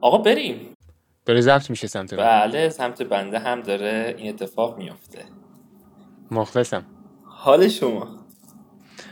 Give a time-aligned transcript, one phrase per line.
[0.00, 0.74] آقا بریم.
[1.26, 5.24] داره ضبط میشه سمت من بله سمت بنده هم داره این اتفاق میافته.
[6.30, 6.84] مخلصم.
[7.24, 8.18] حال شما؟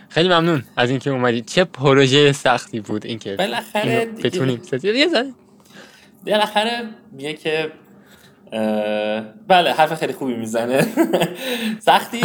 [0.08, 4.06] خیلی ممنون از اینکه اومدید چه پروژه سختی بود اینکه بالاخره.
[4.06, 4.62] بتونیم.
[6.26, 7.72] بالاخره میگه که
[9.48, 10.86] بله حرف خیلی خوبی می‌زنه.
[11.86, 12.20] سختی؟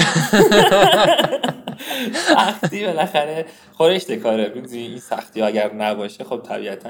[2.35, 3.45] سختی بالاخره.
[3.71, 4.53] خورشت کاره.
[4.71, 6.89] این سختی اگر نباشه خب طبیعتا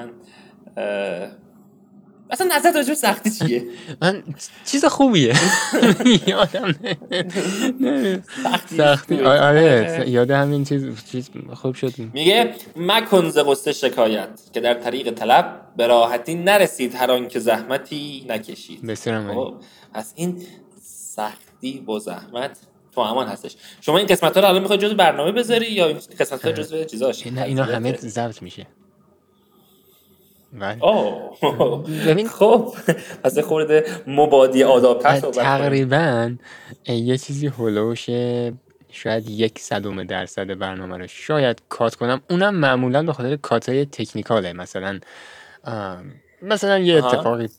[2.31, 3.63] اصلا نظر راجع به سختی چیه؟
[4.01, 4.23] من
[4.65, 5.33] چیز خوبیه.
[6.27, 6.75] یادم
[7.79, 8.77] نه- سختی.
[8.77, 9.17] سختی.
[9.17, 9.29] خوبه.
[9.29, 11.93] آره یاد همین چیز چیز خوب شد.
[12.13, 17.39] میگه مکن ز غصه شکایت که در طریق طلب به راحتی نرسید هر آن که
[17.39, 18.85] زحمتی نکشید.
[18.85, 19.33] بسیار.
[19.33, 19.53] خب
[19.93, 20.41] پس این
[20.81, 22.57] سختی با زحمت
[22.95, 23.55] تو امان هستش.
[23.81, 26.83] شما این قسمت ها رو الان می‌خوای جزو برنامه بذاری یا این قسمت ها جزو
[26.83, 28.67] چیزاش؟ اینا, اینا همه ضبط میشه.
[30.79, 31.37] آه
[32.07, 32.73] ببین خب
[33.23, 35.31] پس خورده مبادی کنیم.
[35.31, 36.35] تقریبا
[36.87, 38.09] یه چیزی هلوش
[38.91, 44.53] شاید یک صدوم درصد برنامه رو شاید کات کنم اونم معمولا به خاطر کاتای تکنیکاله
[44.53, 44.99] مثلا
[46.41, 47.05] مثلا یه.
[47.05, 47.49] اتفاقی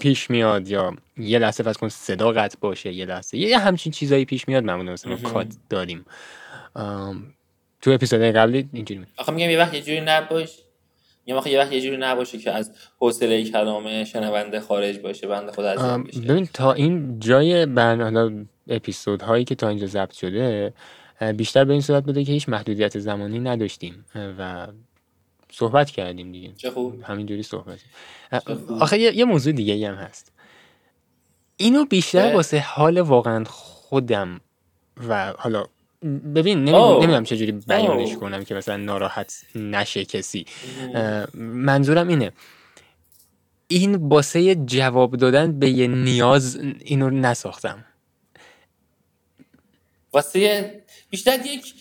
[0.00, 4.24] پیش میاد یا یه لحظه فرض کن صدا قطع باشه یه لحظه یه همچین چیزایی
[4.24, 5.16] پیش میاد معمولا مثلا.
[5.16, 6.04] کات داریم
[7.82, 9.06] تو اپیزودهای قبلی اینجوری.
[9.16, 10.58] آخه میگم یه وقت یه جوری نباش
[11.30, 15.52] میگم آخه یه وقت یه جوری نباشه که از حوصله کلام شنونده خارج باشه بنده
[15.52, 16.20] خدا بشه.
[16.20, 20.72] ببین تا این جای برنامه اپیزود هایی که تا اینجا ضبط شده
[21.36, 24.04] بیشتر به این صورت بوده که هیچ محدودیت زمانی نداشتیم
[24.38, 24.66] و
[25.52, 26.52] صحبت کردیم دیگه.
[26.56, 27.02] چه خوب.
[27.02, 27.78] همینجوری صحبت.
[28.80, 30.32] آخه یه, یه موضوع دیگه هم هست.
[31.56, 34.40] اینو بیشتر؟ واسه حال واقعا خودم
[35.08, 35.64] و حالا
[36.34, 36.64] ببین.
[36.64, 38.14] نمی‌دونم چجوری بیانش.
[38.14, 40.46] کنم که مثلا ناراحت نشه کسی.
[41.34, 42.32] منظورم اینه.
[43.68, 47.84] این باسه جواب دادن به یه نیاز اینو نساختم.
[50.12, 50.74] واسه
[51.10, 51.74] بیشتر یک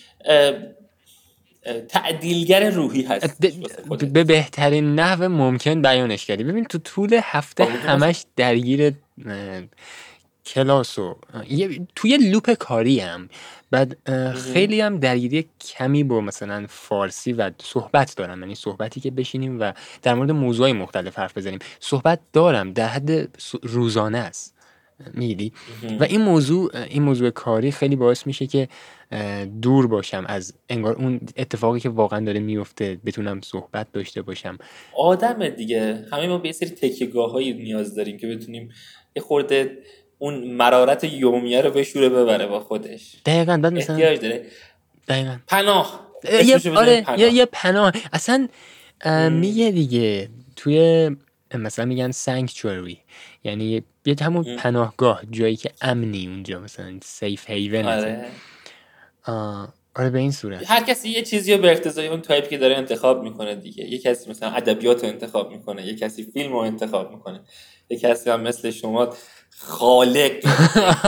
[1.90, 3.42] تعدیلگر روحی هست
[4.14, 6.44] به بهترین نحو ممکن بیانش کردی.
[6.44, 7.66] ببین تو طول هفته.
[7.66, 8.94] همش درگیر
[10.46, 11.16] کلاس و
[11.96, 13.30] توی لوپ کاری هم
[13.72, 13.98] بعد
[14.34, 18.40] خیلی هم درگیری کمی با مثلا فارسی و صحبت دارم.
[18.40, 21.60] یعنی صحبتی که بشینیم و در مورد موضوعی مختلف حرف بزنیم.
[21.80, 22.74] صحبت دارم.
[22.74, 24.56] در حد روزانه است.
[25.14, 25.54] می‌گیری
[26.00, 28.68] و این موضوع این موضوع کاری خیلی باعث میشه که
[29.62, 34.58] دور باشم از انگار اون اتفاقی که واقعا داره میفته بتونم صحبت داشته باشم.
[34.98, 36.06] آدم دیگه.
[36.12, 38.70] همه ما به یه سری تکیگاه هایی نیاز داریم که بتونیم
[39.16, 39.78] یه خورده
[40.20, 43.16] اون مرارت یومیه رو بشوره ببره با خودش.
[43.26, 44.46] دقیقا بعد مثلا احتیاج داره.
[45.08, 45.38] دقیقا.
[45.48, 46.10] پناه.
[46.46, 47.20] یه آره پناه.
[47.20, 47.94] یه, یه پناه.
[48.14, 48.48] اصلا
[49.30, 51.10] میگه دیگه توی
[51.56, 52.98] مثلا میگن sanctuary
[53.44, 54.56] یعنی یه همون.
[54.56, 58.26] پناهگاه جایی که امنی اونجا مثلا safe haven آره.
[59.96, 60.72] آره به این صورت.
[60.72, 63.86] هر کسی یه چیزی رو به اقتضای اون تایپی که داره انتخاب می‌کنه دیگه.
[63.86, 67.40] یه کسی مثلا ادبیات رو انتخاب می‌کنه یه کسی فیلم رو انتخاب می‌کنه
[67.90, 69.14] یه کسی هم مثل شما
[69.62, 70.32] خالق.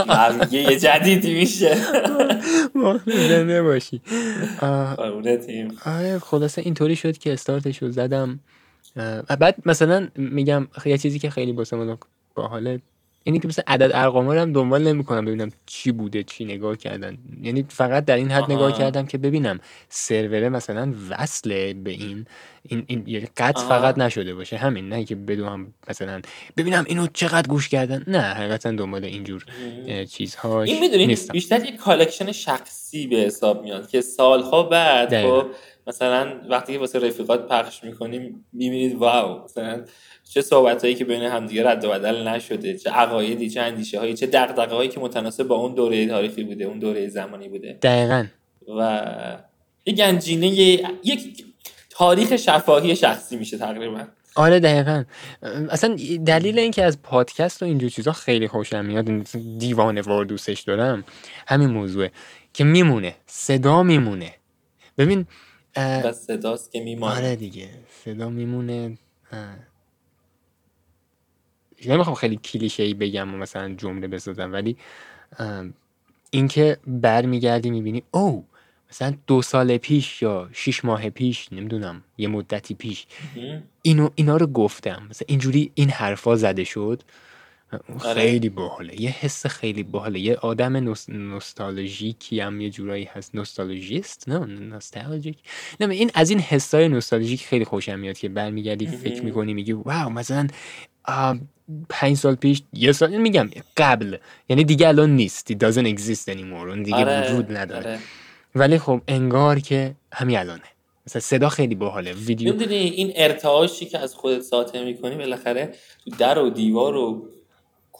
[0.08, 1.76] مرگه جدیدی میشه.
[3.06, 4.00] زنده باشی
[5.46, 8.40] تیم آره خلاصه اینطوری شد که استارتش رو زدم.
[9.40, 11.98] بعد مثلا میگم یه چیزی که خیلی واسه من
[12.34, 12.80] باحاله
[13.24, 17.18] اینی که مثلا عدد ارقام رو هم دنبال نمی‌کنم ببینم چی بوده چی نگاه کردن
[17.42, 18.52] یعنی فقط در این حد آها.
[18.52, 22.26] نگاه کردم که ببینم سروره مثلا وصله به این
[22.62, 23.68] این, این یعنی قطع آها.
[23.68, 26.20] فقط نشده باشه همین نه که بدونم مثلا
[26.56, 29.44] ببینم اینو چقدر گوش کردن نه حقیقتا دنبال اینجور
[29.88, 35.40] اه، چیزهاش این می‌دونی بیشتر یه collection شخصی به حساب میاد که سالها بعد دقیقاً.
[35.40, 35.48] خب
[35.86, 39.84] مثلا وقتی که واسه رفیقات پخش می‌کنیم می‌بینید wow مثلا
[40.34, 44.14] چه صحبت هایی که بین همدیگه رد و بدل نشده چه عقایدی چه اندیشه هایی
[44.14, 47.78] چه دغدغه هایی که متناسب با اون دوره تاریخی بوده اون دوره زمانی بوده.
[47.82, 48.26] دقیقا.
[48.78, 49.02] و
[49.86, 50.46] یه گنجینه
[51.04, 51.44] یک
[51.90, 54.04] تاریخ شفاهی شخصی میشه تقریبا.
[54.34, 55.04] آره دقیقا.
[55.70, 59.08] اصلا دلیل اینکه از پادکست و اینجور چیزا خیلی خوشم میاد
[59.58, 61.04] دیوانه وار دوستش دارم
[61.46, 62.10] همین موضوعه
[62.52, 64.34] که میمونه صدا میمونه.
[64.98, 65.26] ببین
[65.76, 67.68] و صداست که میمانه آره دیگه
[68.04, 68.98] صدا میمونه.
[71.86, 74.76] نمی‌خوام خیلی کلیشه ای بگم و مثلا جمله بسازم ولی
[76.30, 78.44] اینکه برمیگردی می‌بینی او
[78.90, 83.06] مثلا دو سال پیش یا شیش ماه پیش نمی‌دونم یه مدتی پیش.
[83.82, 87.02] اینو اینا رو گفتم مثلا اینجوری این حرفا زده شد.
[88.14, 89.00] خیلی باحاله.
[89.00, 90.20] یه حس خیلی باحاله.
[90.20, 91.10] یه آدم نوس...
[91.10, 93.34] نوستالژیکی هم یه جورایی هست.
[93.34, 95.38] نوستالژیست؟ نه نوستالژیک.
[95.80, 99.22] نه این از این حسای نوستالژیک خیلی خوشم میاد که برمیگردی فکر.
[99.22, 100.46] می‌کنی میگی واو مثلا
[101.88, 104.16] پنج سال پیش یه سال میگم قبل.
[104.48, 105.52] یعنی دیگه الان نیست.
[105.52, 106.68] It doesn't exist anymore.
[106.68, 107.90] اون دیگه آره، وجود نداره.
[107.90, 107.98] آره.
[108.54, 110.62] ولی خب انگار که همین الانه.
[111.06, 112.12] مثلا صدا خیلی باحاله.
[112.12, 115.74] ویدیو می‌دونی این ارتعاشی که از خودت ساطع می‌کنی بالاخره
[116.04, 117.28] تو در و دیوار و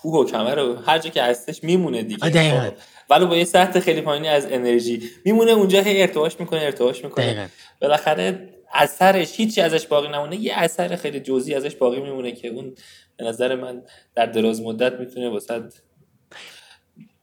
[0.02, 2.70] کوه و کمر و هر جا که هستش میمونه دیگه.
[2.70, 2.74] خب.
[3.10, 7.26] ولی با یه سطح خیلی پایینی از انرژی میمونه اونجا هی ارتعاش می‌کنه ارتعاش می‌کنه.
[7.26, 7.46] دقیقا.
[7.80, 12.74] بالاخره اثرش هیچی ازش باقی نمونه یه اثر خیلی جزئی ازش باقی میمونه که اون
[13.16, 13.82] به نظر من
[14.14, 15.62] در دراز مدت می‌تونه واسه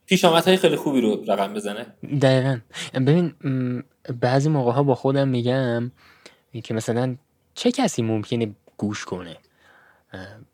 [0.06, 1.86] پیشامدهای خیلی خوبی رو رقم بزنه.
[2.22, 2.60] دقیقا.
[2.94, 3.34] ببین
[4.22, 5.92] بعضی موقع ها با خودم میگم
[6.64, 7.16] که مثلا
[7.54, 9.38] چه کسی ممکنه گوش کنه؟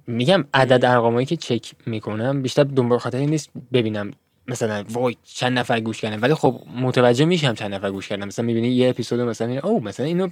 [0.07, 4.11] میگم عدد ارقامایی که چک می‌کنم بیشتر دنبال خاطر این نیست ببینم
[4.47, 6.19] مثلا وای چند نفر گوش کردن.
[6.19, 8.27] ولی خب متوجه میشم چند نفر گوش کردن.
[8.27, 10.29] مثلا می‌بینی یه اپیزود مثلا او مثلا اینو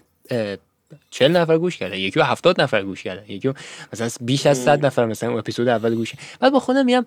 [1.10, 1.98] چل نفر گوش کردن.
[1.98, 3.24] یکی هفتاد نفر گوش کردن.
[3.28, 3.54] یکی
[3.94, 6.14] مثلا بیش از صد نفر مثلا اون اپیزود اول گوش.
[6.40, 7.06] بعد با خودم میگم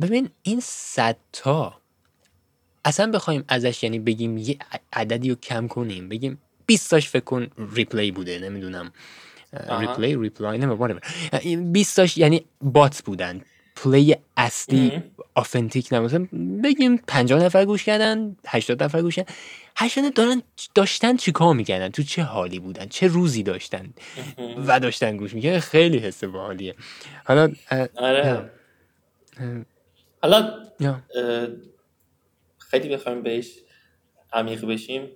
[0.00, 1.76] ببین این صد تا
[2.84, 4.56] اصلا بخوایم ازش یعنی بگیم یه
[4.92, 6.08] عددی رو کم کنیم.
[6.08, 8.92] بگیم 20 تاش فکر کن replay بوده نمی‌دونم.
[9.52, 11.00] replay reply نمی‌دونم
[11.72, 13.40] 20 تاش یعنی bot بودن.
[13.76, 15.02] play اصلی.
[15.34, 16.06] authentic نبود.
[16.06, 16.28] مثلا
[16.64, 19.32] بگیم 50 نفر گوش کردن 80 نفر گوش کردن.
[19.76, 20.42] 80 دارن
[20.74, 23.94] داشتن چیکار می‌کردن؟ تو چه حالی بودن؟ چه روزی داشتن
[24.66, 26.74] و داشتن گوش می‌کردن؟ خیلی حس باحالیه.
[27.24, 27.52] حالا
[27.96, 28.50] آره.
[30.22, 30.62] حالا
[32.58, 33.58] خیلی بخوایم بهش
[34.32, 35.08] عمیق بشیم.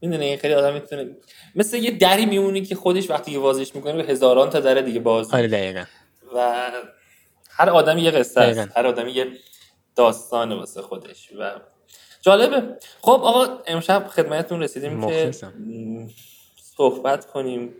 [0.00, 1.16] می‌دونی خیلی آدم می‌تونه
[1.54, 5.00] مثل یه دری میمونی که خودش وقتی که بازش می‌کنه به هزاران تا در دیگه
[5.00, 5.84] باز آره دقیقا.
[6.34, 6.70] و
[7.50, 8.76] هر آدمی یه قصه است.
[8.76, 9.26] هر آدمی یه
[9.96, 11.50] داستانه واسه خودش و
[12.22, 12.62] جالبه.
[13.00, 15.46] خب آقا امشب خدمتتون رسیدیم که مخلصم.
[15.46, 16.08] م،
[16.76, 17.74] صحبت کنیم.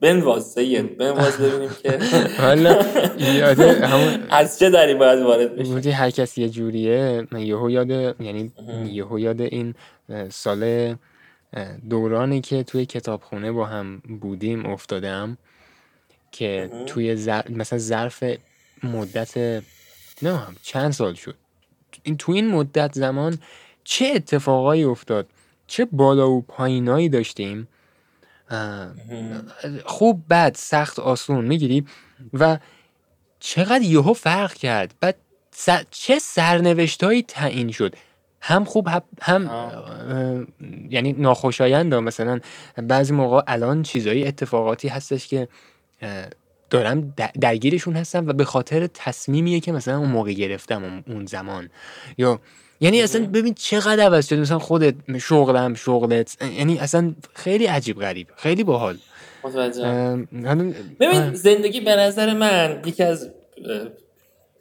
[0.00, 1.98] بنواز سید بنواز ببینیم که
[2.44, 2.84] حالا
[3.18, 7.70] یاده همون از چه دری باید وارد بشیم بودی هر کس یه جوریه من یهو
[7.70, 7.90] یاد
[8.20, 8.52] یعنی
[8.84, 9.74] یهو یاد این
[10.28, 10.94] سال
[11.90, 15.38] دورانی که توی کتابخونه با هم بودیم افتادم
[16.32, 16.70] که.
[16.86, 17.48] توی زر...
[17.48, 18.24] مثلا ظرف
[18.82, 19.36] مدت
[20.22, 21.34] نه هم چند سال شد.
[22.02, 23.38] این تو این مدت زمان
[23.84, 25.28] چه اتفاقایی افتاد؟
[25.66, 27.68] چه بالا و پایینایی داشتیم؟
[29.84, 31.86] خوب بد سخت آسون می‌گیری؟
[32.32, 32.58] و
[33.40, 35.16] چقدر یهو فرق کرد؟ بعد
[35.52, 37.94] س- چه سرنوشتهایی تعیین شد؟
[38.40, 38.88] هم خوب
[39.22, 40.44] هم, آه.
[40.90, 41.94] یعنی ناخوشایند.
[41.94, 42.40] مثلا
[42.82, 45.48] بعضی موقع الان چیزایی اتفاقاتی هستش که
[46.70, 51.70] دارم درگیرشون هستم و به خاطر تصمیمیه که مثلا اون موقع گرفتم اون- زمان
[52.18, 52.40] یا
[52.80, 53.32] یعنی اصلا مهم.
[53.32, 58.98] ببین چقدر عوض شد مثلا خودت شغلم شغلت یعنی اصلا خیلی عجیب غریب خیلی باحال
[60.46, 61.34] حالا- ببین.
[61.34, 63.30] زندگی به نظر من یکی از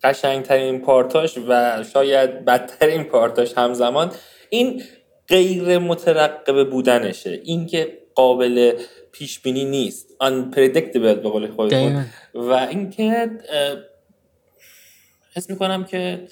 [0.04, 4.12] قشنگترین پارتاش و شاید بدترین پارتاش همزمان
[4.50, 4.84] این
[5.28, 7.42] غیر مترقبه بودنشه.
[7.44, 10.10] اینکه قابل پیش بینی نیست.
[10.24, 12.06] unpredictable به قول خودتون.
[12.34, 13.32] و اینکه
[15.36, 16.28] حس می‌کنم که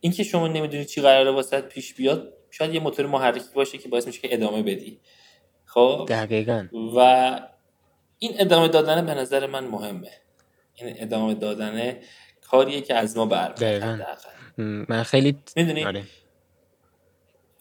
[0.00, 4.06] اینکه شما نمی‌دونی چی قراره واسه پیش بیاد شاید یه موتور محرکی باشه که باعث
[4.06, 5.00] میشه که ادامه بدی.
[5.64, 6.68] خب؟ دقیقا.
[6.96, 7.40] و
[8.18, 10.10] این ادامه دادن به نظر من مهمه.
[10.74, 11.96] این ادامه دادن
[12.52, 14.06] کاریه که از ما برمیاد
[14.88, 16.02] من خیلی می‌دونی؟ آره.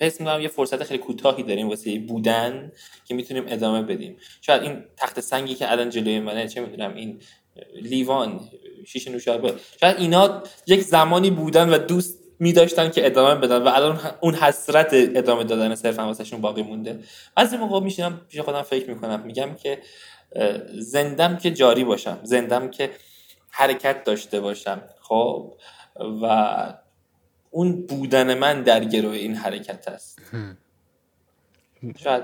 [0.02, 2.72] حس می‌کنم یه فرصت خیلی کوتاهی داریم واسه بودن
[3.06, 4.18] که می‌تونیم ادامه بدیم.
[4.42, 7.20] شاید این تخت سنگی که الان جلوی منه چه می‌دونم این
[7.82, 8.40] لیوان
[8.88, 14.00] شیشه نوشابه شاید اینا یک زمانی بودن و دوست میداشتن که ادامه بدن و الان
[14.22, 17.00] اون حسرت ادامه دادن صرفا واسهشون باقی مونده.
[17.36, 19.22] بعضی موقع میشینم پیش خودم فکر می‌کنم.
[19.26, 19.82] میگم که
[20.80, 22.20] زندم که جاری باشم.
[22.24, 22.90] زندم که
[23.52, 25.54] حرکت داشته باشم خب؟
[26.22, 26.74] و
[27.52, 30.22] اون بودن من در گروه این حرکت هست
[31.98, 32.24] شاید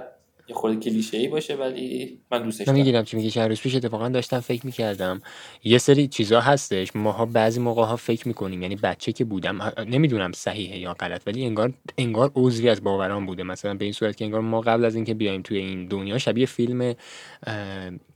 [0.50, 2.78] یه خورده کلیشه ای باشه ولی من دوستش دارم.
[2.78, 3.32] می‌گیرم چی میگی.
[3.32, 5.22] چند روز پیش اتفاقا داشتم فکر می‌کردم.
[5.64, 6.96] یه سری چیزا هستش.
[6.96, 8.62] ماها بعضی موقع ها فکر می‌کنیم.
[8.62, 13.44] یعنی بچه که بودم نمی‌دونم صحیحه یا غلط ولی انگار انگار عضوی از باورامون بوده.
[13.44, 16.46] مثلا به این صورت که انگار ما قبل از اینکه بیایم توی این دنیا شبیه
[16.46, 16.94] فیلم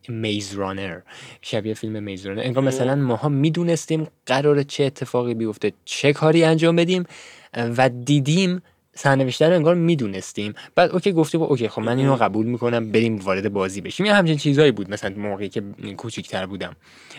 [0.07, 0.99] Maze Runner
[1.41, 6.75] شبیه فیلم Maze Runner انگار مثلا ماها می‌دونستیم قرار چه اتفاقی بیفته چه کاری انجام
[6.75, 7.03] بدیم
[7.53, 8.61] و دیدیم
[8.93, 10.53] سرنوشته رو انگار می‌دونستیم.
[10.75, 14.05] بعد OK گفته بود OK خب من اینو قبول می‌کنم بریم وارد بازی بشیم.
[14.05, 15.63] یه همچین چیزایی بود مثلا موقعی که
[15.97, 16.75] کوچیکتر بودم.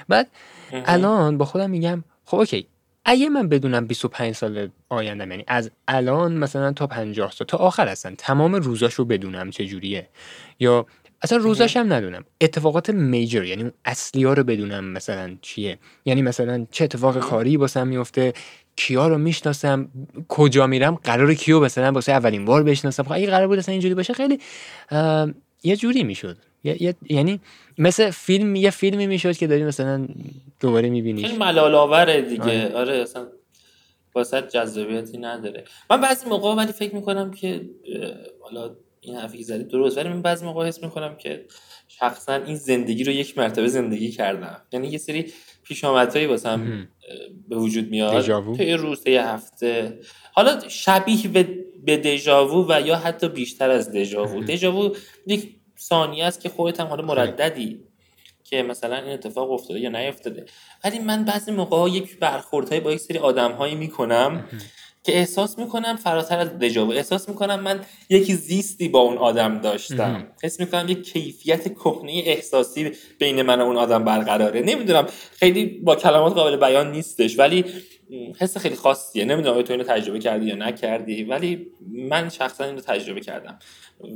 [0.08, 0.28] بعد
[0.72, 2.66] الان با خودم میگم خب اوکی
[3.04, 7.88] اگه من بدونم 25 سال آینده یعنی از الان مثلا تا 50 سال تا آخر
[7.88, 10.08] هستن تمام روزاشو بدونم چه جوریه
[10.60, 10.86] یا
[11.22, 12.24] اصلا روزاش هم ندونم.
[12.40, 15.78] اتفاقات میجر یعنی اون اصلی ها رو بدونم مثلا چیه.
[16.04, 18.32] یعنی مثلا چه اتفاق کاری واسم میفته
[18.76, 19.88] کیا رو می‌شناسم
[20.28, 23.02] کجا میرم قرار کیو مثلا واسه اولین بار بشناسم.
[23.02, 24.38] خب اگه قرار بود اصلا اینجوری باشه خیلی
[25.62, 26.36] یه جوری می‌شد.
[27.10, 27.40] یعنی
[27.78, 30.08] مثل فیلم یه فیلمی می‌شد که داری مثلا
[30.60, 32.42] دوباره می‌بینی خیلی ملال آوره دیگه.
[32.42, 33.26] آره, آره اصلا
[34.14, 35.64] واسه جذابیتی نداره.
[35.90, 37.70] من بعضی موقع ولی فکر می‌کنم که
[38.40, 41.44] حالا این حرفی که زدی درست ولی من بعضی موقع حس می‌کنم که
[41.88, 44.62] شخصا این زندگی رو یک مرتبه زندگی کردم.
[44.73, 45.32] یعنی یه سری
[45.62, 46.88] پیش آمدهایی واسم
[47.49, 48.12] به وجود میاد.
[48.56, 49.99] توی روز یه هفته.
[50.32, 51.28] حالا شبیه
[51.85, 56.87] به دژاوو و یا حتی بیشتر از دژاوو دژاوو یک ثانیه است که خودت هم
[56.87, 57.80] حالا مرددی
[58.44, 60.44] که مثلا این اتفاق افتاده یا نیفتاده.
[60.85, 64.49] ولی من بعضی موقع یک برخوردهایی با یک سری آدمهایی می‌کنم
[65.04, 70.26] که احساس می‌کنم فراتر از دژاوو احساس می‌کنم من یک زیستی با اون آدم داشتم.
[70.42, 74.61] حس می‌کنم یک کیفیت کهنه احساسی بین من و اون آدم برقراره.
[74.61, 77.64] نمی‌دونم خیلی با کلمات قابل بیان نیستش ولی
[78.38, 79.25] حس خیلی خاصیه.
[79.25, 81.66] نمی‌دونم تو اینو تجربه کردی یا نکردی ولی
[82.09, 83.59] من شخصا اینو تجربه کردم.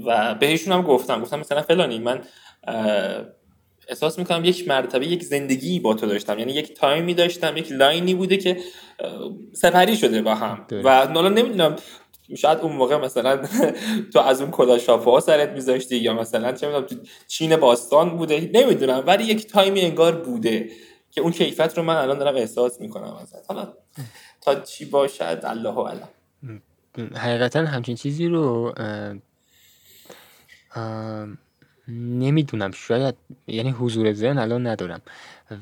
[0.06, 1.22] و بهشون هم گفتم.
[1.22, 2.20] گفتم مثلا فلانی من
[3.88, 6.38] احساس می‌کنم یک مرتبه یک زندگی با تو داشتم.
[6.38, 8.56] یعنی یک time ی داشتم یک line ی بوده که
[9.52, 10.66] سپری شده با هم.
[10.84, 11.76] و حالا نمی‌دونم
[12.36, 13.36] شاید اون موقع مثلا
[14.12, 16.96] تو از اون کلاه ها سرت میذاشتی یا مثلا چه می‌دونم تو
[17.28, 19.04] چین باستان بوده نمی‌دونم.
[19.06, 20.70] ولی یک time ی انگار بوده
[21.10, 23.50] که اون کیفیت رو من الان دارم احساس می‌کنم ازت.
[23.50, 23.72] حالا
[24.40, 26.08] تا چی باشد الله علم
[27.14, 28.74] حقیقتا همچین چیزی رو
[31.88, 33.14] نمی‌دونم شاید
[33.46, 35.02] یعنی حضور ذهن الان ندارم.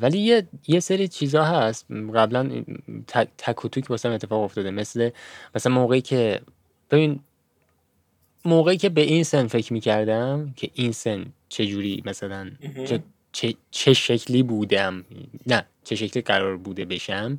[0.03, 1.87] ولی یه, یه سری چیزا هست.
[2.15, 2.65] قبلا
[3.39, 4.71] تک و توک واسم اتفاق افتاده.
[4.71, 5.11] مثل
[5.55, 6.41] مثلا موقعی که
[6.91, 7.21] ببین
[8.45, 12.51] موقعی که به این سن فکر می‌کردم که این سن چجوری مثلا
[13.33, 15.05] چه, چه, شکلی بودم.
[15.47, 17.39] نه چه شکلی قرار بوده بشم.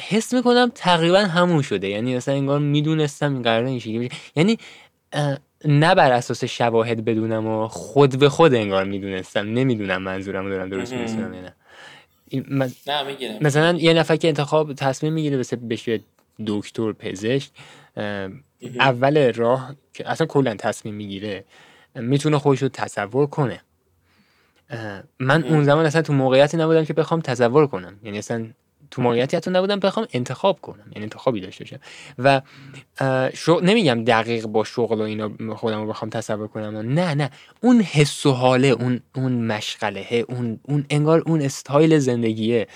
[0.00, 1.88] حس می‌کنم تقریبا همون شده.
[1.88, 4.58] یعنی مثلا انگار می‌دونستم این قرار این شکلی یعنی
[5.64, 9.46] نه بر اساس شواهد بدونم و خود به خود انگار می‌دونستم.
[9.46, 11.54] نمی‌دونم منظورم دارم درست میرسونم یا نه.
[13.40, 15.36] مثلا یه نفر که انتخاب تصمیم می‌گیره
[15.70, 16.00] بشه
[16.46, 17.50] دکتر پزشک
[18.80, 21.44] اول راه که اصلا کلا تصمیم می‌گیره
[21.94, 23.60] می‌تونه خودش رو تصور کنه.
[25.18, 28.00] من اون زمان اصلا تو موقعیتی نبودم که بخوام تصور کنم.
[28.02, 28.46] یعنی اصلا
[28.90, 30.84] تو موقعیتی حتی نبودم بخوام انتخاب کنم.
[30.92, 31.78] یعنی انتخابی داشته باشم.
[32.18, 32.40] و
[33.62, 37.14] نمیگم دقیق با شغل و اینا خودم رو بخوام تصور کنم نه.
[37.14, 42.66] نه اون حس و حاله اون اون مشغله اون اون انگار اون استایل زندگیه.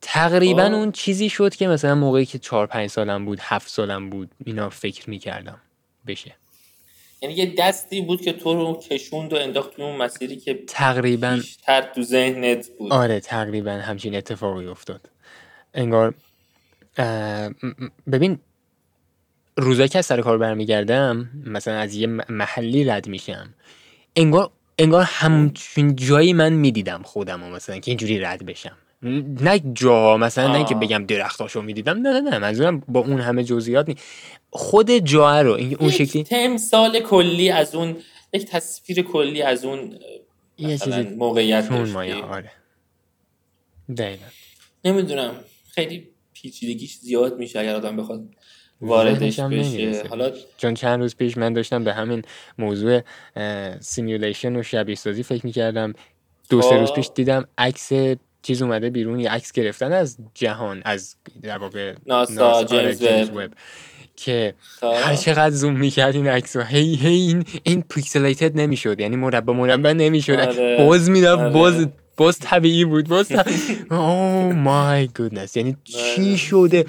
[0.00, 4.30] تقریبا اون چیزی شد که مثلا موقعی که چهار پنج سالم بود هفت سالم بود
[4.44, 5.60] اینا فکر می‌کردم
[6.06, 6.36] بشه.
[7.24, 11.34] یعنی یه دستی بود که تو رو کشوند و انداخت تو اون مسیری که تقریبا
[11.34, 12.92] بیشتر تو ذهنت بود.
[12.92, 15.10] آره تقریبا همچین اتفاقی افتاد.
[15.74, 16.14] انگار
[18.12, 18.38] ببین
[19.56, 23.54] روزایی که از سر کار برمیگردم مثلا از یه محلی رد میشم.
[24.16, 28.76] انگار انگار همچین جایی من می‌دیدم خودم و مثلا که اینجوری رد بشم.
[29.02, 31.98] نه جا مثلا نه که بگم درختاشو می‌دیدم.
[31.98, 33.96] نه نه نه منظورم با اون همه جزئیات نی
[34.50, 37.96] خود جا رو این اون شکلی تمثال کلی از اون
[38.32, 39.98] یک تصویر کلی از اون
[40.58, 42.50] مثلا موقعیت آره.
[44.84, 45.34] نمی‌دونم.
[45.70, 48.28] خیلی پیچیدگیش زیاد میشه اگر آدم بخواد
[48.80, 50.02] واردش بشه.
[50.08, 52.22] حالا چون چند روز پیش من داشتم به همین
[52.58, 53.00] موضوع
[53.80, 55.92] simulation و شبیه سازی فکر می‌کردم.
[56.50, 56.94] دو سه روز خب.
[56.94, 57.92] پیش دیدم عکس
[58.44, 63.50] چیز اومده بیرون یه عکس گرفتن از جهان از در واقع ناسا آره، جیمز وب
[64.16, 64.54] که.
[64.82, 69.92] هر چقدر زوم می‌کرد این عکس هی هی این این پیکسلیتد نمی‌شد یعنی مربع مربع
[69.92, 70.32] نمی‌شد.
[70.32, 70.76] آره.
[70.78, 71.50] باز می‌رفت آره.
[71.50, 71.86] باز
[72.16, 73.32] باز طبیعی بود باز
[73.90, 76.84] او مای گودنس یعنی چی شده؟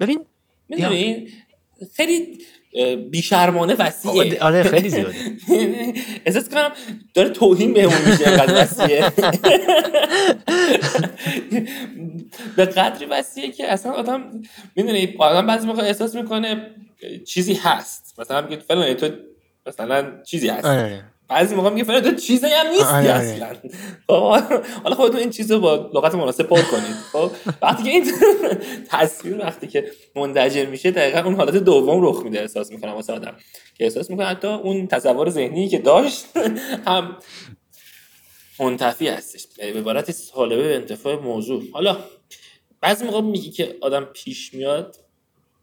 [0.00, 0.24] ببین
[0.68, 1.28] می‌دونی؟
[1.96, 2.38] خیلی
[3.10, 4.40] بیشرمانه وسیعه.
[4.40, 5.14] آره خیلی زیاده.
[6.26, 6.70] احساس کنم
[7.14, 9.10] داره توهین بهمون میشه اینقدر وسیعه.
[12.56, 14.42] به قدری وسیعه که اصلا آدم
[14.76, 16.70] می‌دونی آدم بعضی موقع احساس می‌کنه
[17.26, 18.14] چیزی هست.
[18.18, 19.08] مثلا میگه فلان تو
[19.66, 20.64] مثلا چیزی هست.
[20.64, 21.04] آره.
[21.30, 23.10] بعضی موقع میگه فلان چیزی هم نیستی آره، آره.
[23.10, 23.56] اصلا.
[24.08, 26.96] خب حالا خودتون این چیزو با لغت مناسب پر کنید.
[27.12, 27.30] خب
[27.62, 28.12] وقتی که این
[28.88, 33.36] تصویر وقتی که منتجر میشه دقیقا اون حالت دوم رخ میده احساس می‌کنم واسه آدم.
[33.78, 36.26] که احساس می‌کنه حتی اون تصور ذهنی که داشت
[36.86, 37.16] هم
[38.60, 39.46] منتفی هستش.
[39.58, 41.62] به عبارت سالبه به انتفاع موضوع.
[41.72, 41.96] حالا
[42.80, 44.96] بعضی موقع میگی که آدم پیش میاد.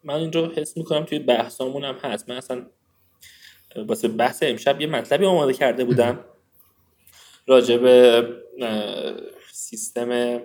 [0.04, 2.30] من این رو حس می‌کنم توی بحثامون هم هست.
[2.30, 2.66] من اصلا
[3.84, 6.20] واسه بحث امشب یه مطلبی آماده کرده بودم.
[7.48, 8.24] راجع به
[9.52, 10.42] سیستم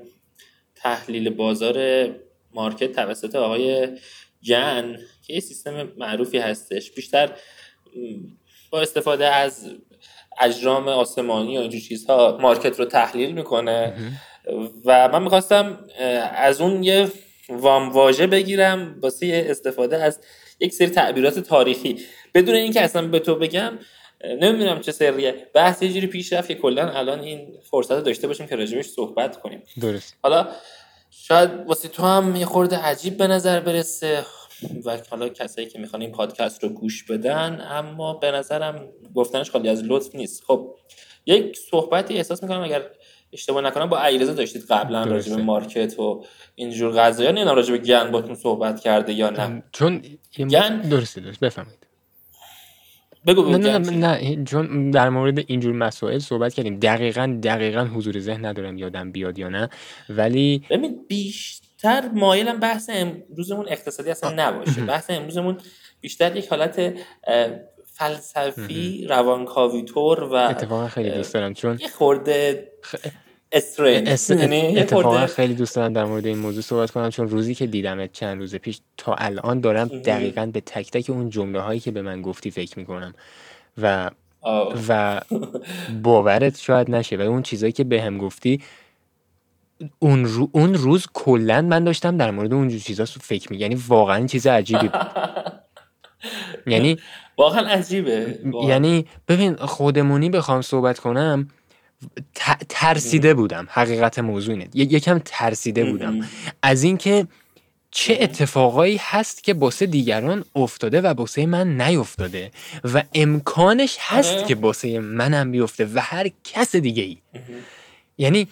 [0.75, 2.07] تحلیل بازار
[2.55, 3.89] مارکت توسط آقای
[4.41, 6.91] جن که یه سیستم معروفی هستش.
[6.91, 7.31] بیشتر
[8.71, 9.71] با استفاده از
[10.41, 13.95] اجرام آسمانی و اینجور چیزها مارکت رو تحلیل می‌کنه.
[14.85, 15.85] و من می‌خواستم
[16.35, 17.09] از اون یه
[17.49, 20.21] وامواژه بگیرم واسه استفاده از
[20.61, 21.97] یک سری تعبیرات تاریخی.
[22.35, 23.79] بدون اینکه اصلا به تو بگم
[24.25, 25.47] نمی‌دونم چه سریه.
[25.55, 28.87] بحث یه جوری پیش رفت که کلا الان این فرصت رو داشته باشیم که راجبش
[28.87, 29.63] صحبت کنیم.
[29.81, 30.17] درست.
[30.23, 30.49] حالا
[31.11, 34.25] شاید واسه تو هم یه خورده عجیب به نظر برسه.
[34.85, 39.69] و حالا کسایی که می‌خوان این پادکست رو گوش بدن اما به نظرم گفتنش خالی
[39.69, 40.45] از لطف نیست.
[40.47, 40.75] خب
[41.27, 42.83] یک صحبتی احساس می‌کنم اگر
[43.33, 45.05] اشتباه نکنم با علیرضا داشتید قبلا.
[45.05, 46.25] راجع به مارکت و
[46.55, 47.31] اینجور قضایا.
[47.31, 49.63] نمی‌دونم راجع به گن باتون صحبت کرده یا نه.
[49.73, 50.03] چون
[50.39, 51.82] گن؟ درسته درست بفهمید
[53.27, 56.79] بگو نه نه؟ نه نه چون در مورد اینجور مسائل صحبت کردیم.
[56.79, 59.69] دقیقا دقیقا حضور ذهن ندارم یادم بیاد یا نه.
[60.09, 64.81] ولی ببین بیشتر مایلم بحث امروزمون اقتصادی اصلا نباشه.
[64.81, 65.59] بحث امروزمون
[66.01, 66.95] بیشتر یک حالت
[67.93, 72.69] فلسفی روانکاویتور و اتفاقا خیلی دوست دارم چون یه خورده
[73.53, 74.75] استرین اس- یعنی
[75.27, 78.55] خیلی دوست دارم در مورد این موضوع صحبت کنم چون روزی که دیدمت چند روز
[78.55, 82.51] پیش تا الان دارم دقیقا به تک تک اون جمله هایی که به من گفتی
[82.51, 83.15] فکر می‌کنم
[83.83, 84.75] و آه.
[84.89, 85.21] و
[86.03, 88.61] باورت شاید نشه و اون چیزایی که به هم گفتی
[89.99, 94.27] اون, رو- اون روز کلا من داشتم در مورد اون چیزا فکر می یعنی واقعا
[94.27, 95.01] چیز عجیبی بود
[96.67, 96.99] یعنی
[97.39, 98.69] واقعا عجیبه واقعا.
[98.71, 101.49] یعنی ببین خودمونی بخوام صحبت کنم
[102.69, 103.69] ترسیده بودم.
[103.71, 104.69] حقیقت موضوع اینه.
[104.75, 106.29] یکم ترسیده بودم.
[106.63, 107.27] از اینکه
[107.95, 112.51] چه اتفاقایی هست که باسه دیگران افتاده و باسه من نیفتاده
[112.85, 114.47] و امکانش هست آره.
[114.47, 117.19] که باسه منم بیفته و هر کس دیگه ای
[118.19, 118.49] یعنی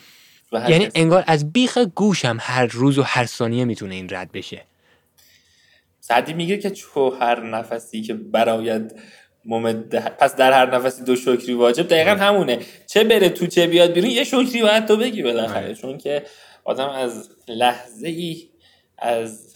[0.69, 0.93] یعنی کس.
[0.95, 4.63] انگار از بیخ گوشم هر روز و هر ثانیه می‌تونه این رد بشه.
[6.01, 8.93] سعدی میگه که چو هر نفسی که براید
[9.45, 12.59] ممده پس در هر نفسی دو شکری واجب دقیقا همونه.
[12.87, 15.65] چه بره تو چه بیاد بیرون یه شکری باید تو بگی بالاخره.
[15.65, 15.75] آره.
[15.75, 16.23] چون که
[16.65, 18.49] آدم از لحظه ای
[18.99, 19.55] از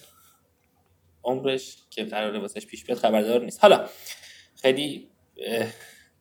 [1.25, 3.59] عمرش که قراره واسش پیش بیاد خبردار نیست.
[3.63, 3.85] حالا
[4.63, 5.09] خیلی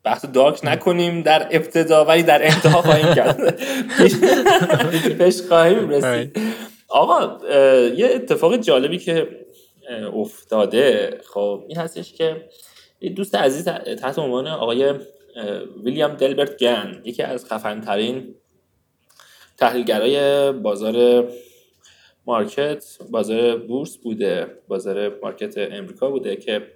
[0.04, 3.60] بحث دارک نکنیم در ابتدا ولی در انتها خواهیم کرد.
[5.18, 6.36] پیش- خواهیم رسید.
[6.88, 9.28] آقا اه، یه اتفاق جالبی که
[10.14, 12.48] افتاده خب این هستش که
[13.04, 13.64] یه دوست عزیز
[14.00, 14.94] تحت عنوان آقای
[15.84, 18.34] ویلیام دلبرت گن یکی از خفنترین
[19.58, 21.28] تحلیلگرای بازار
[22.26, 26.66] مارکت بازار بورس بوده بازار مارکت امریکا بوده که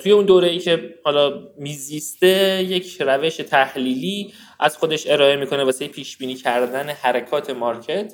[0.00, 5.88] توی اون دوره ای که حالا میزیسته یک روش تحلیلی از خودش ارائه می‌کنه واسه
[5.88, 8.12] پیش بینی کردن حرکات مارکت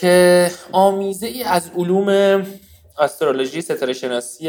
[0.00, 2.46] که آمیزه ای از علوم
[2.98, 4.48] استرولوژی ستاره شناسی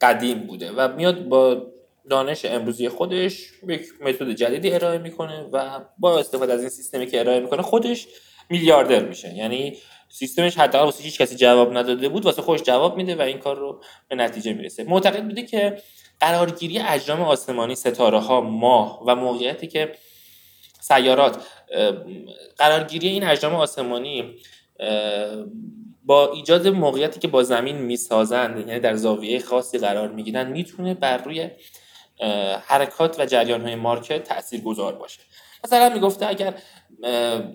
[0.00, 1.66] قدیم بوده و میاد با
[2.10, 7.20] دانش امروزی خودش یک متد جدیدی ارائه می‌کنه و با استفاده از این سیستمی که
[7.20, 8.06] ارائه می‌کنه خودش
[8.50, 9.34] میلیاردر میشه.
[9.34, 9.76] یعنی
[10.08, 13.56] سیستمش حداقل واسه هیچ کسی جواب نداده بود واسه خودش جواب میده و این کار
[13.56, 14.84] رو به نتیجه می‌رسه.
[14.84, 15.82] معتقد بوده که
[16.20, 19.92] قرارگیری اجرام آسمانی ستاره ها ماه و موقعیتی که
[20.80, 21.36] سیارات
[22.58, 24.36] قرارگیری این اجرام آسمانی
[26.06, 31.16] با ایجاد موقعیتی که با زمین می‌سازند یعنی در زاویه خاصی قرار می‌گیرن می‌تونه بر
[31.16, 31.50] روی
[32.66, 35.20] حرکات و جریان های مارکت تأثیر گذار باشه.
[35.64, 36.54] مثلا می‌گفته اگر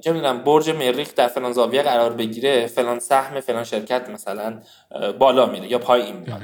[0.01, 4.61] چه می‌دونم برج مریخ در فلان زاویه قرار بگیره فلان سهم فلان شرکت مثلا
[5.19, 6.41] بالا میره یا پایین میاد.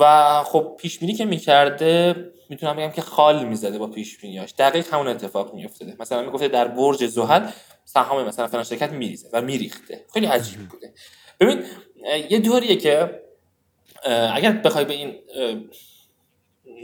[0.00, 2.14] و خب پیش بینی که می‌کرده
[2.50, 5.96] می‌تونم بگم که خال می‌زده با پیش بینیاش دقیق همون اتفاق میافتاده.
[6.00, 7.48] مثلا می‌گفته در برج زحل
[7.84, 10.04] سهام مثلا فلان شرکت میریزه و میریخته.
[10.12, 10.92] خیلی عجیب بوده.
[11.40, 11.62] ببین
[12.30, 13.22] یه دوریه که
[14.34, 15.14] اگر بخوای به این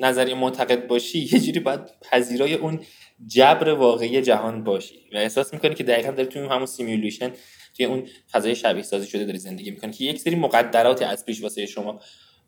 [0.00, 2.80] نظریه معتقد باشی یه جوری باید پذیرای اون
[3.26, 7.32] جبر واقعی جهان باشی و احساس می‌کنی که دقیقا داری توی همون simulation
[7.76, 11.42] توی اون فضای شبیه سازی شده داری زندگی می‌کنی که یک سری مقدراتی از پیش
[11.42, 12.00] واسه شما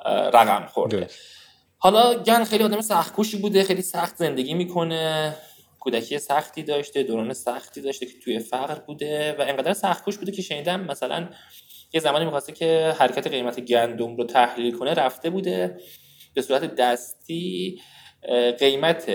[0.07, 0.97] رقم خورده.
[0.97, 1.19] درست.
[1.79, 5.35] حالا گن خیلی آدم سختکوشی بوده خیلی سخت زندگی می‌کنه
[5.81, 10.43] کودکی سختی داشته دوران سختی داشته که توی فقر بوده و انقدر سختکوش بوده که
[10.43, 11.29] شنیدم مثلا
[11.95, 15.77] یه زمانی می‌خواسته که حرکت قیمت گندم رو تحلیل کنه رفته بوده
[16.35, 17.81] به صورت دستی
[18.59, 19.11] قیمت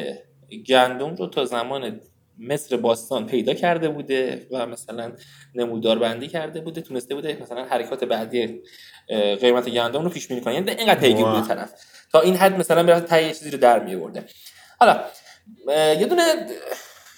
[0.68, 2.02] گندم رو تا زمان
[2.40, 5.12] مصر باستان پیدا کرده بوده و مثلا
[5.56, 6.82] نمودار بندی کرده بوده.
[6.82, 8.62] تونسته بوده مثلا حرکات بعدی
[9.42, 10.54] قیمت گندم رو پیش بینی کنه.
[10.54, 11.74] یعنی اینقدر پیگیر بوده طرف.
[12.12, 14.26] تا این حد مثلا به تا چیزی رو در می آورده
[14.80, 15.04] حالا
[16.00, 16.24] یه دونه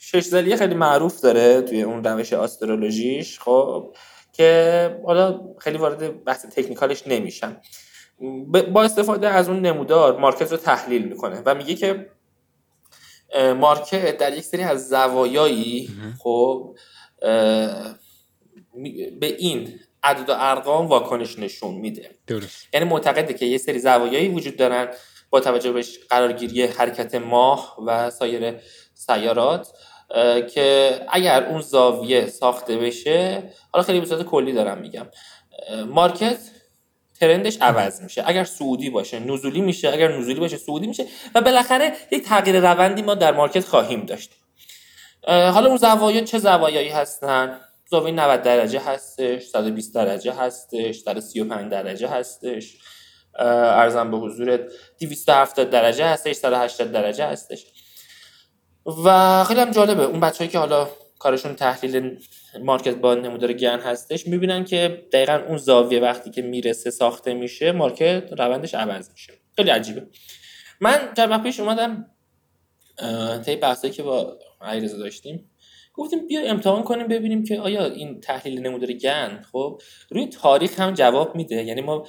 [0.01, 3.39] شش خیلی معروف داره توی اون روش آسترولوژیش.
[3.39, 3.95] خب
[4.41, 7.61] که حالا خیلی وارد بحث تکنیکالش نمیشم.
[8.73, 12.09] با استفاده از اون نمودار مارکت رو تحلیل می‌کنه و میگه که
[13.57, 16.75] مارکت در یک سری از زوایایی خب
[19.19, 22.09] به این عدد و ارقام واکنش نشون میده.
[22.27, 22.67] درست.
[22.73, 24.87] یعنی معتقده که یه سری زوایایی وجود دارن
[25.29, 28.55] با توجه به قرارگیری حرکت ماه و سایر
[28.93, 29.73] سیارات.
[30.53, 35.07] که اگر اون زاویه ساخته بشه حالا خیلی به صورت کلی دارم میگم.
[35.87, 36.37] market
[37.19, 38.23] trend ش عوض میشه.
[38.25, 39.89] اگر صعودی باشه نزولی میشه.
[39.89, 41.05] اگر نزولی باشه صعودی میشه.
[41.35, 44.31] و بالاخره یک تغییر روندی ما در market خواهیم داشت.
[45.27, 52.07] حالا اون زوایا چه زوایایی هستن؟ زاویه 90 درجه هستش 120 درجه هستش 135 درجه
[52.07, 52.77] هستش.
[53.35, 54.61] عرضم به حضورت
[54.99, 57.65] 270 درجه هستش 180 درجه هستش.
[58.85, 60.03] و خیلی هم جالبه.
[60.03, 60.89] اون بچه‌هایی که حالا
[61.19, 62.19] کارشون تحلیل
[62.63, 67.71] market با نمودار گن هستش می‌بینن که دقیقا اون زاویه وقتی که می‌رسه ساخته میشه
[67.71, 69.33] market روندش عوض میشه.
[69.55, 70.07] خیلی عجیبه.
[70.81, 72.05] من چند وقت پیش اومدم
[73.45, 75.49] طی بحثایی که با علیرضا داشتیم
[75.93, 80.93] گفتیم بیا امتحان کنیم ببینیم که آیا این تحلیل نمودار گن خب روی تاریخ هم
[80.93, 81.63] جواب میده.
[81.63, 82.07] یعنی ما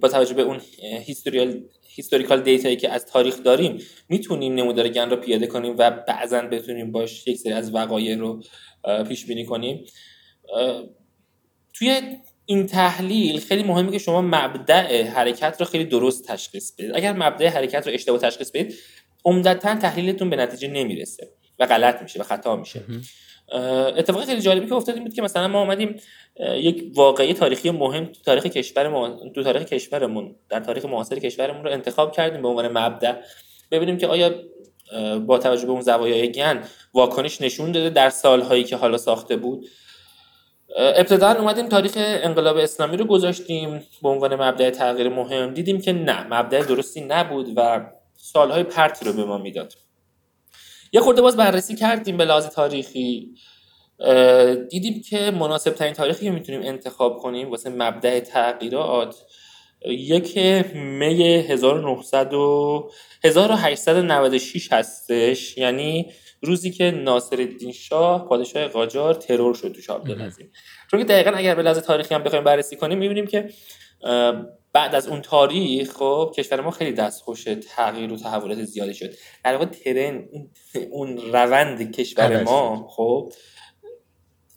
[0.00, 3.78] با توجه به اون historial historical data یی که از تاریخ داریم
[4.08, 8.42] می‌تونیم نمودار گن رو پیاده کنیم و بعضا بتونیم باش یک سری از وقایع رو
[9.08, 9.84] پیش بینی کنیم.
[11.72, 12.00] توی
[12.46, 16.90] این تحلیل خیلی مهمه که شما مبدع حرکت رو خیلی درست تشخیص بدید.
[16.94, 18.74] اگر مبدع حرکت رو اشتباه تشخیص بدید
[19.24, 21.28] عمدتا تحلیلتون به نتیجه نمی‌رسه
[21.58, 22.80] و غلط میشه و خطا میشه.
[23.96, 25.96] اتفاق خیلی جالبی که افتاد بود که مثلا ما اومدیم
[26.54, 31.70] یک واقعی تاریخی مهم تو تاریخ کشورمون تو تاریخ کشورمون در تاریخ معاصر کشورمون رو
[31.70, 33.16] انتخاب کردیم به عنوان مبدا.
[33.70, 34.34] ببینیم که آیا
[35.26, 39.66] با توجه به اون زوایای گن واکنش نشون داده در سالهایی که حالا ساخته بود.
[40.76, 45.54] ابتدا اومدیم تاریخ انقلاب اسلامی رو گذاشتیم به عنوان مبدع تغییر مهم.
[45.54, 49.72] دیدیم که نه مبدع درستی نبود و سالهای پرتی رو به ما می‌داد.
[50.92, 53.34] یه خورده باز بررسی کردیم به لحاظ تاریخی.
[54.70, 59.16] دیدیم که مناسب ترین تاریخی که می‌تونیم انتخاب کنیم واسه مبدع تغییرات
[59.86, 60.38] یک
[60.74, 62.90] می 1900 و
[63.24, 65.58] 1896 هستش.
[65.58, 70.02] یعنی روزی که ناصر الدین شاه پادشاه قاجار ترور شد تو شاه
[70.90, 73.50] چون که دقیقا اگر به لحاظ تاریخی هم بخوایم بررسی کنیم می‌بینیم که
[74.72, 79.14] بعد از اون تاریخ خب کشور ما خیلی دستخوش تغییر و تحولات زیادی شد.
[79.44, 80.28] در واقع ترن
[80.90, 83.32] اون روند کشور ما خب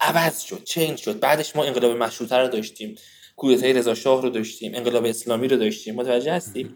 [0.02, 1.20] عوض شد چنج شد.
[1.20, 2.96] بعدش ما انقلاب مشروطه رو داشتیم
[3.36, 5.96] کودتای رضا شاه رو داشتیم انقلاب اسلامی رو داشتیم.
[5.96, 6.76] متوجه هستیم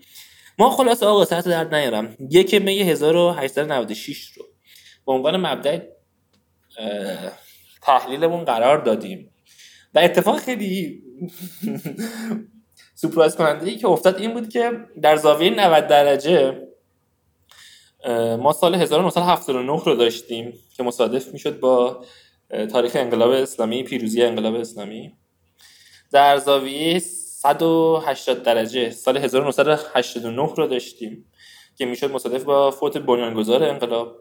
[0.58, 2.18] ما خلاص آقا سرت درد نیارم.
[2.32, 4.46] یک می 1896 رو
[5.06, 5.80] به عنوان مبدع
[7.82, 9.34] تحلیلمون قرار دادیم.
[9.94, 11.04] و اتفاق خیلی
[13.02, 16.68] سپرایز کننده ای که افتاد این بود که در زاویه 90 درجه
[18.40, 22.06] ما سال 1979 رو داشتیم که مصادف می‌شد با
[22.72, 25.14] تاریخ انقلاب اسلامی پیروزی انقلاب اسلامی.
[26.12, 31.26] در زاویه 180 درجه سال 1989 رو داشتیم
[31.78, 34.16] که می‌شد مصادف با فوت بنیانگذار انقلاب.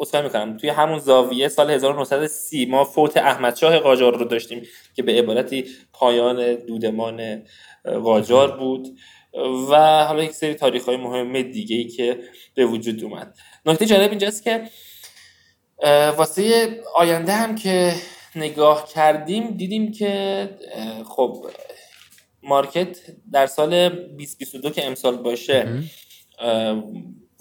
[0.00, 4.62] اصلا می‌کنم توی همون زاویه سال 1930 ما فوت احمد شاه قاجار رو داشتیم
[4.94, 7.42] که به عبارتی پایان دودمان
[7.84, 8.88] قاجار بود.
[9.70, 12.18] و حالا یک سری تاریخ های مهم دیگه ای که
[12.54, 13.34] به وجود اومد.
[13.66, 14.62] نکته جالب اینجاست که
[16.16, 17.94] واسه آینده هم که
[18.36, 20.48] نگاه کردیم دیدیم که
[21.08, 21.46] خب
[22.42, 22.98] مارکت
[23.32, 25.82] در سال 2022 که امسال باشه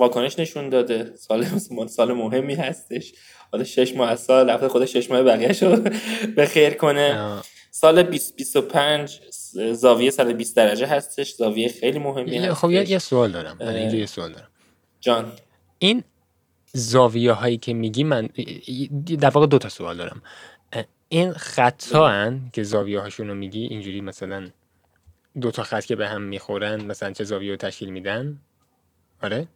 [0.01, 1.15] واکنش نشون داده.
[1.15, 1.45] سال
[1.87, 3.13] سال مهمی هستش.
[3.51, 5.83] حالا شش ماه از سال رفته خود شش ماه بقیهش رو
[6.35, 7.41] به خیر کنه.
[7.71, 9.19] سال 2025
[9.71, 11.33] زاویه 120 درجه هستش.
[11.33, 13.57] زاویه خیلی مهمی هستش خب یه سوال دارم.
[13.59, 14.47] من اینجا یه سوال دارم.
[14.99, 15.31] جان.
[15.79, 16.03] این
[16.73, 18.29] زاویه هایی که میگی من
[19.19, 20.21] در واقع دو تا سوال دارم.
[21.09, 24.49] این خطا هن که زاویه هاشون رو میگی؟ اینجوری مثلا
[25.41, 28.37] دو تا خط که به هم می‌خورن مثلا چه زاویه رو تشکیل میدن؟
[29.23, 29.47] آره؟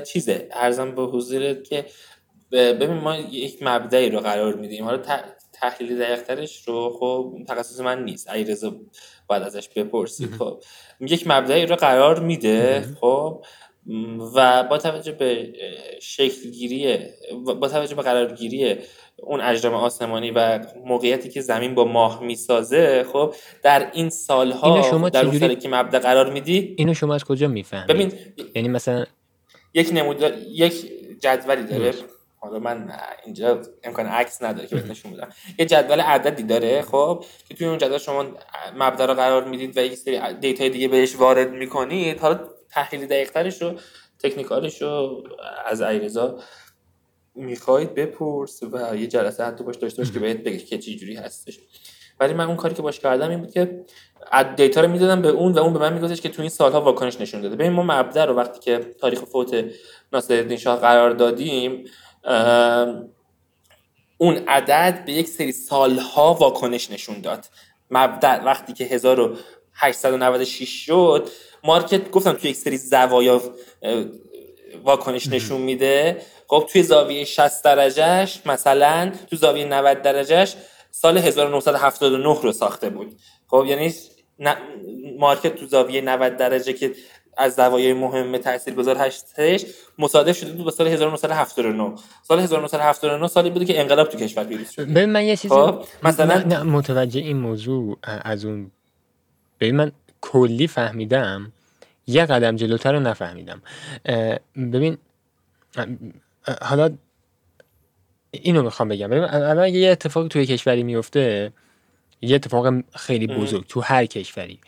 [0.00, 1.86] چیزه ارزم به حضورت که
[2.52, 4.84] ببین ما یک مبدعی رو قرار میدیم.
[4.84, 5.02] حالا
[5.52, 8.30] تحلیل دقیقترش رو خب تخصص من نیست.
[8.30, 8.76] رضا
[9.26, 10.62] باید ازش بپرسید خب
[11.00, 13.44] یک مبدعی رو قرار میده خب
[14.34, 15.52] و با توجه به
[16.02, 16.98] شکلگیری
[17.60, 18.76] با توجه به قرارگیری
[19.26, 25.08] اون اجرام آسمانی و موقعیتی که زمین با ماه می‌سازه خب در این سالها شما
[25.08, 28.12] در اون سالی که مبدا قرار میدی؟ اینو شما از کجا می‌فهمید؟ ببین
[28.54, 29.04] یعنی مثلا
[29.74, 31.94] یک نمود یک جدولی داره.
[32.38, 32.92] حالا من
[33.24, 35.28] اینجا امکان عکس نداره که نشون بدم.
[35.58, 38.24] یه جدول عددی داره خب که توی اون جدول شما
[38.78, 42.20] مبدا رو قرار می‌دید و یک سری data ی دیگه بهش وارد می‌کنید.
[42.20, 43.72] حالا تحلیل دقیقترش رو
[44.22, 45.22] تکنیکالش رو
[45.66, 46.38] از علیرضا
[47.34, 51.14] می‌خواید بپرس و یه جلسه حتی باش داشته باش که بهت بگه که چه جوری
[51.14, 51.58] هستش.
[52.20, 53.84] ولی من اون کاری که باش کردم این بود که
[54.56, 57.20] data رو می‌دادم به اون و اون به من میگفتش که تو این سالها واکنش
[57.20, 57.56] نشون داده.
[57.56, 59.64] ببین ما مبدا رو وقتی که تاریخ فوت
[60.12, 61.84] ناصرالدین شاه قرار دادیم
[64.18, 67.46] اون عدد به یک سری سالها واکنش نشون داد.
[67.90, 71.28] مبدا وقتی که 1896 شد
[71.64, 73.42] مارکت گفتم تو یک سری زوایا
[74.84, 76.22] واکنش نشون میده.
[76.48, 80.56] خب توی زاویه 60 درجهش مثلا تو زاویه 90 درجهش
[80.90, 83.16] سال 1979 رو ساخته بود.
[83.46, 83.94] خب یعنی
[85.18, 86.92] مارکت تو زاویه 90 درجه که
[87.36, 89.64] از زوایای مهم تاثیرگذار هستش
[89.98, 94.70] مصادف شده بود با سال 1979 سال 1979 سالی بوده که انقلاب تو کشور پیروز
[94.70, 94.82] شد.
[94.82, 98.70] ببین من یه چیزی خب مثلا نه متوجه این موضوع از اون
[99.60, 101.52] ببین من کلی فهمیدم
[102.06, 103.62] یه قدم جلوتر رو نفهمیدم.
[104.56, 104.98] ببین
[106.62, 106.90] حالا
[108.30, 109.08] اینو می‌خوام بگم.
[109.08, 111.52] ببین الان یه اتفاق توی کشوری میفته
[112.20, 114.60] یه اتفاق خیلی بزرگ تو هر کشوری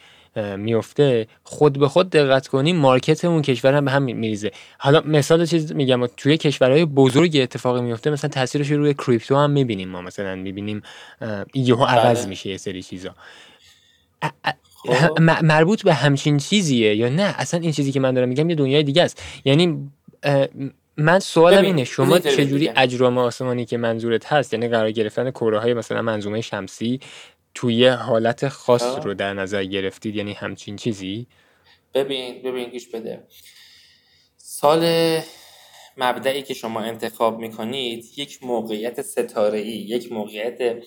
[0.57, 4.53] میفته خود به خود دقت کنی مارکت اون کشور هم به هم میریزه.
[4.79, 9.89] حالا مثال چیز میگم توی کشورهای بزرگ اتفاقی میفته مثلا تاثیرش روی کریپتو هم می‌بینیم
[9.89, 10.03] ما.
[10.03, 10.83] مثلا می‌بینیم
[11.55, 12.29] یهو عوض بله.
[12.29, 13.15] میشه یه سری چیزا.
[14.63, 15.21] خب.
[15.21, 18.83] مربوط به همچین چیزیه یا نه؟ اصلا این چیزی که من دارم میگم یه دنیای
[18.83, 19.23] دیگه است.
[19.45, 19.91] یعنی
[20.97, 25.75] من سوالم اینه شما چجوری اجرام آسمانی که منظورت هست یعنی قرار گرفتن کره های
[25.75, 27.01] مثلا منظومه شمسی
[27.55, 31.27] توی حالت خاص رو در نظر گرفتید؟ یعنی همچین چیزی؟
[31.95, 33.27] ببین ببین گوش بده.
[34.37, 34.83] سال
[35.97, 40.83] مبدعی که شما انتخاب می‌کنید یک موقعیت ستاره ای یک موقعیت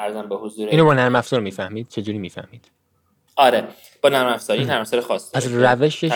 [0.00, 2.70] ارزم به حضور اینو با نرم افزار می‌فهمید؟ چجوری می‌فهمید؟
[3.40, 3.64] آره
[4.02, 6.12] با نرم افزاری نرم افزار خاص از روشش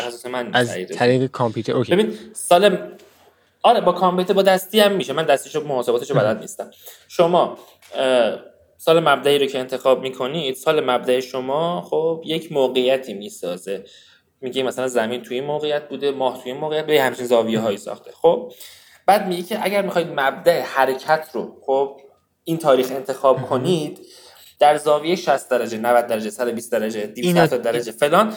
[0.53, 1.93] از طریق کامپیوتر اوکی.
[1.93, 2.93] ببین سال
[3.63, 5.13] آره با کامپیوتر با دستی هم میشه.
[5.13, 6.71] من دستیشو محاسباتشو بلد نیستم.
[7.09, 7.59] شما
[8.79, 13.85] سال مبدعی رو که انتخاب می‌کنید سال مبدع شما خب یک موقعیتی می‌سازه.
[14.41, 18.11] میگه مثلا زمین توی موقعیت بوده ماه توی موقعیت به همچین زاویه هایی ساخته.
[18.13, 18.53] خب
[19.07, 22.01] بعد میگه که اگر می‌خواید مبدع حرکت رو خب
[22.45, 23.99] این تاریخ انتخاب کنید
[24.65, 28.37] در زاویه 60 درجه 90 درجه 120 درجه 270 درجه فلان.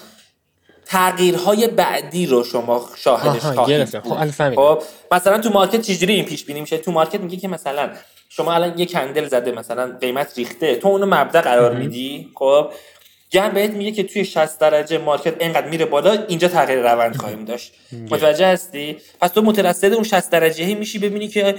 [0.86, 6.62] تغییرهای بعدی رو شما شاهدش خواهید خب, خب مثلا تو market چجوری این پیش بینی
[6.62, 7.90] میشه؟ تو market میگه که مثلا
[8.30, 10.76] شما الان یه candle زده مثلا قیمت ریخته.
[10.76, 12.72] تو اونو مبدا قرار میدی؟ خب.
[13.32, 17.46] گن بهت میگه که توی 60 درجه market اینقدر میره بالا اینجا تغییر روند خواهیم
[17.46, 17.74] داشت.
[18.12, 21.56] متوجه هستی؟ پس تو مترصد اون 60 درجه هی میشی ببینی که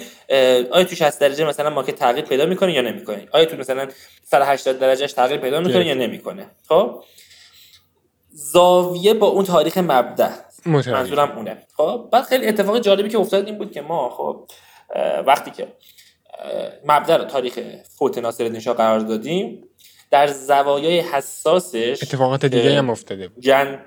[0.70, 3.88] آیا تو 60 درجه مثلا market تغییر پیدا می‌کنه یا نمی‌کنه؟ آیا تو مثلا
[4.24, 7.02] 180 درجهش تغییر پیدا می‌کنه یا نمی‌کنه؟ خب؟
[8.30, 10.30] زاویه با اون تاریخ مبدا.
[10.66, 11.62] منظورم اونه.
[11.76, 14.48] خب؟ بعد خیلی اتفاق جالبی که افتاد این بود که ما خب
[15.26, 15.68] وقتی که
[16.86, 17.58] مبدا رو تاریخ
[17.98, 19.67] فوت ناصرالدین شاه قرار دادیم
[20.10, 23.42] در زوایای حساسش اتفاقات دیگه هم افتاده بود.
[23.42, 23.78] جن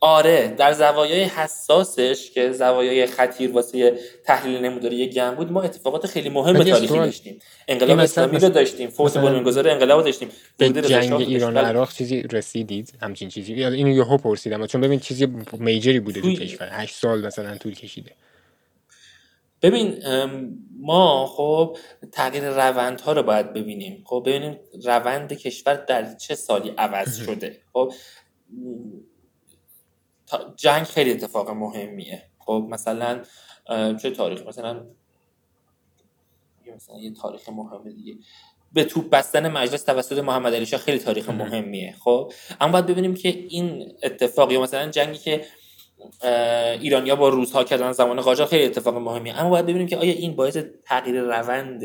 [0.00, 6.06] آره در زوایای حساسش که زوایای خطیر واسه تحلیل نموداری یک گم بود ما اتفاقات
[6.06, 7.38] خیلی مهم تاریخی داشتیم.
[7.68, 10.28] انقلاب اسلامی رو داشتیم فوت بنیانگذار انقلاب داشتیم.
[10.58, 15.28] به جنگ ایران و عراق چیزی رسیدید؟ همچین چیزی؟ اینو یهو پرسیدم چون ببین چیزی
[15.58, 18.10] میجری بوده تو کشور 8 سال مثلا طول کشیده.
[19.66, 20.02] ببین
[20.80, 21.76] ما خب
[22.12, 24.02] تغییر روندها رو باید ببینیم.
[24.06, 27.60] خب ببینیم روند کشور در چه سالی عوض شده.
[27.72, 27.92] خب
[30.56, 32.22] جنگ خیلی اتفاق مهمیه.
[32.38, 33.22] خب مثلا
[34.02, 34.86] چه تاریخ؟ مثلا
[36.76, 38.16] مثلا یه تاریخ مهم دیگه.
[38.72, 41.94] به توپ بستن مجلس توسط محمد علی شاه خیلی تاریخ مهمیه.
[42.04, 45.44] خب اما باید ببینیم که این اتفاق یا مثلا جنگی که
[46.80, 49.40] ایرانیا با روزها کردن زمان قاجار خیلی اتفاق مهمیه.
[49.40, 51.82] اما باید ببینیم که آیا این باعث تغییر روند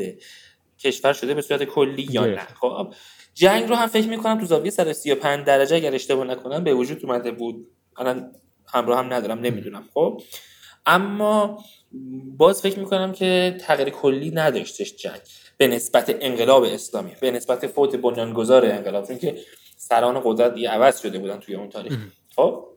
[0.78, 2.94] کشور شده؟ به صورت کلی یا نه؟ خب
[3.34, 7.30] جنگ رو هم فکر می‌کنم تو زاویه 135 درجه اگر اشتباه نکنم به وجود اومده
[7.30, 7.66] بود.
[7.96, 8.32] الان
[8.66, 9.88] همراه هم ندارم نمی‌دونم.
[9.94, 10.22] خب
[10.86, 11.64] اما
[12.36, 15.20] باز فکر می‌کنم که تغییر کلی نداشتش جنگ.
[15.56, 19.38] به نسبت انقلاب اسلامی به نسبت فوت بنیانگذار انقلاب چون که
[19.76, 21.98] سران قدرت دیگه عوض شده بودن توی اون تاریخ.
[22.36, 22.68] خب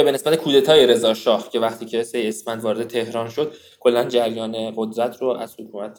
[0.00, 4.04] یا به نسبت کودتای رضا شاه که وقتی که سه اسفند وارد تهران شد کلا
[4.04, 5.98] جریان قدرت رو از حکومت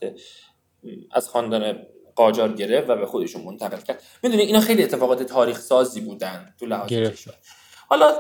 [1.12, 1.84] از خاندان
[2.16, 4.04] قاجار گرفت و به خودشون منتقل کرد.
[4.24, 7.34] می‌دونی اینا خیلی اتفاقات تاریخ سازی بودن تو لحاظ کشور.
[7.90, 8.14] حالا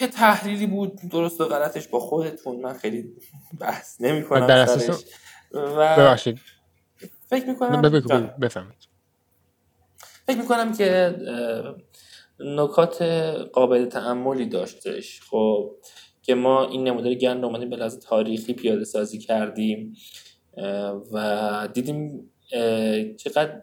[0.00, 2.60] یه تحلیلی بود درست و غلطش با خودتون.
[2.60, 3.12] من خیلی
[3.60, 5.04] بحث نمی کنم در اساس
[5.52, 6.38] و ببخشید.
[7.30, 7.82] فکر می‌کنم
[8.40, 8.96] بفهمید
[10.26, 11.16] فکر می‌کنم که
[12.40, 13.02] نکات
[13.52, 15.70] قابل تعملی داشتش خب
[16.22, 19.96] که ما این نمودار گند اومدیم به لحاظ تاریخی پیاده سازی کردیم
[21.12, 22.30] و دیدیم
[23.16, 23.62] چقدر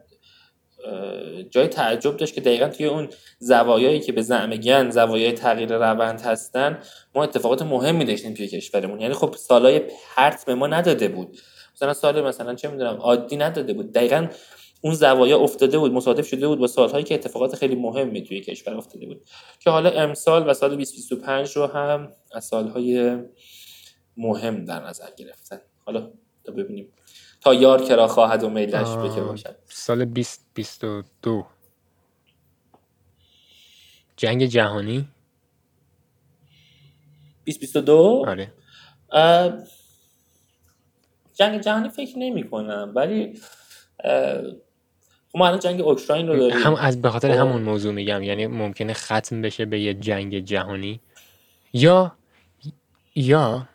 [1.50, 3.10] جای تعجب داشت که دقیقا توی اون
[3.40, 6.80] زوایایی که به زعم گن زوایای تغییر روند هستن
[7.16, 9.00] ما اتفاقات مهمی داشتیم توی کشورمون.
[9.00, 11.38] یعنی خب سالای پرت به ما نداده بود.
[11.76, 13.92] مثلا سال مثلا چه می‌دونم عادی نداده بود.
[13.92, 14.28] دقیقا
[14.86, 18.74] اون زوایا افتاده بود مصادف شده بود با سالهایی که اتفاقات خیلی مهمی توی کشور
[18.74, 19.30] افتاده بود.
[19.60, 23.18] که حالا امسال و سال 2025 رو هم از سالهای
[24.18, 25.62] مهم در نظر گرفتن.
[25.86, 26.12] حالا
[26.44, 26.94] تا ببینیم.
[27.42, 29.56] تا یار کرا خواهد و میلش بکه باشد.
[29.68, 31.46] سال 2022
[34.18, 35.08] جنگ جهانی؟
[37.46, 38.54] 2022 آره.
[41.34, 43.40] جنگ جهانی فکر نمی کنم ولی
[45.36, 46.58] ما الان جنگ اوکراین رو داریم.
[46.58, 47.40] هم از به خاطر خب.
[47.40, 51.00] همون موضوع میگم یعنی ممکنه ختم بشه به یه جنگ جهانی.
[51.74, 52.16] یا
[53.16, 53.68] یا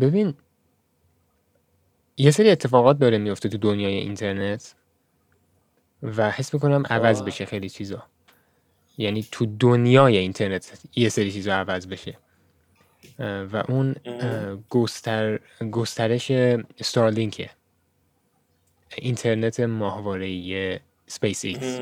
[0.00, 0.34] ببین
[2.16, 4.74] یه سری اتفاقات داره میفته تو دنیای اینترنت
[6.02, 8.02] و حس می‌کنم عوض بشه خیلی چیزا.
[8.98, 12.18] یعنی تو دنیای اینترنت یه سری چیزا عوض بشه.
[13.18, 13.94] و اون
[14.70, 16.32] گستر گسترش
[16.82, 17.50] ستارلینکه
[18.98, 21.80] اینترنت ماهواره سپیس ایکس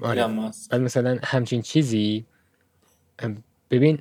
[0.00, 0.26] آره.
[0.72, 2.24] مثلا همچین چیزی
[3.70, 3.98] ببین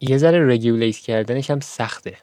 [0.00, 2.16] یه ذره regulate کردنش هم سخته.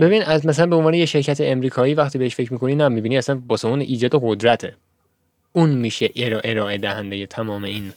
[0.00, 3.34] ببین از مثلا به عنوان یه شرکت امریکایی وقتی بهش فکر می‌کنی نه می‌بینی اصلا
[3.34, 4.76] با اون ایجاد قدرته.
[5.52, 7.92] اون میشه ارائه دهنده تمام این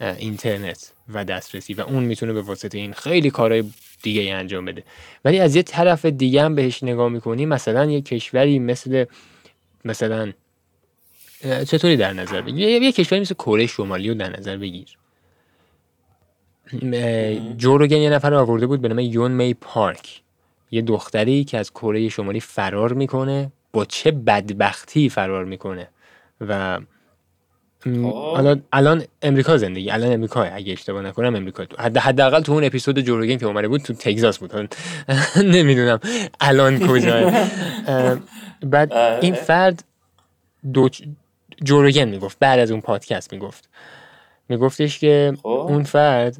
[0.00, 3.64] اینترنت و دسترسی و اون می‌تونه به واسطه این خیلی کارهای
[4.02, 4.84] دیگه انجام بده.
[5.24, 9.04] ولی از یه طرف دیگه هم بهش نگاه می‌کنی مثلا یه کشوری مثل
[9.84, 10.32] مثلا
[11.42, 14.88] چطوری در نظر بگیر یه کشوری مثل کره شمالی رو در نظر بگیر.
[17.56, 20.22] جوروگن یه نفر آورده بود به نام یون می پارک.
[20.70, 25.88] یه دختری که از کره شمالی فرار می‌کنه با چه بدبختی فرار می‌کنه.
[26.40, 26.80] و.
[27.86, 32.64] الان الان امریکا زندگی الان امریکا اگه اشتباه نکنم امریکا تو حد حداقل تو اون
[32.64, 34.52] اپیزود جوروگن که اومده بود تو تگزاس بود.
[35.54, 36.00] نمی‌دونم
[36.40, 37.32] الان کجا
[38.72, 39.84] بعد این فرد
[40.72, 40.88] دو
[41.64, 43.68] جوروگن می‌گفت بعد از اون پادکست می‌گفت.
[44.48, 45.48] میگفتش که خب.
[45.48, 46.36] اون فرد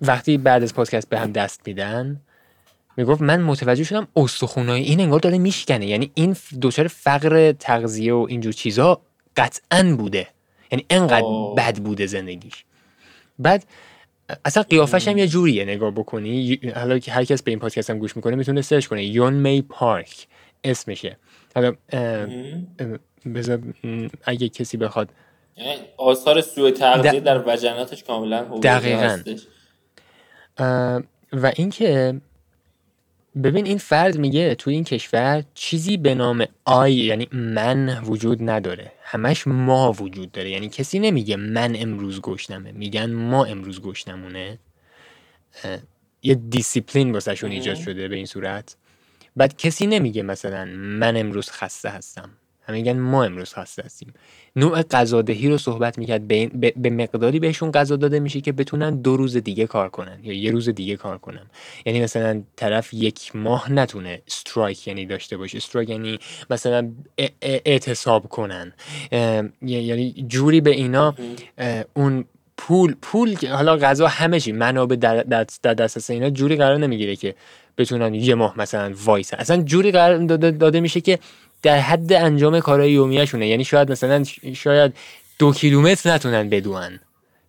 [0.00, 2.20] وقتی بعد از پادکست به هم دست میدن
[2.96, 5.86] می‌گفت من متوجه شدم استخونای این انگار داره میشکنه.
[5.86, 9.00] یعنی این دچار فقر تغذیه و اینجور چیزا
[9.36, 10.28] قطعا بوده.
[10.72, 12.64] یعنی انقدر بد بوده زندگیش.
[13.38, 13.64] بعد
[14.44, 16.60] اصلا قیافش هم یه جوریه نگاه بکنی.
[16.74, 19.04] حالا که هر کس به این پادکست هم گوش می‌کنه می‌تونه سرچ کنه.
[19.04, 20.26] یون می پارک
[20.64, 21.16] اسمشه.
[21.54, 21.74] حالا
[23.34, 23.62] بذار
[24.24, 25.08] اگه کسی بخواد.
[25.56, 29.18] یعنی آثار سوء تغذیه در وجناتش کاملا دقیقا.
[31.32, 32.20] و اینکه
[33.42, 38.92] ببین این فرد میگه تو این کشور چیزی به نام آی یعنی من وجود نداره.
[39.02, 40.50] همش ما وجود داره.
[40.50, 42.72] یعنی کسی نمیگه من امروز گشنمه.
[42.72, 44.58] میگن ما امروز گشنمونه.
[46.22, 48.76] یه دیسیپلین واسهشون ایجاد شده به این صورت.
[49.36, 52.30] بعد کسی نمیگه مثلا من امروز خسته هستم.
[52.68, 54.14] همه میگن ما امروز خسته هستیم.
[54.56, 59.16] نوع غذادهی رو صحبت می‌کرد به, به مقداری بهشون غذا داده میشه که بتونن دو
[59.16, 61.46] روز دیگه کار کنن یا یه روز دیگه کار کنن.
[61.86, 65.56] یعنی مثلا طرف یک ماه نتونه strike یعنی داشته باشه.
[65.56, 66.18] strike یعنی
[66.50, 66.90] مثلا
[67.42, 68.72] اعتصاب کنن.
[69.62, 71.14] یعنی جوری به اینا
[71.94, 72.24] اون
[72.56, 75.22] پول پول حالا غذا همه چی منابع در,
[75.62, 77.34] در دسترس اینا جوری قرار نمی‌گیره که
[77.78, 79.36] بتونن یه ماه مثلا وایسن.
[79.36, 81.18] اصلا جوری قرار داده, داده میشه که
[81.64, 84.94] در حد انجام کارهای یومیهشونه یعنی شاید مثلا شاید
[85.38, 87.00] دو کیلومتر نتونن بدوان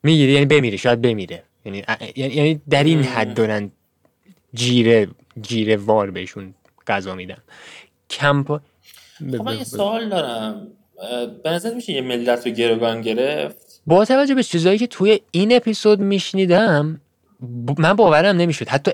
[0.03, 1.43] می‌گیره یعنی بمیره شاید بمیره.
[1.66, 1.84] یعنی
[2.16, 3.72] یعنی, یعنی در این حد دارن
[4.53, 5.07] جیره
[5.41, 6.53] جیره وار بهشون
[6.88, 7.38] غذا میدن.
[8.09, 8.47] کمپ
[9.18, 10.68] خب من یه سوال دارم.
[11.43, 13.82] به نظر میشه یه ملت رو گروگان گرفت.
[13.88, 17.01] با توجه به چیزهایی که توی این اپیزود میشنیدم
[17.78, 18.70] من باورم نمی‌شد.
[18.70, 18.92] حتی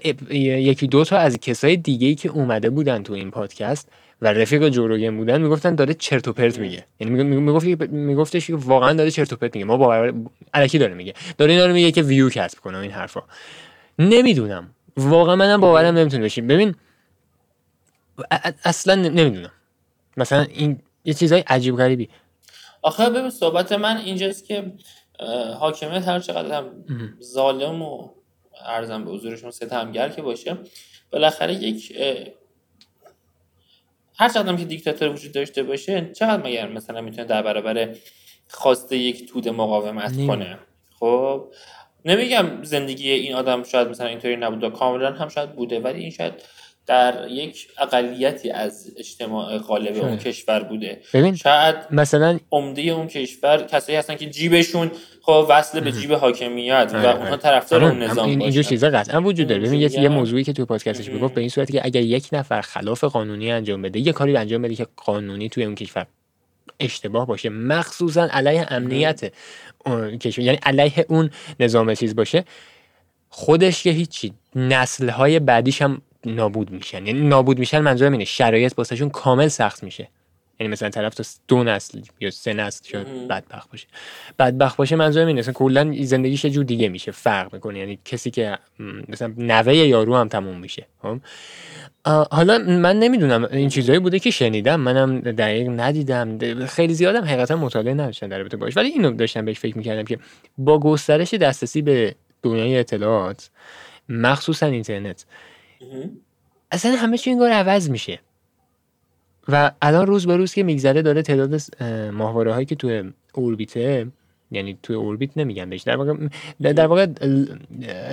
[0.60, 3.90] یکی دو تا از کسای دیگه ای که اومده بودن تو این پادکست
[4.22, 6.86] و رفیق جوروگن بودن می‌گفتن داره چرت و پرت میگه.
[7.00, 9.66] یعنی می‌گفت میگفتش که واقعا داره چرت و پرت میگه.
[9.66, 10.14] ما باور
[10.54, 11.14] الکی داره میگه.
[11.38, 13.24] داره اینا رو میگه که ویو کسب کنه این حرفا.
[14.00, 14.76] نمی‌دونم.
[14.98, 16.76] واقعا منم باورم نمی‌تونه بشین ببین
[18.66, 19.52] اصلا نمی‌دونم.
[20.18, 22.10] مثلا این یه چیزای عجیب غریبی.
[22.82, 24.72] آخه ببین صحبت من اینجاست که
[25.60, 26.66] حاکمیت هر چقدر هم
[27.24, 28.10] ظالم و
[28.66, 30.58] ارزم به حضورشون ستمگر که باشه.
[31.12, 31.98] بالاخره یک
[34.18, 37.96] هر چقدر که دیکتاتور وجود داشته باشه چقدر مگر مثلا می‌تونه در برابر
[38.50, 40.58] خواسته یک تود مقاومت کنه؟
[41.00, 41.54] خب
[42.06, 46.34] نمیگم زندگی این آدم شاید مثلا اینطوری نبوده کاملا هم شاید بوده ولی این شاید
[46.86, 51.02] در یک اقلیتی از اجتماع غالب اون کشور بوده.
[51.14, 54.92] ببین شاید مثلا عمده اون کشور کسایی هستن که جیبشون
[55.22, 57.38] خب وصل به جیب حاکمیت و آره، اونها آره.
[57.38, 59.62] طرفدار اون نظام این اینجور چیزا قطعا وجود داره.
[59.62, 63.04] ببین یه موضوعی که تو پادکستش می‌گفت به این صورتی که اگر یک نفر خلاف
[63.04, 66.06] قانونی انجام بده یه کاری انجام بده که قانونی توی اون کشور
[66.80, 67.50] اشتباه باشه.
[67.50, 69.34] مخصوصا علیه امنیت
[70.22, 70.46] کشور.
[70.46, 72.46] یعنی علیه اون نظام چیز باشه.
[73.30, 77.06] خودش که هیچی نسل های بعدیش هم نابود میشن.
[77.06, 80.08] یعنی نابود میشن منظورم اینه شرایط واسهشون کامل سخت میشه.
[80.62, 83.88] یعنی مثلا طرف تا دو نسل یا سه نسل شاید بدبخت باشه.
[84.40, 87.80] بدبخت باشه منظورم اینه مثلا کلا زندگیش جور دیگه میشه فرق می‌کنه.
[87.80, 88.58] یعنی کسی که
[89.08, 91.18] مثلا نوه یارو هم تموم میشه خب؟
[92.32, 94.80] حالا من نمی‌دونم این چیزایی بوده که شنیدم.
[94.80, 96.66] منم دقیق ندیدم.
[96.66, 100.20] خیلی زیادم حقیقتا مطالعه نداشتم در رابطه باش ولی اینو داشتم بهش فکر می‌کردم که
[100.58, 103.50] با گسترش دسترسی به دنیای اطلاعات
[104.10, 105.26] مخصوصا اینترنت
[106.72, 108.20] اصلا همه چی انگار عوض میشه.
[109.48, 111.62] و الان روز به روز که میگذره داره تعداد
[112.14, 114.08] ماهواره هایی که تو اوربیته
[114.52, 116.14] یعنی تو اوربیت نمیگن بهش در واقع
[116.74, 117.06] در واقع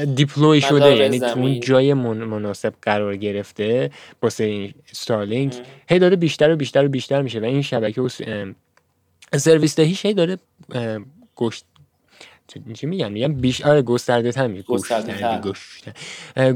[0.05, 3.91] دیپلوی شده یعنی تو اون جای مناسب قرار گرفته
[4.22, 5.55] واسه این استارلینک
[5.89, 8.09] هی داره بیشتر و بیشتر و بیشتر میشه و این شبکه و
[9.37, 10.39] سرویس دهیش هی داره
[11.37, 11.64] گشت
[12.74, 14.62] چی میگن؟ میگن بیش آره گسترده تر میشه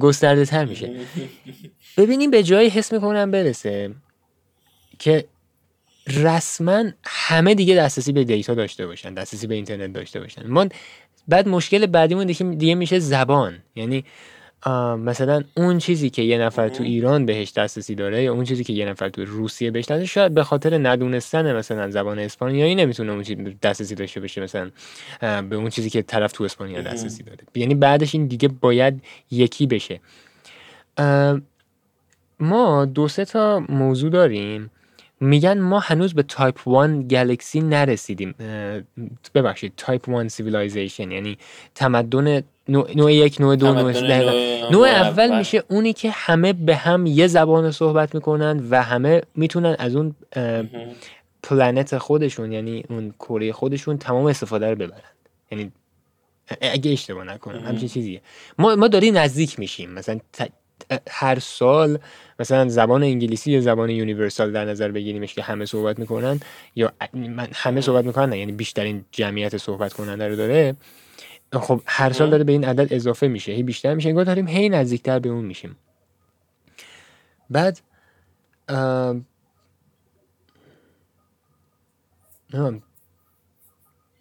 [0.01, 0.91] گسترده تر میشه.
[1.97, 3.91] ببینیم به جایی حس می‌کنم برسه.
[5.03, 5.25] که
[6.07, 10.47] رسما همه دیگه دسترسی به دیتا داشته باشن دسترسی به اینترنت داشته باشن.
[10.47, 10.67] ما
[11.29, 13.59] بعد مشکل بعدیمون دیگه, دیگه میشه زبان.
[13.77, 14.05] یعنی
[14.99, 18.73] مثلا اون چیزی که یه نفر تو ایران بهش دسترسی داره یا اون چیزی که
[18.73, 23.23] یه نفر تو روسیه بهش دسترسی شاید به خاطر ندونستن مثلا زبان اسپانیایی نمی‌تونه اون
[23.23, 24.71] چیزی دسترسی داشته باشه مثلا
[25.21, 27.39] به اون چیزی که طرف تو اسپانیا دسترسی داره.
[27.55, 30.01] یعنی بعدش این دیگه باید یکی بشه.
[32.41, 34.71] ما دو سه تا موضوع داریم.
[35.23, 38.35] میگن ما هنوز به تایپ 1 galaxy نرسیدیم.
[39.35, 41.39] ببخشید تایپ 1 civilization یعنی
[41.75, 43.93] تمدن نوع, یک نوع دو نوع
[44.71, 45.39] نوع اول.
[45.39, 50.15] میشه اونی که همه به هم یه زبان صحبت می‌کنن و همه می‌تونن از اون
[51.43, 55.01] planet خودشون یعنی اون کره خودشون تمام استفاده رو ببرن.
[55.51, 55.73] یعنی
[56.61, 58.21] اگه اشتباه نکنم همچین چیزیه.
[58.59, 59.91] ما ما داری نزدیک میشیم.
[59.91, 60.19] مثلا
[61.11, 61.99] هر سال
[62.43, 66.41] مثلا زبان انگلیسی یا زبان universal در نظر بگیریمش که همه صحبت می‌کنن
[66.77, 66.93] یا
[67.55, 70.77] همه صحبت می‌کنن نه یعنی بیشترین جمعیت صحبت کننده رو داره.
[71.53, 74.69] خب هر سال داره به این عدد اضافه میشه هی بیشتر میشه انگار داریم هی
[74.69, 75.77] نزدیکتر به اون میشیم.
[77.51, 77.81] بعد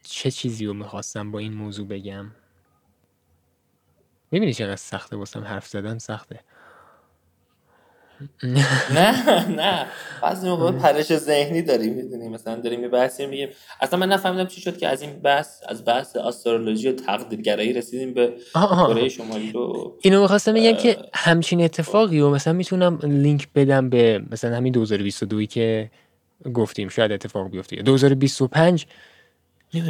[0.04, 2.32] چه چیزی رو می‌خواستم با این موضوع بگم؟
[4.32, 6.40] می‌بینی چقدر سخته واسم حرف زدن؟ سخته.
[8.94, 9.86] نه نه.
[10.22, 13.50] بعضی موقع پرش ذهنی داریم می‌دونیم مثلا داریم یه بحثی میگیم.
[13.82, 18.14] اصلا من نفهمیدم چی شد که از این بحث از بحث استرولوژی و تقدیرگرایی رسیدیم
[18.14, 19.98] به کره شمالی رو.
[20.02, 25.46] اینو می‌خواستم بگم که همچین اتفاقی و مثلا می‌تونم لینک بدم به مثلا همین 2022
[25.46, 25.92] که
[26.54, 26.90] گفتیم.
[26.90, 27.76] شاید اتفاق بیفته.
[27.76, 28.86] 2025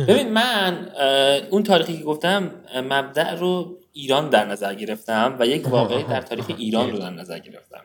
[0.07, 0.89] ببین من
[1.49, 6.45] اون تاریخی که گفتم مبدع رو ایران در نظر گرفتم و یک واقعی در تاریخ
[6.57, 7.81] ایران رو در نظر گرفتم.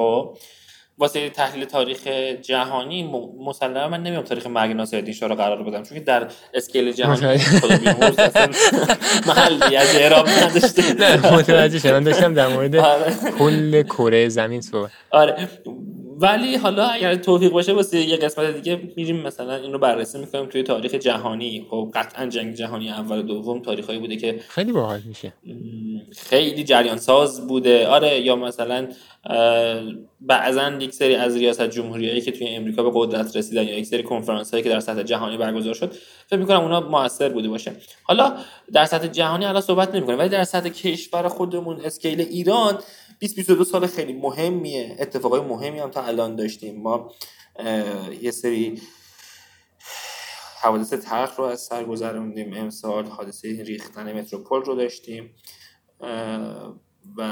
[0.00, 0.36] خب
[0.98, 2.06] واسه تحلیل تاریخ
[2.42, 3.02] جهانی
[3.44, 7.76] مسلما من نمیام تاریخ مرگ ناصرالدین شاه رو قرار بدم چون در اسکیل جهانی خدا
[9.26, 10.82] محلی از اعراب نداشته.
[11.32, 12.04] متوجه شدم.
[12.04, 13.14] داشتم در مورد آره.
[13.38, 14.90] کل کره زمین صحبت.
[15.10, 15.48] آره.
[16.20, 20.46] ولی حالا اگر توفیق باشه واسه یه قسمت دیگه میریم مثلا این رو بررسی می‌کنیم
[20.46, 21.66] توی تاریخ جهانی.
[21.70, 25.32] خب قطعا جنگ جهانی اول و دوم تاریخایی بوده که خیلی باحال میشه.
[26.16, 27.86] خیلی جریان ساز بوده.
[27.86, 28.88] آره یا مثلا
[30.20, 34.02] بعضا یک سری از ریاست جمهوریایی که توی امریکا به قدرت رسیدن یا یک سری
[34.02, 35.94] کنفرانس هایی که در سطح جهانی برگزار شد
[36.26, 37.72] فکر می‌کنم اونا موثر بوده باشه.
[38.02, 38.36] حالا
[38.72, 42.78] در سطح جهانی الان صحبت نمی‌کنیم ولی در سطح کشور خودمون اسکیل ایران
[43.20, 44.96] 20 سال خیلی مهمیه.
[44.98, 46.82] اتفاقای مهمی هم تا الان داشتیم.
[46.82, 47.12] ما
[48.20, 48.82] یه سری
[50.62, 52.54] حوادث تلخ رو از سر گذروندیم.
[52.54, 55.34] امسال حادثه ریختن متروپول رو داشتیم.
[57.16, 57.22] و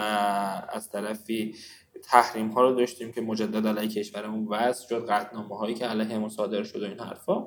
[0.73, 1.55] از طرفی
[2.05, 5.07] تحریم ها رو داشتیم که مجدد علیه کشورمون وضع شد.
[5.11, 7.47] قطنامه هایی که علیه صادر شد و این حرفا.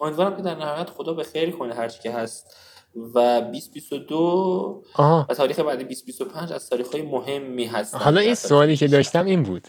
[0.00, 2.56] امیدوارم که در نهایت خدا به خیر کنه هرچی که هست.
[2.96, 8.86] و 2022 و تاریخ بعد 2025 از تاریخ های مهمی هست حالا این سوالی که
[8.86, 9.68] داشتم این بود.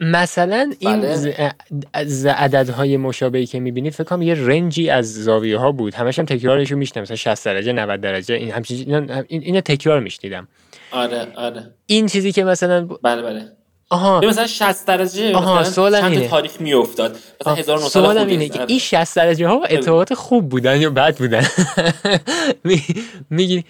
[0.00, 1.54] مثلا این بله.
[1.92, 5.94] از عددهای مشابهی که می‌بینید فکر کنم یه رنجی از زاویه ها بود.
[5.94, 7.02] همش هم تکرارش رو میشنم.
[7.02, 10.48] مثلا 60 درجه 90 درجه این همچین این اینو تکرار میشنیدم.
[10.92, 11.74] آره آره.
[11.86, 13.52] این چیزی که مثلا بله بله.
[13.90, 14.20] آها.
[14.20, 16.28] مثلا 60 درجه آها چند اینه.
[16.28, 17.18] تاریخ میافتاد.
[17.40, 21.46] مثلا 1900 اینه که این 60 درجه ها اطلاعات خوب بودن یا بد بودن؟
[23.30, 23.64] میگی؟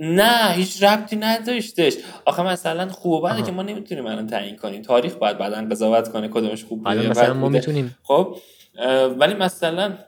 [0.00, 1.94] نه هیچ ربطی نداشتش.
[2.24, 4.82] آخه مثلا خوب بده که ما نمی‌تونیم الان تعیین کنیم.
[4.82, 7.98] تاریخ باید بعدا قضاوت کنه کدومش خوب بوده مثلا ما می‌تونیم.
[8.02, 8.36] خب
[9.18, 9.98] ولی مثلا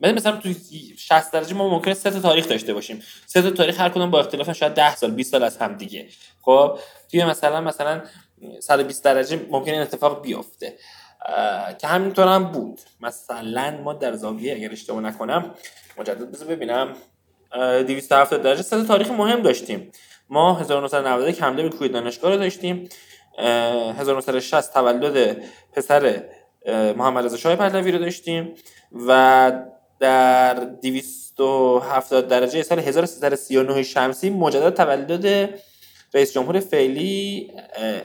[0.00, 0.48] ولی مثلا تو
[0.98, 3.02] 60 درجه ما ممکنه سه تا تاریخ داشته باشیم.
[3.26, 6.06] سه تا تاریخ هر کدوم با اختلاف شاید 10 سال 20 سال از هم دیگه.
[6.42, 6.78] خب
[7.10, 8.02] توی مثلا مثلا
[8.60, 10.76] 120 درجه ممکن این اتفاق بیفته.
[11.78, 12.80] که همینطور هم بود.
[13.00, 15.54] مثلا ما در زاویه اگر اشتباه نکنم
[15.98, 16.92] مجدد بذار ببینم.
[17.52, 19.92] 270 درجه سه تاریخ مهم داشتیم.
[20.28, 22.88] ما 1991 حمله به کوی دانشگاه رو داشتیم.
[23.38, 25.42] 1960 تولد
[25.72, 26.22] پسر
[26.96, 28.54] محمد رضا شاه پهلوی رو داشتیم
[28.92, 29.52] و
[30.00, 35.54] در 270 درجه سال 1339 شمسی مجدد تولد
[36.14, 37.50] رئیس جمهور فعلی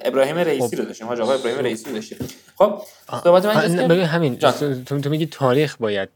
[0.02, 0.82] ابراهیم رئیسی خب.
[0.82, 1.08] رو داشتیم.
[1.08, 2.18] حاج آقا ابراهیم رئیسی رو داشتیم.
[2.56, 2.82] خب
[3.24, 6.10] صحبت من ببین همین تو, تو میگی تاریخ باید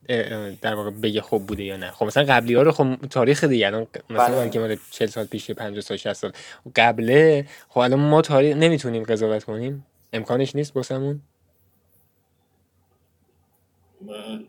[0.62, 1.92] در واقع بگه خوب بوده یا نه.
[1.92, 4.50] خب مثلا قبلی ها رو خب تاریخ دیگه الان مثلا بله.
[4.50, 6.32] که ما 40 سال پیش 50 سال 60 سال.
[6.76, 9.86] قبله خب الان ما تاریخ نمی‌تونیم قضاوت کنیم.
[10.14, 11.22] امکانش نیست واسمون.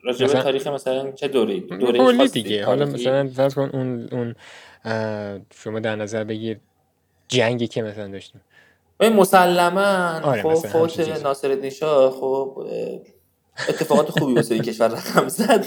[0.02, 2.64] راجع به تاریخ مثلا چه دوره دوره دیگه.
[2.64, 4.34] حالا مثلا فرض کن اون اون
[5.54, 6.58] شما در نظر بگیر
[7.28, 8.40] جنگی که مثلا داشتیم.
[9.00, 10.20] مسلما.
[10.22, 12.66] آره خب فوت ناصر شاه خب
[13.68, 15.66] اتفاقات خوبی واسه کشور رقم زد.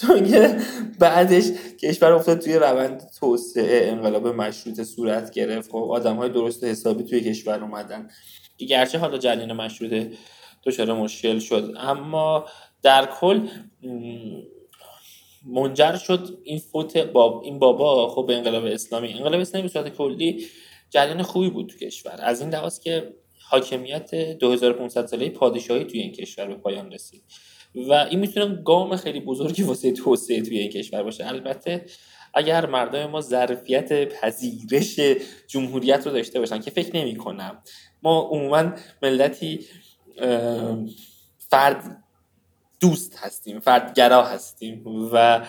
[0.00, 0.56] چون که
[0.98, 1.44] بعدش
[1.82, 5.70] کشور افتاد توی روند توسعه انقلاب مشروط صورت گرفت.
[5.70, 8.08] خب آدم های درست حسابی توی کشور اومدن.
[8.58, 10.06] گرچه حالا جریان مشروط
[10.64, 11.74] دچار مشکل شد.
[11.78, 12.44] اما
[12.82, 13.48] در کل
[15.46, 19.12] منجر شد این فوت باب این بابا خب به انقلاب اسلامی.
[19.12, 20.46] انقلاب اسلامی به صورت کلی
[20.90, 22.18] جریان خوبی بود تو کشور.
[22.22, 23.14] از این لحاظ که
[23.50, 27.22] حاکمیت 2500 ساله پادشاهی توی این کشور به پایان رسید.
[27.74, 31.26] و این می‌تونه گام خیلی بزرگی واسه توسعه توی این کشور باشه.
[31.26, 31.84] البته
[32.34, 35.00] اگر مردم ما ظرفیت پذیرش
[35.46, 37.62] جمهوریت رو داشته باشن که فکر نمی کنم
[38.02, 38.72] ما عموما
[39.02, 39.66] ملتی
[41.38, 42.04] فرد
[42.80, 44.82] دوست هستیم فردگرا هستیم
[45.12, 45.46] و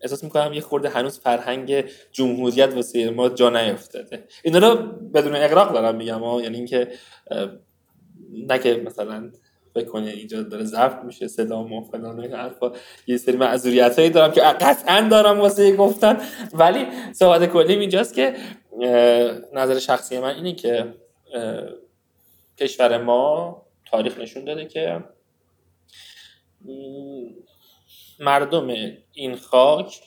[0.00, 4.24] احساس می‌کنم یه خورده هنوز فرهنگ جمهوریت واسه ما جا نیفتاده.
[4.42, 4.74] اینا رو
[5.14, 6.88] بدون اقراق دارم میگم یعنی اینکه
[8.46, 9.32] نه که مثلا
[9.74, 12.72] فکر کنه اینجا داره ضبط میشه صدا و فلان این حرفا.
[13.06, 16.20] یه سری معذوریت هایی دارم که قطعا دارم واسه گفتن.
[16.52, 18.36] ولی صحبت کلی اینجاست که
[19.52, 20.94] نظر شخصی من اینه که
[22.58, 25.04] کشور ما تاریخ نشون داده که
[28.20, 28.70] مردم
[29.18, 30.00] این خاک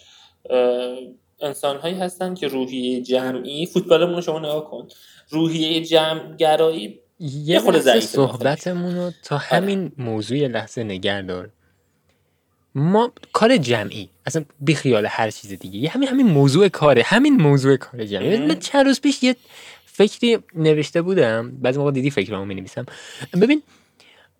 [1.41, 4.87] انسان هایی هستن که روحیه جمعی فوتبالمون رو شما نگاه کن.
[5.29, 11.49] روحیه جمعگرایی یه خورده لحظه ضعیفه صحبتمون رو تا همین موضوع یه لحظه نگر دار
[12.75, 15.79] ما کار جمعی اصلا بیخیال هر چیز دیگه.
[15.79, 18.37] یه همین همین موضوع کاره همین موضوع کار جمعی.
[18.37, 19.35] من چند روز پیش یه
[19.85, 21.51] فکری نوشته بودم.
[21.51, 22.85] بعضی موقع دیدی فکرامو می نویسم
[23.41, 23.61] ببین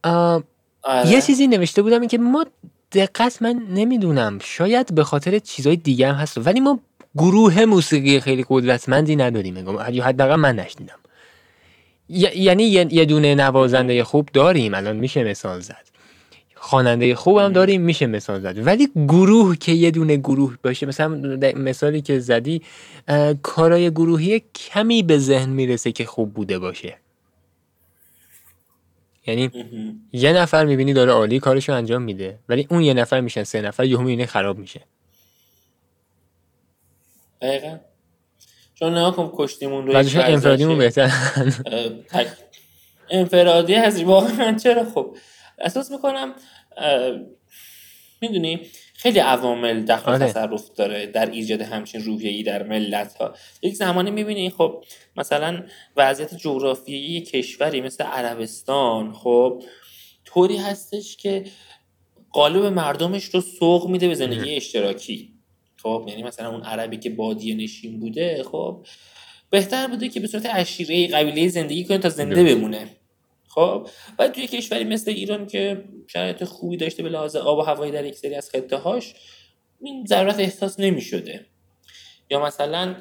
[0.03, 0.43] آه،
[0.83, 1.09] آره.
[1.09, 2.45] یه چیزی نوشته بودم این که ما
[2.93, 4.39] دقت من نمی‌دونم.
[4.43, 6.37] شاید به خاطر چیزهای دیگه هم هست.
[6.47, 6.79] ولی ما
[7.15, 9.57] گروه موسیقی خیلی قدرتمندی نداریم.
[9.91, 10.99] یا حداقل من نشنیدم.
[12.09, 14.73] ی- یعنی یه دونه نوازنده خوب داریم.
[14.73, 15.91] الان میشه مثال زد.
[16.55, 18.67] خواننده خوب هم داریم میشه مثال زد.
[18.67, 21.07] ولی گروه که یه دونه گروه باشه مثلا
[21.55, 22.61] مثالی که زدی
[23.43, 26.97] کارای گروهی کمی به ذهن می‌رسه که خوب بوده باشه.
[29.27, 29.51] یعنی.
[30.13, 33.85] یه نفر می‌بینی داره عالی کارشو انجام میده ولی اون یه نفر میشن سه نفر
[33.85, 34.81] یهو می‌بینی خراب میشه.
[37.41, 37.77] دقیقا.
[38.75, 40.77] چون نگاه کن کشتیمون رو انفرادیمون.
[40.77, 41.11] بهتر.
[43.09, 45.17] انفرادی هستی واقعا چرا؟ خب
[45.59, 46.33] احساس می‌کنم
[48.21, 48.59] می‌دونی
[49.01, 50.27] خیلی عوامل دخل آره.
[50.27, 54.83] تصرف داره در ایجاد همچین روحیه‌ای در ملت ها یک زمانی می‌بینی خب
[55.17, 55.63] مثلا
[55.97, 59.63] وضعیت جغرافیایی کشوری مثل عربستان خب
[60.25, 61.43] طوری هستش که
[62.31, 65.33] قالب مردمش رو سوق میده به زندگی اشتراکی
[65.77, 68.85] خب یعنی مثلا اون عربی که بادیه نشین بوده خب
[69.49, 72.55] بهتر بوده که به صورت عشیره قبیله زندگی کنه تا زنده درست.
[72.55, 73.00] بمونه
[73.55, 73.87] خب
[74.19, 78.05] و توی کشوری مثل ایران که شرایط خوبی داشته به لحاظ آب و هوایی در
[78.05, 79.13] یک سری از خطه هاش
[79.81, 81.45] این ضرورت احساس نمی شده
[82.29, 82.95] یا مثلا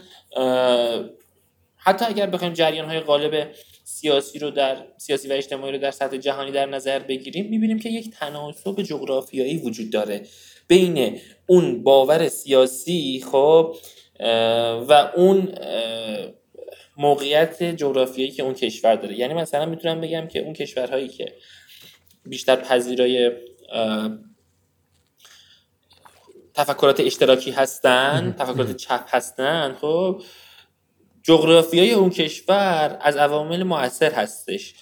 [1.76, 3.48] حتی اگر بخوایم جریان های غالب
[3.84, 7.88] سیاسی رو در سیاسی و اجتماعی رو در سطح جهانی در نظر بگیریم می‌بینیم که
[7.88, 10.26] یک تناسب جغرافیایی وجود داره
[10.68, 13.76] بین اون باور سیاسی خب
[14.88, 15.54] و اون
[17.00, 19.18] موقعیت جغرافیایی که اون کشور داره.
[19.18, 21.34] یعنی مثلا می‌تونم بگم که اون کشورهایی که
[22.24, 23.30] بیشتر پذیرای
[26.54, 30.22] تفکرات اشتراکی هستن تفکرات چپ هستن خب
[31.22, 34.74] جغرافیای اون کشور از عوامل مؤثر هستش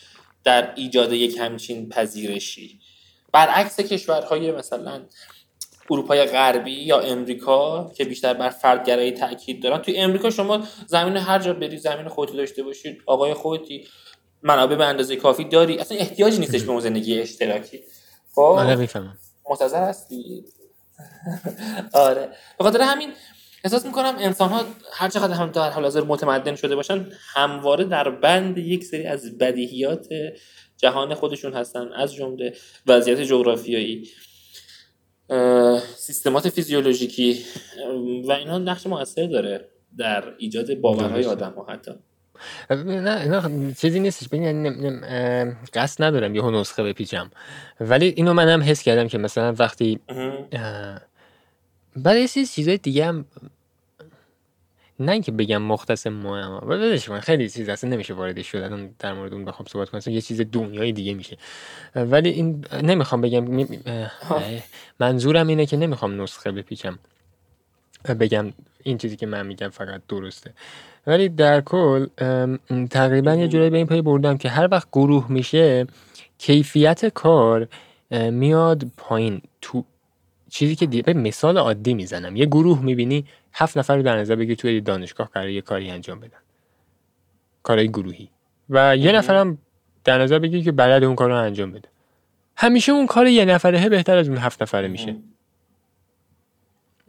[0.45, 2.81] در ایجاد یک همچین پذیرشی.
[3.33, 5.03] برعکس کشورهای مثلا
[5.91, 9.79] اروپای غربی یا امریکا که بیشتر بر فردگرایی تاکید دارن.
[9.79, 13.89] توی امریکا شما زمین هر جا بری زمین خودتی داشته باشید آقای خودتی
[14.43, 15.79] منابع به اندازه کافی داری.
[15.79, 17.81] اصلا احتیاجی نیستش به اون زندگی اشتراکی.
[18.35, 18.89] خب؟ آره
[19.51, 20.45] مستظر هستی؟
[21.93, 22.29] آره.
[22.59, 23.11] به خاطر همین
[23.65, 28.11] احساس می‌کنم انسان ها هر چقدر هم در حال حاضر متمدن شده باشن همواره در
[28.11, 30.07] بند یک سری از بدیهیات
[30.77, 32.55] جهان خودشون هستن از جمله
[32.87, 34.09] وضعیت جغرافیایی.
[35.97, 37.45] سیستمات فیزیولوژیکی
[38.29, 39.69] و اینا نقش موثر داره
[39.99, 41.25] در ایجاد باورهای.
[41.25, 41.93] آدم ها حتی.
[42.71, 44.29] نه نه چیزی نیستش.
[44.29, 44.95] ببین یعنی
[45.75, 47.31] قصد ندارم یهو نسخه بپیچم.
[47.81, 50.01] ولی اینو منم حس کردم که مثلا وقتی
[51.97, 53.25] برای یه چیز چیزای دیگه هم
[55.01, 58.59] نه اینکه بگم مختص ما ولش کن خیلی چیز اصلا نمیشه واردش شد.
[58.59, 60.15] الان در مورد اون بخوام صحبت کنم.
[60.15, 61.37] یه چیز دنیای دیگه میشه.
[61.95, 63.67] ولی این نمی‌خوام بگم
[65.01, 66.99] منظورم اینه که نمی‌خوام نسخه بپیچم
[68.21, 70.53] بگم این چیزی که من میگم فقط درسته.
[71.07, 72.07] ولی در کل
[72.91, 75.87] تقریبا یه جورایی به این پای بردم که هر وقت گروه میشه
[76.39, 77.69] کیفیت کار
[78.11, 79.43] میاد پایین.
[79.61, 79.85] تو
[80.51, 81.03] چیزی که دی...
[81.03, 82.37] ببین مثال عادی می‌زنم.
[82.37, 86.21] یه گروه می‌بینی هفت نفر رو در نظر بگیر توی دانشگاه قرار یه کاری انجام
[86.21, 86.39] بدن.
[87.63, 88.31] کارهای گروهی.
[88.71, 89.13] و یه.
[89.13, 89.59] نفرم
[90.05, 91.89] در نظر بگیر که بلد اون کار رو انجام بده.
[92.57, 95.17] همیشه اون کار یه نفره بهتر از اون هفت نفره میشه.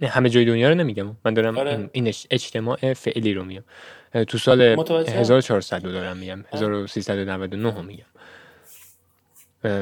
[0.02, 1.16] نه همه جای دنیا رو نمیگم.
[1.26, 1.72] من دارم آره.
[1.72, 3.64] این, این اج- اجتماع فعلی رو میگم.
[4.28, 5.20] تو سال متوجهم.
[5.20, 6.44] 1400 رو دارم میگم.
[6.54, 8.06] 1399 رو میگم.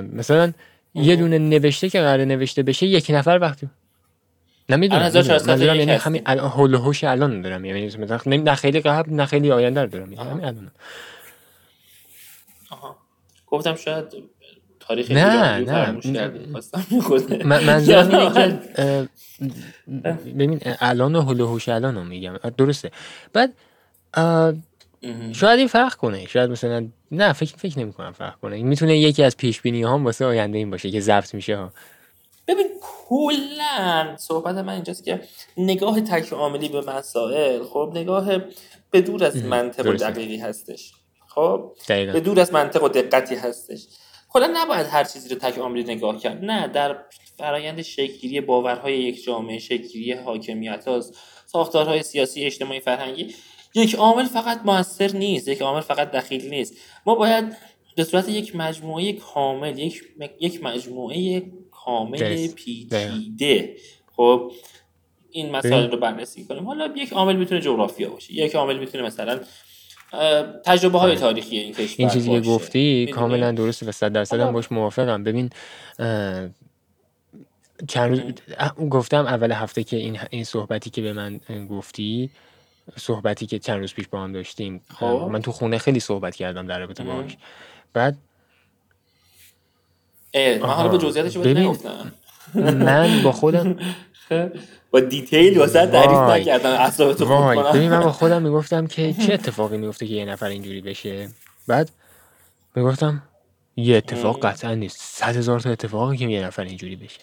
[0.02, 0.54] مثلا
[0.98, 1.16] یه.
[1.16, 3.70] دونه نوشته که قرار نوشته بشه یک نفر وقتی
[4.70, 5.92] نمی‌دونم الان 1401 منظورم یعنی.
[5.92, 9.82] همین الان هول و هوش الان دارم یعنی مثلا نه خیلی قبل نه خیلی آینده
[9.82, 10.30] رو دارم آها.
[10.30, 10.72] همین الان
[12.70, 12.98] آها.
[13.48, 14.06] گفتم شاید
[14.80, 15.92] تاریخ نه، نه.
[17.46, 19.10] من- منظورم اینه که
[20.36, 22.92] ببین الان و هول و هوش الان رو میگم درسته
[23.34, 23.54] بعد
[25.34, 26.26] شاید این فرق کنه.
[26.26, 28.64] شاید مثلا نه فکر فکر نمی کنم فرق کنه.
[28.64, 31.74] می‌تونه یکی از پیش بینی هم واسه آینده این باشه که ضبط میشه ها.
[32.48, 35.22] ببین کلا صحبت من اینجاست که
[35.58, 38.38] نگاه تک عاملی به مسائل خب نگاه
[38.92, 39.94] به دور از منطق و.
[39.94, 40.92] دقیقی هستش.
[41.28, 43.88] خب به دور از منطق و دقتی هستش.
[44.30, 46.46] کلا نباید هر چیزی رو تک عاملی نگاه کرد.
[46.46, 46.98] نه در
[47.38, 51.02] فرایند شکلگیری باورهای یک جامعه شکلگیری حاکمیت ها
[51.46, 53.36] ساختارهای سیاسی اجتماعی فرهنگی
[53.78, 56.74] یک عامل فقط موثر نیست یک عامل فقط دخیل نیست.
[57.06, 57.58] ما باید
[57.96, 60.04] به صورت یک مجموعه کامل یک
[60.40, 63.76] یک مجموعه کامل پیچیده.
[64.16, 64.52] خب
[65.32, 66.66] این مسائل رو بررسی کنیم.
[66.66, 68.34] حالا یک عامل می‌تونه جغرافیا باشه.
[68.34, 69.40] یک عامل می‌تونه مثلا
[70.66, 74.52] تجربه های تاریخی این کشور این چیزی که گفتی کاملا درسته و صد درصد هم
[74.52, 75.24] باش موافقم.
[75.24, 75.50] ببین
[77.88, 78.22] چند روز
[78.90, 82.30] گفتم اول هفته که این این صحبتی که به من گفتی
[82.96, 84.82] صحبتی که چند روز پیش با هم داشتیم.
[84.94, 85.30] خب.
[85.32, 87.38] من تو خونه خیلی صحبت کردم در رابطه باهاش.
[87.94, 88.18] بعد
[90.36, 92.12] من حالا به جزئیاتش نگفتم.
[92.56, 93.76] من با خودم
[94.92, 97.26] با دیتیل واسه تعریف نکردم اصلا تو
[97.74, 101.30] ببین من با خودم می‌گفتم که چه اتفاقی میفته که یه نفر اینجوری بشه.
[101.68, 101.92] بعد
[102.76, 103.24] می‌گفتم
[103.76, 104.98] یه اتفاق قطعا نیست.
[105.00, 107.20] صد هزار تا اتفاقی که یه نفر اینجوری بشه.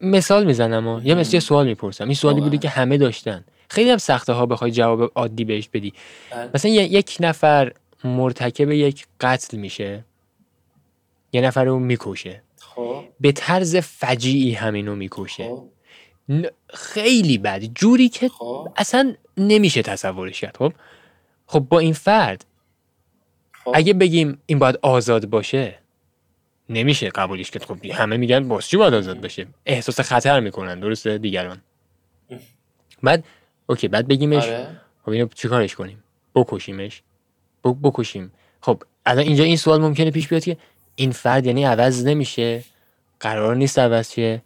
[0.00, 2.04] مثال می‌زنم و یه مثل یه سوال می‌پرسم.
[2.04, 3.44] این سوالی بوده که همه داشتن.
[3.74, 5.92] خیلی هم سخته ها بخوای جواب عادی بهش بدی.
[6.30, 6.50] بله.
[6.54, 7.72] مثلا یک نفر
[8.04, 10.04] مرتکب یک قتل میشه.
[11.32, 12.42] یه نفر رو می‌کشه.
[12.60, 13.04] خب.
[13.20, 15.44] به طرز فجیعی همینو می‌کشه.
[15.44, 15.68] خب.
[16.74, 17.62] خیلی بد.
[17.64, 18.68] جوری که خب.
[18.76, 20.72] اصلا نمیشه تصورش کرد خب؟
[21.46, 22.44] خب با این فرد
[23.52, 23.72] خب.
[23.74, 25.78] اگه بگیم این باید آزاد باشه
[26.68, 27.64] نمیشه قبولش کرد.
[27.64, 30.80] خب همه میگن باز چی باید آزاد بشه احساس خطر می‌کنن.
[30.80, 31.60] درسته دیگران.
[33.02, 33.24] بعد
[33.66, 34.44] اوکی بعد بگیمش.
[34.44, 34.80] آره.
[35.04, 36.04] خب اینو چیکارش کنیم؟
[36.34, 37.02] بکشیمش.
[37.64, 38.32] بکشیم.
[38.60, 40.56] خب الان اینجا این سوال ممکنه پیش بیاد که
[40.94, 42.64] این فرد یعنی عوض نمیشه؟
[43.20, 44.42] قرار نیست عوض شه؟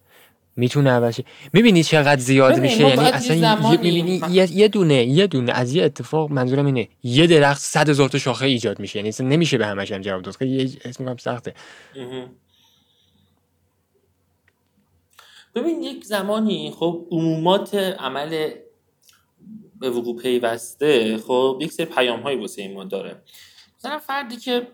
[0.56, 5.74] می‌تونه عوض شه؟ می‌بینی چقدر زیاد میشه؟ یعنی اصلا می‌بینی یه دونه یه دونه از
[5.74, 8.98] یه اتفاق منظورم اینه یه درخت صد هزار تا شاخه ایجاد میشه.
[8.98, 10.42] یعنی نمیشه به همش هم جواب داد.
[10.42, 11.54] یه اسم سخته.
[15.54, 18.50] ببین یک زمانی خب عمومات عمل
[19.80, 23.22] به وقوع پیوسته خب یک سری پیام هایی واسه ما داره.
[23.78, 24.66] مثلا فردی که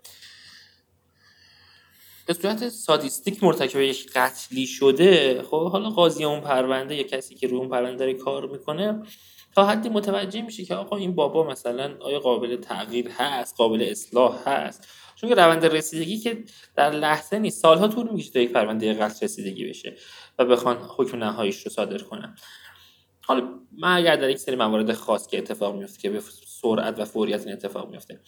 [2.27, 7.47] به صورت سادیستیک مرتکب یک قتلی شده خب حالا قاضی اون پرونده یا کسی که
[7.47, 9.03] روی اون پرونده داره کار می‌کنه
[9.55, 14.49] تا حدی متوجه میشه که آقا این بابا مثلا آیا قابل تغییر هست قابل اصلاح
[14.49, 16.43] هست؟ چون که روند رسیدگی که
[16.75, 19.95] در لحظه نیست سالها طول می‌کشه تا یک پرونده قتل رسیدگی بشه
[20.39, 22.35] و بخوان حکم نهاییش رو صادر کنن.
[23.25, 23.49] حالا
[23.83, 27.53] اگر در یک سری موارد خاص که اتفاق میفته که به سرعت و فوریت این
[27.53, 28.19] اتفاق میفته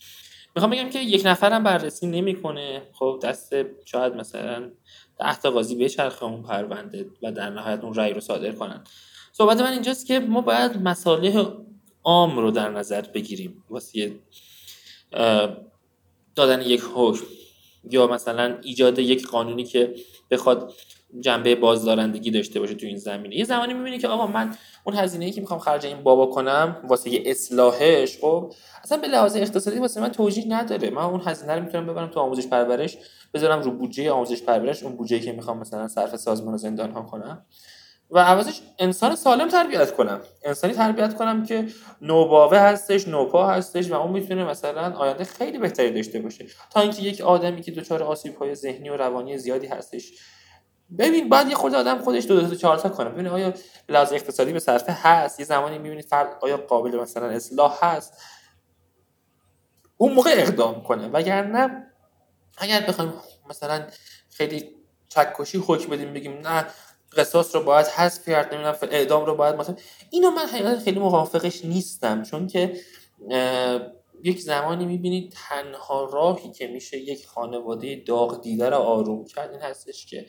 [0.55, 2.81] می‌خوام بگم که یک نفرم بررسی نمی‌کنه.
[2.93, 4.71] خب دست شاید مثلا
[5.19, 8.83] ده تا قاضی بچرخه اون پرونده و در نهایت اون رأی رو صادر کنن.
[9.31, 11.45] صحبت من اینجاست که ما باید مصالح
[12.03, 13.63] عام رو در نظر بگیریم.
[13.69, 14.11] واسه
[16.35, 17.25] دادن یک حکم
[17.91, 19.95] یا مثلا ایجاد یک قانونی که
[20.31, 20.73] بخواد
[21.19, 23.35] جنبه بازدارندگی داشته باشه تو این زمینه.
[23.35, 26.77] یه زمانی می‌بینی که آقا من اون هزینه ای که می‌خوام خرج این بابا کنم
[26.87, 28.53] واسه یه اصلاحش خب
[28.83, 30.89] اصلا به لحاظ اقتصادی واسه من توجیه نداره.
[30.89, 32.97] من اون هزینه رو می‌تونم ببرم تو آموزش پرورش
[33.33, 37.01] بذارم رو بودجه آموزش پرورش اون بودجه که می‌خوام مثلا صرف سازمان و زندان ها
[37.01, 37.45] کنم
[38.11, 40.21] و عوضش انسان سالم تربیت کنم.
[40.45, 41.67] انسانی تربیت کنم که
[42.01, 46.45] نوباوه هستش نوپا هستش و اون می‌تونه مثلا آینده خیلی بهتری داشته باشه.
[46.69, 50.11] تا اینکه یک آدمی که دچار آسیب های ذهنی و روانی زیادی هستش
[50.99, 53.09] ببین بعد یه خود آدم خودش دو تا چهار تا کنه.
[53.09, 53.53] ببین آیا
[53.89, 58.13] لحاظ اقتصادی به صرفه هست؟ یه زمانی می‌بینید فرد آیا قابل مثلا اصلاح هست؟
[59.97, 61.07] اون موقع اقدام کنه.
[61.07, 61.87] وگرنه
[62.57, 63.13] اگر بخوایم
[63.49, 63.87] مثلا
[64.29, 64.75] خیلی
[65.09, 66.65] چکشی حکم بدیم بگیم نه
[67.17, 69.75] قصاص رو باید حذف کرد نمی‌دونم اعدام رو باید مثلا.
[70.09, 72.23] اینو من حقیقت خیلی موافقش نیستم.
[72.23, 72.77] چون که
[74.23, 79.61] یک زمانی می‌بینید تنها راهی که میشه یک خانواده داغ دیده رو آروم کرد این
[79.61, 80.25] هستش که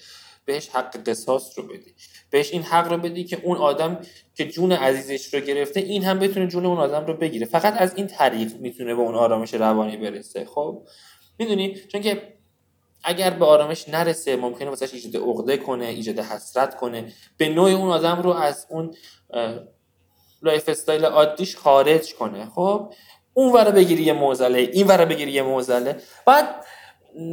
[0.48, 1.94] بهش حق قصاص رو بدی.
[2.30, 4.00] بهش این حق رو بدی که اون آدم
[4.34, 7.46] که جون عزیزش رو گرفته این هم بتونه جون اون آدم رو بگیره.
[7.46, 10.44] فقط از این طریق می‌تونه به اون آرامش روانی برسه.
[10.44, 10.82] خب؟
[11.38, 12.22] می‌دونی؟ چون که
[13.04, 17.12] اگر به آرامش نرسه ممکنه واسش ایجاد عقده کنه ایجاد حسرت کنه.
[17.36, 18.94] به نوع اون آدم رو از اون
[20.42, 22.46] lifestyle عادیش خارج کنه.
[22.54, 22.92] خب؟
[23.34, 25.96] اون ور بگیری یه معضله این ور بگیری یه معضله.
[26.26, 26.64] بعد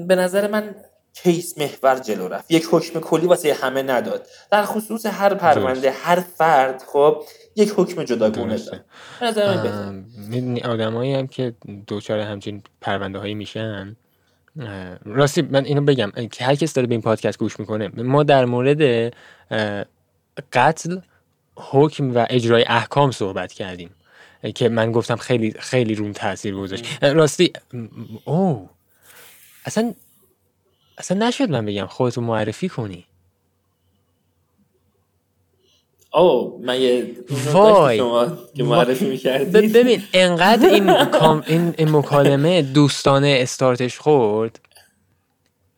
[0.08, 0.76] به نظر من
[1.24, 2.52] case محور جلو رفت.
[2.52, 4.28] یک حکم کلی واسه همه نداد.
[4.52, 7.24] در خصوص هر پرونده هر فرد خب
[7.56, 8.86] یک حکم جداگونه داد.
[10.64, 11.54] آدمایی هم که
[11.88, 13.96] دوچار همچین پرونده هایی میشن
[15.06, 18.46] راستی من اینو بگم که هر کس داره به این پادکست گوش می‌کنه ما در
[18.46, 19.14] مورد
[20.54, 20.98] قتل
[21.56, 23.90] حکم و اجرای احکام صحبت کردیم
[24.56, 27.04] که من گفتم خیلی خیلی روم تاثیر گذاشت.
[27.04, 27.54] راستی
[28.26, 28.70] او
[29.66, 29.94] اصلا
[30.98, 33.06] اصلا نشد من بگم خودتو معرفی کنی.
[36.14, 37.16] او من یه
[37.54, 38.02] وای.
[38.56, 40.90] که معرفی ب- می‌کردی ببین انقدر این,
[41.78, 44.60] این, مکالمه دوستانه استارتش خورد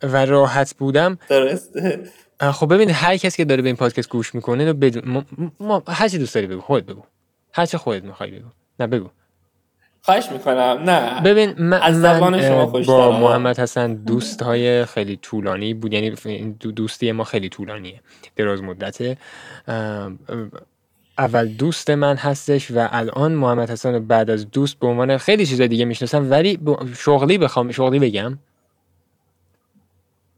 [0.04, 1.18] و راحت بودم.
[1.30, 2.10] درسته.
[2.42, 4.74] خب ببین هر کسی که داره به این پادکست گوش می‌کنه
[5.06, 5.26] ما,
[5.60, 7.04] ما هر چی دوست داری بگو خودت بگو.
[7.54, 8.48] هر چه خودت می‌خوای بگو.
[8.80, 9.10] نه بگو.
[10.02, 10.84] خواهش می‌کنم.
[10.86, 11.22] نه.
[11.22, 12.66] ببین من, از من زبان شما.
[12.66, 15.94] با محمد حسن دوست های خیلی طولانی بود.
[15.94, 16.12] یعنی
[16.76, 18.02] دوستی ما خیلی طولانیه.
[18.36, 19.18] دراز مدته
[21.18, 25.68] اول دوست من هستش و الان محمد حسن بعد از دوست به عنوان خیلی چیزای
[25.68, 26.32] دیگه می‌شناسم.
[26.32, 26.60] ولی
[26.98, 28.40] شغلی بخوام شغلی بگم.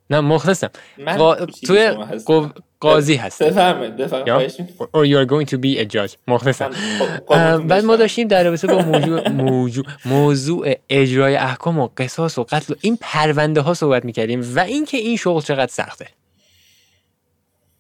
[0.10, 0.70] نه مخلصم.
[1.18, 1.36] قا...
[1.45, 1.89] توی.
[2.26, 2.47] قو...
[2.80, 6.15] قاضی هستی بفرمایید بفرمایید or you are going to be a judge.
[6.27, 6.67] مخلصم.
[6.67, 7.95] من خب- اه، قربونتون بعد ما.
[7.95, 12.97] داشتیم در رابطه با موضوع موضوع موضوع اجرای احکام و قصاص و قتل و این
[13.01, 16.07] پرونده ها صحبت می‌کردیم و اینکه این شغل چقدر سخته.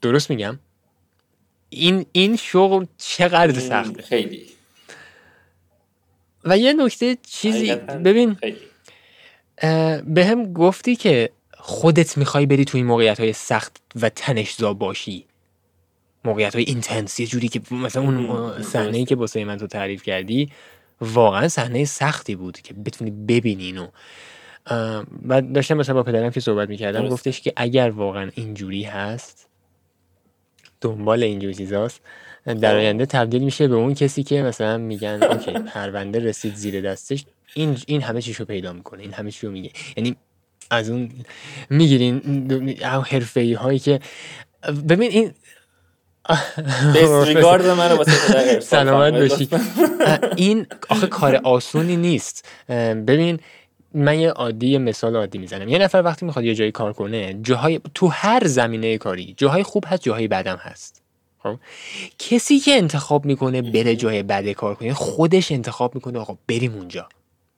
[0.01, 0.59] درست میگم؟
[1.69, 4.45] این این شغل چقدر سخته؟ خیلی.
[6.43, 8.37] و یه نکته چیزی ببین.
[10.05, 11.29] به هم گفتی که
[11.61, 15.25] خودت می‌خوای بری تو این موقعیت های سخت و تنشزا باشی
[16.25, 18.61] موقعیت های اینتنس یه جوری که مثلا اون.
[18.61, 20.49] صحنه ای که واسه من تو تعریف کردی
[21.01, 23.87] واقعا صحنه سختی بود که بتونی ببینی اینو
[25.21, 27.13] بعد داشتم مثلا با پدرم که صحبت می‌کردم درسته.
[27.13, 29.47] گفتش که اگر واقعا اینجوری هست
[30.81, 32.01] دنبال اینجور چیزاست
[32.45, 32.77] در خب.
[32.77, 37.77] آینده تبدیل میشه به اون کسی که مثلا میگن اوکی پرونده رسید زیر دستش این
[37.87, 40.15] این همه چیشو پیدا می‌کنه این همه چیشو میگه یعنی
[40.69, 41.11] از اون
[41.69, 42.21] می‌گیرین
[43.05, 43.99] حرفه ای هایی که
[44.89, 45.33] ببین این
[46.93, 49.49] دیسریگارد منو واسه سلامت باشی.
[50.35, 52.47] این آخه کار آسونی نیست.
[53.07, 53.39] ببین
[53.93, 55.69] من یه عادی یه مثال عادی می‌زنم.
[55.69, 59.83] یه نفر وقتی می‌خواد یه جایی کار کنه جاهای تو هر زمینه کاری جاهای خوب
[59.87, 61.01] هست جاهای بدم هست.
[61.43, 61.59] خب؟
[62.19, 67.09] کسی که انتخاب می‌کنه بره جای بده کار کنه خودش انتخاب می‌کنه آقا بریم اونجا.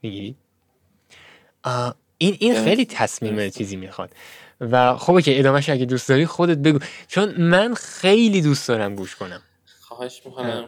[0.02, 0.36] می‌گیری؟
[2.22, 2.64] این این.
[2.64, 3.50] خیلی تصمیم.
[3.50, 4.10] چیزی می‌خواد.
[4.62, 6.80] و خب که ادامهش اگه دوست داری خودت بگو.
[7.08, 9.42] چون من خیلی دوست دارم گوش کنم.
[9.80, 10.66] خواهش می‌کنم.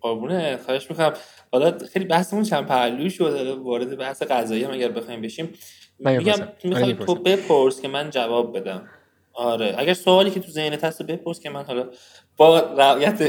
[0.00, 1.12] قربونه خواهش می‌کنم.
[1.52, 5.54] حالا خیلی بحثمون چند پهلو شد وارد بحث قضایی هم اگر بخوایم بشیم.
[5.98, 7.14] میگم می‌خوام تو.
[7.14, 8.88] بپرس که من جواب بدم.
[9.32, 9.74] آره.
[9.78, 11.88] اگر سوالی که تو ذهنت هست بپرس که من حالا
[12.36, 13.22] با رعایت.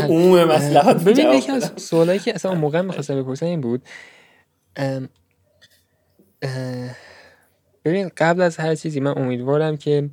[0.00, 1.72] عموم مسئلات ببین یکی از.
[1.76, 3.82] سوالایی که اصلا موقع می‌خواستم بپرسم این بود.
[7.84, 10.10] ببین قبل از هر چیزی من امیدوارم که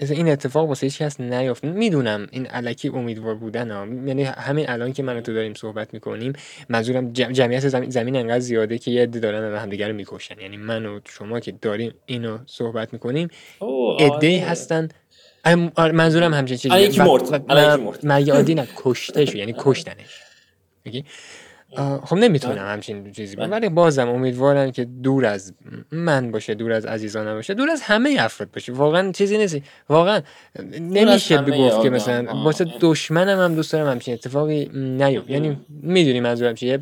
[0.00, 3.86] این اتفاق واسه هیچ کس نیفت می‌دونم این علکی امیدوار بودن ها.
[4.06, 6.32] یعنی همین الان که من و تو داریم صحبت می‌کنیم
[6.68, 10.40] منظورم جم- جمعیت زمین, زمین انقدر زیاده که یه عده دارن همدیگه رو می‌کشن.
[10.40, 13.28] یعنی من و شما که داریم اینو صحبت می‌کنیم
[14.00, 14.44] عده آره.
[14.50, 14.88] هستن.
[15.76, 17.22] آره، منظورم همچین چیزی و- مرد.
[17.32, 17.36] و-
[17.88, 17.94] و-.
[18.02, 20.20] مرگ عادی نه کشته شو یعنی کشتنش.
[21.76, 22.58] خب نمی‌تونم.
[22.58, 23.46] همچین چیزی بله.
[23.46, 25.54] بگم ولی بازم امیدوارم که دور از
[25.92, 29.56] من باشه دور از عزیزانم باشه دور از همه افراد باشه واقعا چیزی نیست
[29.88, 30.20] واقعا
[30.80, 32.42] نمیشه بگفت که مثلا.
[32.44, 36.80] واسه دشمنم هم دوست دارم همچین اتفاقی نیفت یعنی می‌دونی منظورم چیه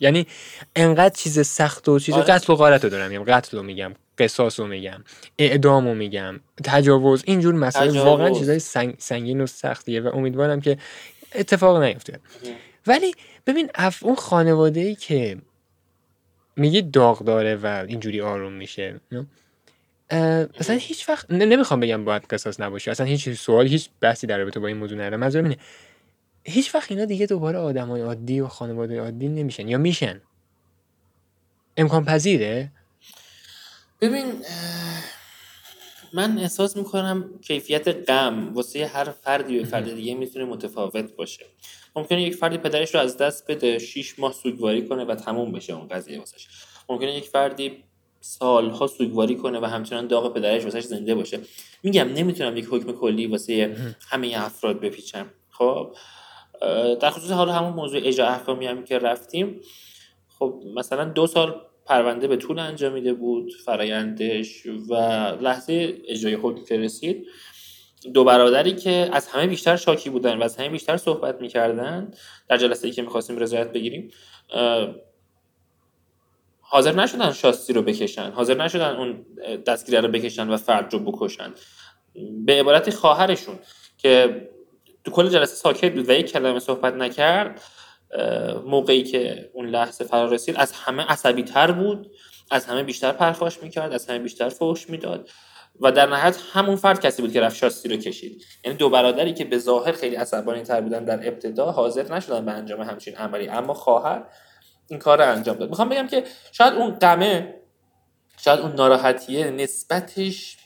[0.00, 0.26] یعنی
[0.76, 2.24] انقدر چیز سخت و چیز آره.
[2.24, 5.04] قتل و غارت رو دارم میگم قتل رو میگم قصاص رو میگم
[5.38, 7.98] اعدام رو میگم تجاوز اینجور مسائل.
[7.98, 10.78] واقعا چیزای سنگ، سنگین و سختیه و امیدوارم که
[11.34, 12.20] اتفاق نیفته
[12.86, 13.14] ولی
[13.46, 15.38] ببین اف اون خانواده ای که
[16.56, 19.00] میگه داغ داره و اینجوری آروم میشه
[20.58, 24.60] اصلا هیچ وقت نمی‌خوام بگم باید قصاص نباشه اصلا هیچ سوال هیچ بحثی در رابطه
[24.60, 25.20] با این موضوع ندارم.
[25.20, 25.56] منظورم اینه
[26.44, 30.20] هیچ وقت اینا دیگه دوباره آدمای عادی و خانواده عادی نمیشن یا میشن.
[31.76, 32.72] امکان پذیره؟
[34.00, 34.24] ببین
[36.12, 41.46] من احساس می‌کنم کیفیت غم واسه هر فردی به فرد دیگه می‌تونه متفاوت باشه.
[41.96, 45.72] ممکنه یک فردی پدرش رو از دست بده شیش ماه سوگواری کنه و تموم بشه
[45.72, 46.46] اون قضیه واسش.
[46.88, 47.84] ممکنه یک فردی
[48.20, 51.40] سالها سوگواری کنه و همچنان داغ پدرش واسش زنده باشه.
[51.82, 53.76] میگم نمی‌تونم یک حکم کلی واسه
[54.08, 55.26] همه افراد بپیچم.
[55.50, 55.94] خب
[57.00, 59.60] در خصوص حالا همون موضوع اجرا احکامی هم که رفتیم
[60.38, 64.94] خب مثلا دو سال پرونده به طول انجامیده بود فرایندش و
[65.40, 67.26] لحظه اجرای حکم که رسید.
[68.14, 72.10] دو برادری که از همه بیشتر شاکی بودن و از همه بیشتر صحبت می‌کردن
[72.48, 74.10] در جلسه ای که می‌خواستیم رضایت بگیریم
[76.60, 79.26] حاضر نشدن شاستی رو بکشن حاضر نشدن اون
[79.66, 81.52] دستگیره رو بکشن و فرد رو بکشن.
[82.44, 83.58] به عبارتی خواهرشون
[83.98, 84.42] که
[85.04, 87.62] تو کل جلسه ساکت بود و یک کلمه صحبت نکرد
[88.66, 92.10] موقعی که اون لحظه فرا رسید از همه عصبی تر بود
[92.50, 95.28] از همه بیشتر پرخاش می‌کرد از همه بیشتر فحش می‌داد.
[95.80, 98.44] و در نهایت همون فرد کسی بود که رفت شاستی رو کشید.
[98.64, 102.52] یعنی دو برادری که به ظاهر خیلی عصبانی تر بودن در ابتدا حاضر نشدن به
[102.52, 103.48] انجام همچین عملی.
[103.48, 104.24] اما خواهر
[104.88, 105.68] این کار رو انجام داد.
[105.68, 107.54] می‌خوام بگم که شاید اون قمه
[108.36, 110.56] شاید اون ناراحتیه نسبتش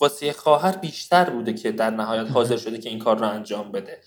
[0.00, 4.00] واسه خواهر بیشتر بوده که در نهایت حاضر شده که این کار رو انجام بده.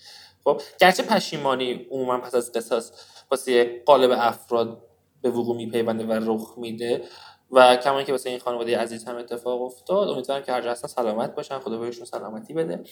[0.44, 2.92] خب گرچه پشیمانی عموما پس از قصاص
[3.30, 4.82] واسه قالب افراد
[5.22, 7.04] به وقوع میپیونده و رخ میده
[7.50, 11.58] و کما که واسه این خانواده عزیز هم اتفاق افتاد امیدوارم که هر سلامت باشن
[11.58, 12.84] خدا بهشون سلامتی بده.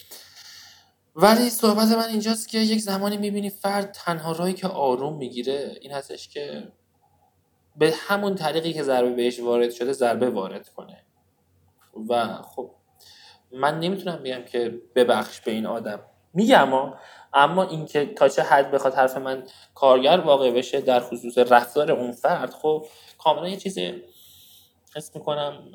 [1.15, 5.91] ولی صحبت من اینجاست که یک زمانی می‌بینی فرد تنها راهی که آروم می‌گیره این
[5.91, 6.71] هستش که
[7.75, 11.03] به همون طریقی که ضربه بهش وارد شده ضربه وارد کنه.
[12.09, 12.71] و خب
[13.51, 15.99] من نمی‌تونم بگم که ببخش به این آدم.
[16.33, 16.99] میگم اما
[17.33, 19.43] اما اینکه تا چه حد بخواد حرف من
[19.75, 22.85] کارگر واقع بشه در خصوص رفتار اون فرد خب
[23.17, 23.77] کاملا یه چیز
[24.95, 25.71] حس می‌کنم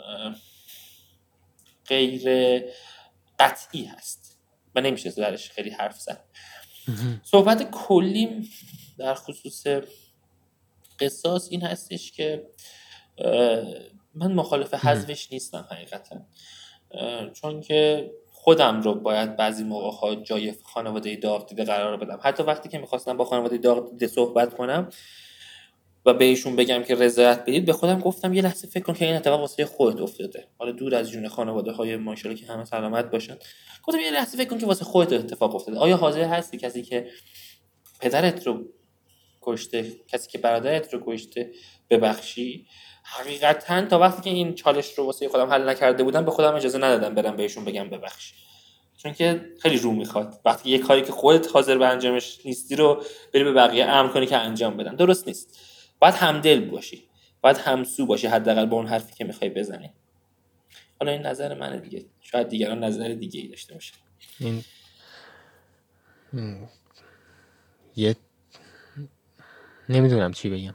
[1.89, 2.63] غیر
[3.39, 4.39] قطعی هست
[4.75, 6.25] و نمیشه درش خیلی حرف زد.
[7.23, 8.51] صحبت کلیم
[8.99, 9.67] در خصوص
[11.01, 12.51] قصاص این هستش که
[14.15, 16.17] من مخالف حذفش نیستم حقیقتا.
[17.33, 22.21] چون که خودم رو باید بعضی موقع ها جای خانواده داغ دیده قرار بدم.
[22.23, 24.89] حتی وقتی که می‌خواستم با خانواده داغ دیده صحبت کنم
[26.07, 29.17] و بهشون بگم که رضایت بدید به خودم گفتم یه لحظه فکر کن که این
[29.17, 30.49] اتفاق واسه خودت افتاده.
[30.59, 33.37] حالا دور از جون خانواده های ماشاءالله که همه سلامت باشن.
[33.83, 35.79] گفتم یه لحظه فکر کن که واسه خودت اتفاق افتاده.
[35.79, 37.07] آیا حاضر هستی کسی که
[38.01, 38.65] پدرت رو
[39.43, 41.51] کشته کسی که برادرت رو کشته
[41.91, 42.67] ببخشی؟
[43.05, 46.79] حقیقتا تا وقتی که این چالش رو واسه خودم حل نکرده بودم به خودم اجازه
[46.79, 48.33] ندادم برم بهشون بگم ببخش
[48.97, 50.41] چون که خیلی رو می‌خواد.
[50.45, 53.03] وقتی یه کاری که خودت حاضر به انجامش نیستی رو
[53.35, 55.74] بری به بقیه امر کنی که انجام بدن درست نیست.
[56.05, 57.09] باید همدل باشی.
[57.41, 59.91] باید همسو باشی حداقل با اون حرفی که می‌خوای بزنی.
[61.01, 62.07] حالا این نظر منه دیگه.
[62.21, 63.95] شاید دیگران نظر دیگه ای داشته باشه
[64.39, 64.65] این
[67.97, 68.17] یه
[69.89, 70.75] نمی‌دونم چی بگم.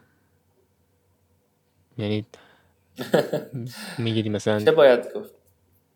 [1.98, 2.26] یعنی
[3.98, 5.34] می‌گیری مثلا چه باید گفت؟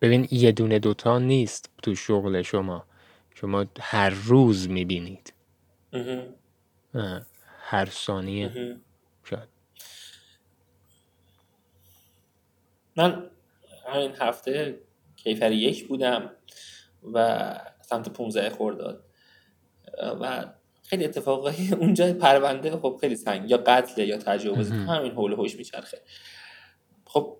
[0.00, 2.86] ببین یه دونه دوتا نیست تو شغل شما.
[3.34, 5.32] شما هر روز می‌بینید.
[7.58, 8.76] هر ثانیه.
[12.96, 13.30] من
[13.86, 14.80] همین هفته
[15.16, 16.30] کیفر یک بودم
[17.12, 19.04] و سمت 15 خورداد.
[20.20, 25.56] و خیلی اتفاقایی اونجا پرونده خب خیلی سنگ یا قتل یا تجاوز همین حول هوش
[25.56, 26.02] میچرخه.
[27.04, 27.36] خب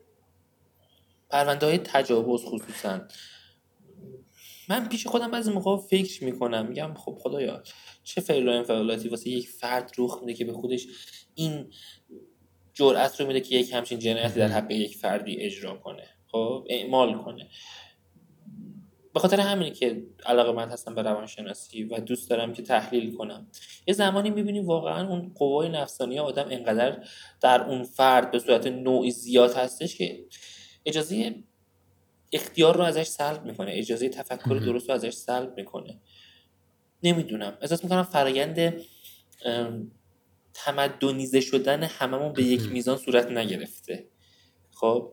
[1.31, 3.01] پرونده های تجاوز خصوصا.
[4.69, 7.63] من پیش خودم بعضی موقع فکر می‌کنم میگم خب خدایا
[8.05, 10.87] چه فعل و انفعالاتی واسه یک فرد رخ میده که به خودش
[11.35, 11.73] این
[12.75, 16.05] جرأت رو میده که یک همچین جنایتی در حق یک فردی اجرا کنه.
[16.27, 17.49] خب اعمال کنه.
[19.15, 23.47] به خاطر همینه که علاقه من هستم به روانشناسی و دوست دارم که تحلیل کنم.
[23.87, 27.05] یه زمانی می‌بینی واقعا اون قوای نفسانی آدم انقدر
[27.41, 30.25] در اون فرد به صورت نوعی زیاد هستش که
[30.87, 31.35] اجازه
[32.33, 33.71] اختیار رو ازش سلب می‌کنه.
[33.75, 36.01] اجازه تفکر درست رو ازش سلب می‌کنه.
[37.03, 37.59] نمی‌دونم.
[37.63, 38.75] احساس می‌کنم فرایند
[40.55, 44.09] تمدنیزه شدن هممون به یک میزان صورت نگرفته.
[44.75, 45.13] خب؟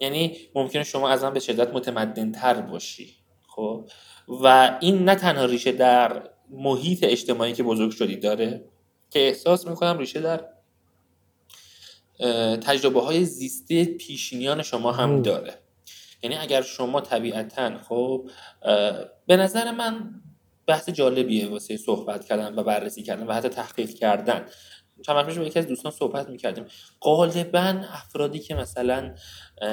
[0.00, 3.16] یعنی ممکنه شما از من به شدت متمدن تر باشی.
[3.48, 3.88] خب؟
[4.28, 8.64] و این نه تنها ریشه در محیط اجتماعی که بزرگ شدی داره
[9.10, 10.48] که احساس می‌کنم ریشه در
[12.56, 15.58] تجربه های زیستی پیشینیان شما هم داره.
[16.22, 18.30] یعنی اگر شما طبیعتا خب
[19.26, 20.20] به نظر من
[20.66, 24.46] بحث جالبیه واسه صحبت کردن و بررسی کردن و حتی تحقیق کردن.
[25.06, 26.64] چند وقت با یکی از دوستان صحبت می‌کردیم.
[27.00, 29.14] غالبا افرادی که مثلا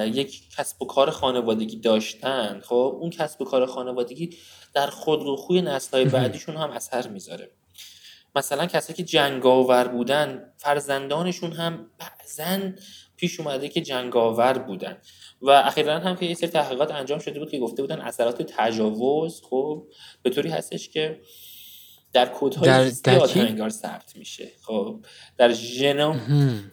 [0.06, 4.38] یک کسب و کار خانوادگی داشتن خب اون کسب و کار خانوادگی
[4.74, 7.52] در خود و خوی نسلهای بعدیشون هم اثر می‌ذاره.
[8.36, 12.72] مثلا کسایی که جنگاور بودن فرزندانشون هم بعضا
[13.16, 14.98] پیش اومده که جنگاور بودن.
[15.42, 19.42] و اخیرا هم که یه سری تحقیقات انجام شده بود که گفته بودن اثرات تجاوز
[19.50, 19.88] خب
[20.24, 21.22] به طوری هستش که
[22.14, 24.48] در کودهای در, در انگار ثبت میشه.
[24.62, 25.00] خب
[25.38, 26.20] در ژنوم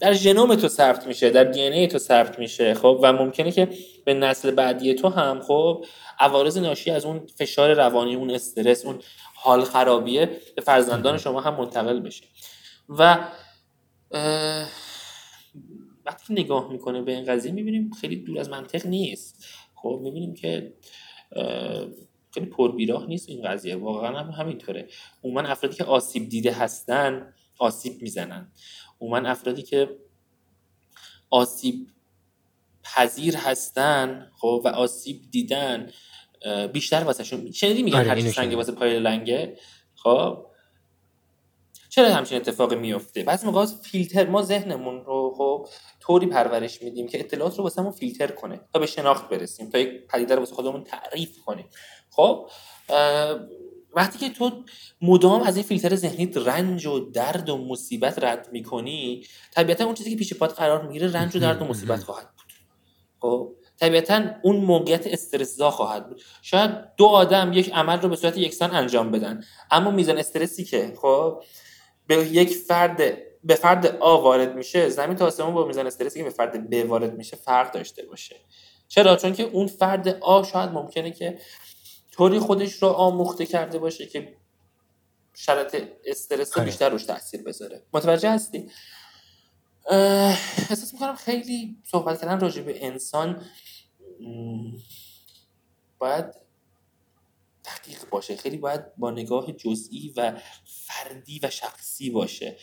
[0.01, 3.69] در ژنوم تو ثبت میشه در دی ای تو ثبت میشه خب و ممکنه که
[4.05, 5.85] به نسل بعدی تو هم خب
[6.19, 8.99] عوارض ناشی از اون فشار روانی اون استرس اون
[9.35, 12.25] حال خرابیه به فرزندان شما هم منتقل بشه.
[12.89, 13.19] و
[16.09, 19.47] وقتی نگاه می‌کنه به این قضیه می‌بینیم خیلی دور از منطق نیست.
[19.75, 20.75] خب می‌بینیم که
[22.35, 23.77] خیلی پربیراه نیست این قضیه.
[23.77, 24.89] واقعا هم همینطوره.
[25.25, 28.53] عموما افرادی که آسیب دیده هستن آسیب می‌زنن.
[29.01, 29.99] عموما افرادی که
[31.31, 31.87] آسیب
[32.83, 35.91] پذیر هستن خب و آسیب دیدن
[36.73, 38.55] بیشتر واسهشون شنیدی میگن آره، هر سنگ.
[38.55, 39.59] واسه پای لنگه؟
[39.95, 40.47] خب.
[41.89, 45.69] چرا همچین اتفاقی میفته بعضی موقع فیلتر ما ذهنمون رو خب
[46.09, 50.07] طوری پرورش میدیم که اطلاعات رو واسمون فیلتر کنه تا به شناخت برسیم تا یک
[50.07, 51.67] پدیده رو واسه خودمون تعریف کنیم.
[52.11, 52.51] خب
[53.97, 54.51] وقتی که تو
[55.03, 60.11] مدام از این فیلتر ذهنیت رنج و درد و مصیبت رد می‌کنی طبیعتا اون چیزی
[60.11, 62.53] که پیش پات قرار می‌گیره رنج و درد و مصیبت خواهد بود.
[63.21, 66.23] خب طبیعتا اون موقعیت استرسزا خواهد بود.
[66.43, 70.95] شاید دو آدم یک عمل رو به صورت یکسان انجام بدن اما میزان استرسی که
[71.03, 71.43] خب
[72.07, 76.25] به یک فرد به فرد آ وارد میشه زمین تا آسمون با میزان استرسی که
[76.25, 78.37] به فرد ب وارد میشه فرق داشته باشه.
[78.89, 81.39] چرا؟ چون که اون فرد آ شاید ممکنه که
[82.13, 84.37] طوری خودش رو آموخته کرده باشه که
[85.35, 86.65] شرط استرس رو.
[86.65, 87.83] بیشتر روش تاثیر بذاره.
[87.93, 88.71] متوجه هستی
[89.91, 93.45] احساس می‌کنم خیلی صحبت کردن راجع به انسان
[95.99, 96.25] باید
[97.65, 98.37] دقیق باشه.
[98.37, 102.57] خیلی باید با نگاه جزئی و فردی و شخصی باشه.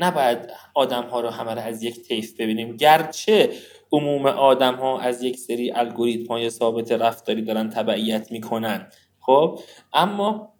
[0.00, 0.38] نباید
[0.74, 2.76] آدم ها رو همه رو از یک طیف ببینیم.
[2.76, 3.52] گرچه
[3.92, 8.90] عموم آدم ها از یک سری الگوریتم های ثابت رفتاری دارن تبعیت می‌کنن.
[9.20, 9.60] خب؟
[9.92, 10.54] اما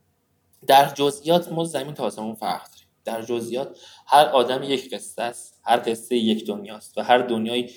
[0.66, 5.60] در جزئیات ما زمین تا آسمون فرق داریم در جزئیات هر آدم یک قصه است
[5.64, 7.70] هر قصه یک دنیاست و هر دنیای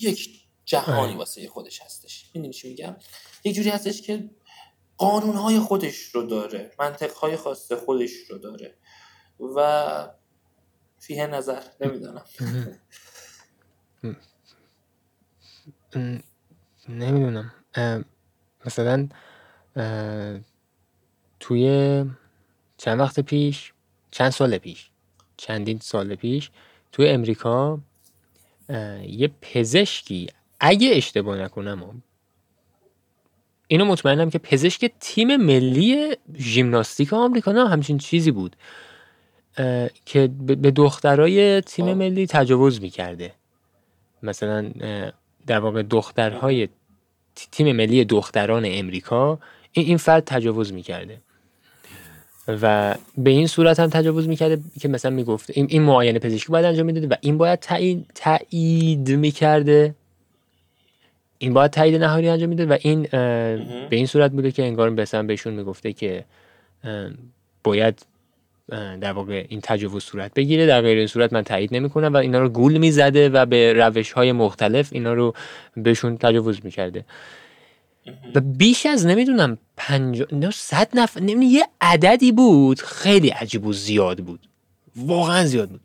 [0.00, 0.28] یک
[0.64, 1.14] جهانی.
[1.14, 2.30] واسه خودش هستش.
[2.34, 2.96] می‌دونی چی میگم؟
[3.44, 4.30] یک جوری هستش که
[4.96, 8.78] قانونهای خودش رو داره منطقهای خاص خودش رو داره
[9.56, 10.08] و
[11.06, 12.24] فیه نظر نمی‌دونم.
[16.88, 17.52] نمی‌دونم.
[18.66, 19.08] مثلا
[21.40, 22.04] توی
[22.76, 23.72] چند وقت پیش
[24.10, 24.90] چند سال پیش
[25.36, 26.50] چندین سال پیش
[26.92, 27.80] توی امریکا
[29.08, 30.26] یه پزشکی
[30.60, 32.02] اگه اشتباه نکنم
[33.68, 38.56] اینو مطمئنم که پزشک تیم ملی ژیمناستیک آمریکا نه همچین چیزی بود.
[40.04, 41.94] که به دخترای تیم.
[41.94, 43.32] ملی تجاوز می‌کرده
[44.22, 44.70] مثلا
[45.46, 46.68] در واقع دخترهای
[47.50, 49.38] تیم ملی دختران امریکا
[49.72, 51.20] این این فرد تجاوز می‌کرده
[52.48, 56.64] و به این صورت هم تجاوز می‌کرده که مثلا می‌گفت این, این معاینه پزشکی باید
[56.64, 59.94] انجام می‌داده و این باید تایید تایید می‌کرده
[61.38, 63.02] این باید تایید نهایی انجام می‌داد و این.
[63.02, 66.24] به این صورت بوده که انگار مثلا بهشون می‌گفته که
[67.64, 68.06] باید
[68.70, 70.66] در واقع این تجاوز صورت بگیره.
[70.66, 74.12] در غیر این صورت من تایید نمی‌کنم و اینا رو گول می‌زده و به روش
[74.12, 75.34] های مختلف اینا رو
[75.76, 77.04] بهشون تجاوز می‌کرده.
[78.34, 83.72] و بیش از نمی‌دونم پنج نه صد نفر نمی‌دونم یه عددی بود خیلی عجیب و
[83.72, 84.40] زیاد بود.
[84.96, 85.80] واقعا زیاد بود.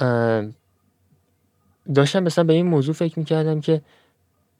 [0.00, 0.44] اه،
[1.94, 3.82] داشتم مثلا به این موضوع فکر می‌کردم که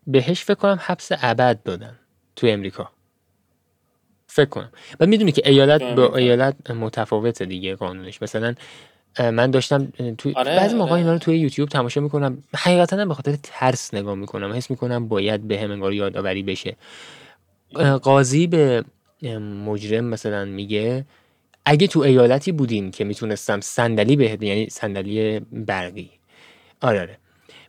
[0.06, 1.98] بهش فکر کنم حبس ابد دادن
[2.36, 2.90] توی امریکا.
[4.30, 4.70] فکر کنم
[5.00, 6.16] و می‌دونی که ایالت با.
[6.16, 8.54] ایالت متفاوته دیگه قانونش مثلا
[9.18, 11.00] من داشتم توی آره، بعضی موقع آره.
[11.00, 15.48] اینا رو توی یوتیوب تماشا می‌کنم حقیقتا به خاطر ترس نگاه می‌کنم حس می‌کنم باید
[15.48, 16.76] به هم انگار یادآوری بشه
[18.02, 18.84] قاضی به
[19.66, 21.04] مجرم مثلا میگه
[21.64, 26.10] اگه تو ایالتی بودین که می‌تونستم صندلی بهت یعنی صندلی برقی
[26.80, 27.18] آره آره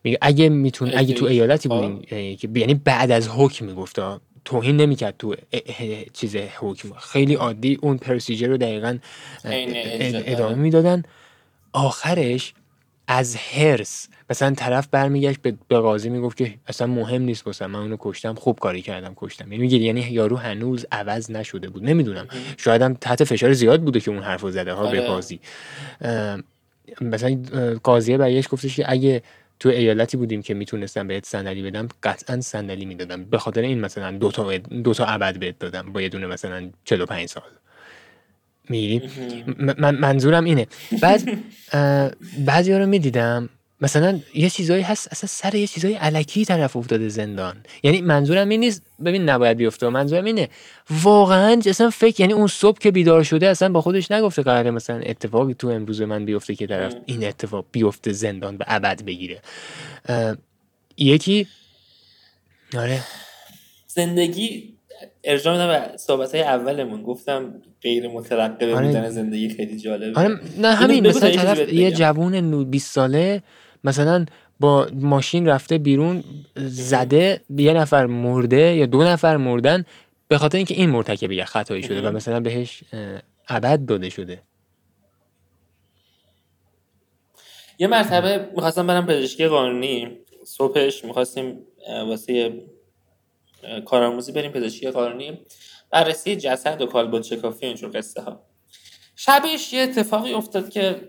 [0.04, 1.26] میگه اگه میتون اگه تو.
[1.26, 1.76] ایالتی خب.
[1.76, 4.00] بودین که یعنی بعد از حکم می‌گفت
[4.46, 5.36] توهین نمی‌کرد تو
[6.14, 6.94] چیز حکم.
[6.94, 8.98] خیلی عادی اون پروسیجر رو دقیقا
[9.46, 10.56] ادامه.
[10.56, 11.04] می‌دادن.
[11.74, 12.54] آخرش
[13.08, 17.98] از هرس مثلا طرف برمیگشت به قاضی می‌گفت که اصلا مهم نیست واسه من اونو
[18.00, 19.52] کشتم خوب کاری کردم کشتم.
[19.52, 21.84] یعنی میگه یعنی یارو هنوز عوض نشده بود.
[21.84, 22.28] نمی‌دونم.
[22.58, 25.02] شاید هم تحت فشار زیاد بوده که اون حرفو زده ها به آره.
[25.02, 25.40] قاضی.
[27.02, 27.44] مثلا
[27.84, 29.24] قاضیه برگشت گفتش که اگه
[29.62, 33.26] تو ایالتی بودیم که می‌تونستم بهت صندلی بدم قطعا صندلی می‌دادم.
[33.26, 36.70] به خاطر این مثلا دو تا دو تا ابد بهت دادم با یه دونه مثلا
[36.84, 37.44] 45 سال.
[38.70, 39.02] می‌گیری
[39.58, 40.68] من منظورم اینه.
[41.02, 41.22] بعد
[42.46, 43.50] بعضی رو می‌دیدم.
[43.82, 47.56] مثلا یه چیزایی هست اصلا سر یه چیزای علکی طرف افتاده زندان.
[47.84, 49.90] یعنی منظورم این نیست ببین نباید بیفته.
[49.90, 50.50] منظورم اینه
[51.04, 55.00] واقعا اصلا فکر یعنی اون صبح که بیدار شده اصلا با خودش نگفته قراره مثلا
[55.00, 56.96] اتفاقی تو امروز من بیفته که طرف.
[57.06, 59.42] این اتفاق بیفته زندان به ابد بگیره.
[60.98, 61.48] یکی؟
[62.78, 63.00] آره.
[63.88, 64.74] زندگی
[65.24, 67.04] ارجاع میدم به صحبت های اولمون.
[67.04, 68.88] گفتم غیر مترقبه آره.
[68.88, 70.20] بودن زندگی خیلی جالبه.
[70.20, 71.92] آره نه همین مثلا طرف یه.
[71.92, 73.44] جوون نو 20 ساله
[73.84, 74.26] مثلا
[74.60, 76.24] با ماشین رفته بیرون
[76.56, 79.86] زده یه نفر مرده یا دو نفر مردن
[80.28, 82.12] به خاطر اینکه این مرتکب یه خطایی شده و.
[82.12, 82.84] مثلا بهش
[83.48, 84.42] ابد داده شده.
[87.80, 91.60] یه مرتبه می‌خواستم برم پزشکی قانونی صبحش می‌خواستیم
[92.08, 92.62] واسه
[93.86, 95.40] کارآموزی بریم پزشکی قانونی.
[95.92, 98.44] بررسی جسد و کالبد شکافی اینجور قصه ها
[99.16, 101.02] شبش یه اتفاقی افتاد که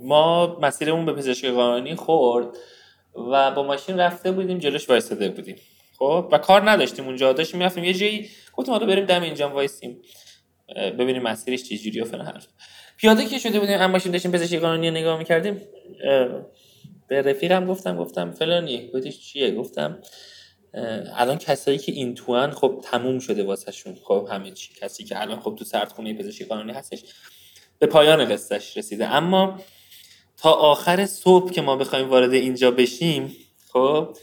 [0.00, 2.46] ما مسیرمون به پزشکی قانونی خورد
[3.32, 5.56] و با ماشین رفته بودیم جلوش وایستاده بودیم.
[5.98, 7.04] خب؟ و کار نداشتیم.
[7.04, 7.84] اونجا داشتیم می‌رفتیم.
[7.84, 10.02] یه جایی گفتیم حالا بریم دم اینجا وایسیم.
[10.76, 12.46] ببینیم مسیرش چجوری و فلان حرف.
[12.96, 15.60] پیاده که شده بودیم اما ماشین داشتیم پزشکی قانونی نگاه می‌کردیم.
[17.08, 19.98] به رفیقم گفتم گفتم فلانی گفتش چیه؟ گفتم
[21.16, 23.94] الان کسایی که این توان خب تموم شده واسهشون.
[24.04, 24.74] خب همه چی.
[24.74, 27.02] کسی که الان خب تو سردخونه پزشکی قانونی هستش
[27.78, 29.06] به پایان قصهش رسیده.
[29.06, 29.60] اما
[30.44, 33.36] تا آخر صبح که ما بخوایم وارد اینجا بشیم
[33.72, 34.16] خب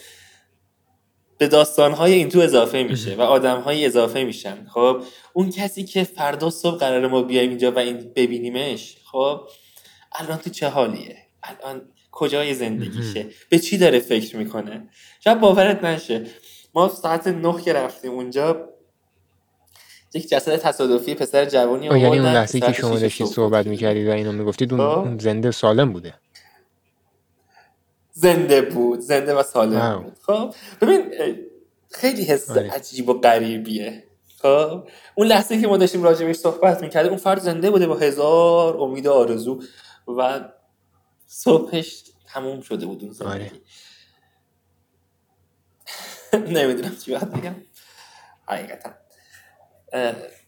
[1.37, 4.67] به داستانهای این تو اضافه میشه و آدمهای اضافه میشن.
[4.73, 5.03] خب
[5.33, 9.41] اون کسی که فردا صبح قرار ما بیایم اینجا و این ببینیمش خب
[10.11, 11.81] الان تو چه حالیه؟ الان
[12.11, 14.89] کجای زندگیشه؟ به چی داره فکر می‌کنه؟
[15.23, 16.25] شاید باورت نشه.
[16.73, 18.69] ما ساعت نه که رفتیم اونجا
[20.13, 24.31] یک جسد تصادفی پسر جوانی یعنی اون لحظه که شما داشتید صحبت می‌کردید و اینو
[24.31, 25.19] می‌گفتید اون خب.
[25.21, 26.13] زنده سالم بوده.
[28.11, 30.17] زنده بود زنده و سالم بود.
[30.21, 31.11] خب ببین
[31.91, 32.71] خیلی حس آره.
[32.71, 34.03] عجیب و غریبیه.
[34.41, 38.77] خب اون لحظه که ما داشتیم راجبش صحبت می‌کردیم اون فرد زنده بوده با هزار
[38.77, 39.61] امید آرزو
[40.07, 40.49] و
[41.27, 43.31] صبحش تموم شده بود اون زندگی.
[43.33, 43.51] آره.
[46.55, 47.55] نمی‌دونم چی باید بگم.
[48.47, 48.89] حقیقتا.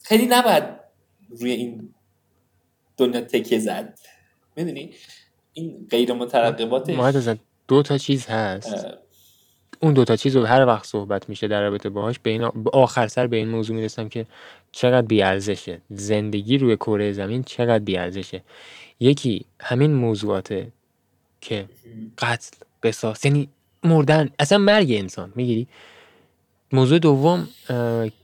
[0.04, 0.64] خیلی نباید
[1.40, 1.94] روی این
[2.98, 4.00] دنیا تکه زد.
[4.56, 4.94] می‌دونی؟
[5.54, 7.38] این غیر مترقباتش
[7.68, 8.86] دو تا چیز هست.
[9.80, 12.44] اون دو تا چیز رو هر وقت صحبت میشه در رابطه باهاش به این
[12.74, 14.26] آخر سر به این موضوع می‌رسم که
[14.72, 15.82] چقدر بیارزشه.
[15.90, 18.44] زندگی روی کره زمین چقدر بیارزشه.
[19.00, 20.72] یکی همین موضوعاته
[21.42, 21.66] که
[22.18, 23.50] قتل بساس یعنی
[23.84, 24.30] مردن.
[24.40, 25.34] اصلا مرگ انسان.
[25.36, 25.68] می‌گیری؟
[26.72, 27.48] موضوع دوم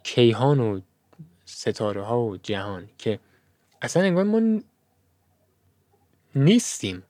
[0.03, 0.79] کیهان و
[1.59, 3.19] ستاره ها و جهان که
[3.81, 4.61] اصلا انگار ما
[6.35, 7.03] نیستیم.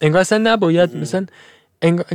[0.00, 1.26] انگار اصلا نباید مثلا
[1.82, 2.06] انگار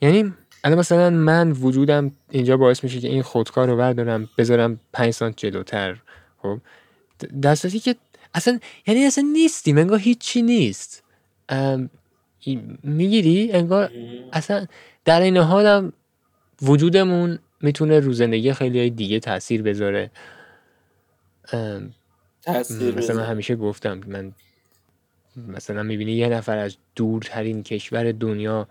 [0.00, 0.34] یعنی
[0.64, 5.36] الان مثلا من وجودم اینجا باعث میشه که این خودکار رو بردارم بذارم پنج سانت
[5.36, 5.98] جلوتر
[6.42, 6.60] خب؟
[7.40, 7.96] در که
[8.34, 11.02] اصلا یعنی اصلا نیستیم انگار هیچی نیست.
[12.82, 13.92] می‌گیری؟ انگار
[14.32, 14.66] اصلا
[15.04, 15.92] در این حالم
[16.62, 20.10] وجودمون می‌تونه رو زندگی خیلی دیگه تاثیر بذاره.
[22.42, 24.32] تاثیر مثلا من همیشه گفتم من
[25.36, 28.68] مثلا می‌بینی یه نفر از دورترین کشور دنیا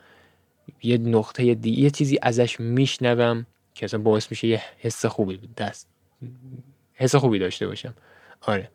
[0.84, 5.88] یه نقطه دیگه یه چیزی ازش میشنوم که اصلا باعث میشه یه حس خوبی دست
[6.94, 7.94] حس خوبی داشته باشم.
[8.42, 8.72] آره.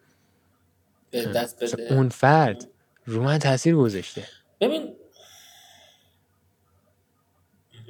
[1.13, 2.69] دست اون فرد
[3.07, 4.25] رو من تاثیر گذاشته.
[4.61, 4.95] ببین.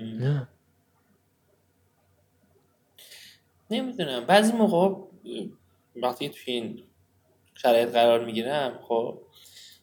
[0.00, 0.48] نه.
[3.72, 4.24] نمی‌دونم.
[4.26, 4.94] بعضی موقع
[5.96, 6.82] وقتی توی این
[7.54, 9.18] شرایط قرار می‌گیرم خب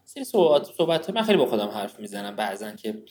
[0.06, 2.36] سری صحبت, صحبت من خیلی با خودم حرف می‌زنم.
[2.36, 3.04] بعضا که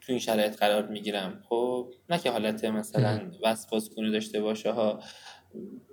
[0.00, 1.42] تو این شرایط قرار می‌گیرم.
[1.48, 5.00] خب نه که حالت مثلا وسواس کنه داشته باشه ها.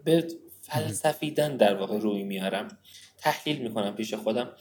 [0.03, 0.27] به
[0.61, 2.77] فلسفیدن در واقع روی میارم.
[3.17, 4.55] تحلیل می‌کنم پیش خودم.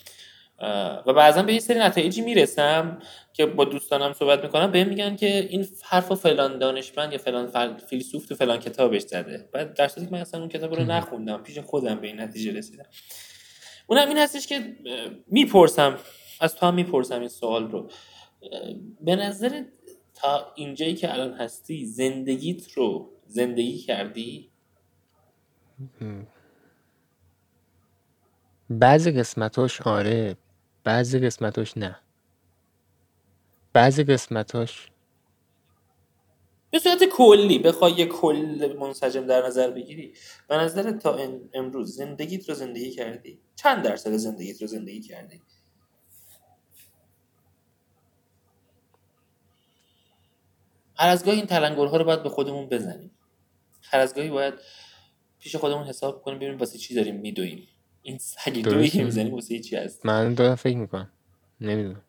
[1.07, 2.99] و بعضا به یه سری نتایجی می‌رسم
[3.33, 7.77] که با دوستانم صحبت می‌کنم بهم میگن که این حرف و فلان دانشمند یا فلان
[7.77, 9.49] فیلسوف تو فلان کتابش زده.
[9.53, 12.53] بعد در صورتی که من اصلا اون کتاب رو نخوندم پیش خودم به این نتیجه
[12.53, 12.85] رسیدم.
[13.87, 14.77] اونم این هستش که
[15.27, 15.99] می‌پرسم
[16.41, 17.91] از تو هم می‌پرسم این سوال رو.
[19.01, 19.63] به نظر
[20.15, 24.51] تا اینجایی که الان هستی زندگیت رو زندگی کردی؟
[28.71, 30.37] بعضی قسمتاش آره
[30.85, 31.99] بعضی قسمتاش نه.
[33.73, 34.89] بعضی قسمتاش
[36.71, 40.15] به صورت کلی بخوای یه کل منسجم در نظر بگیری
[40.49, 41.19] به نظر تا
[41.55, 45.41] امروز زندگیت رو زندگی کردی؟ چند درصد زندگیت رو زندگی کردی؟
[50.97, 53.11] هر از گاهی این تلنگرها رو باید به خودمون بزنیم.
[53.83, 54.55] هر از گاهی باید
[55.41, 57.69] پیش خودمون حساب کنیم ببینیم واسه چی داریم میدویم.
[58.03, 61.13] این سگی دویی که می‌زنیم واسه چی هست؟ من دارم فکر می‌کنم.
[61.61, 62.03] نمی‌دونم.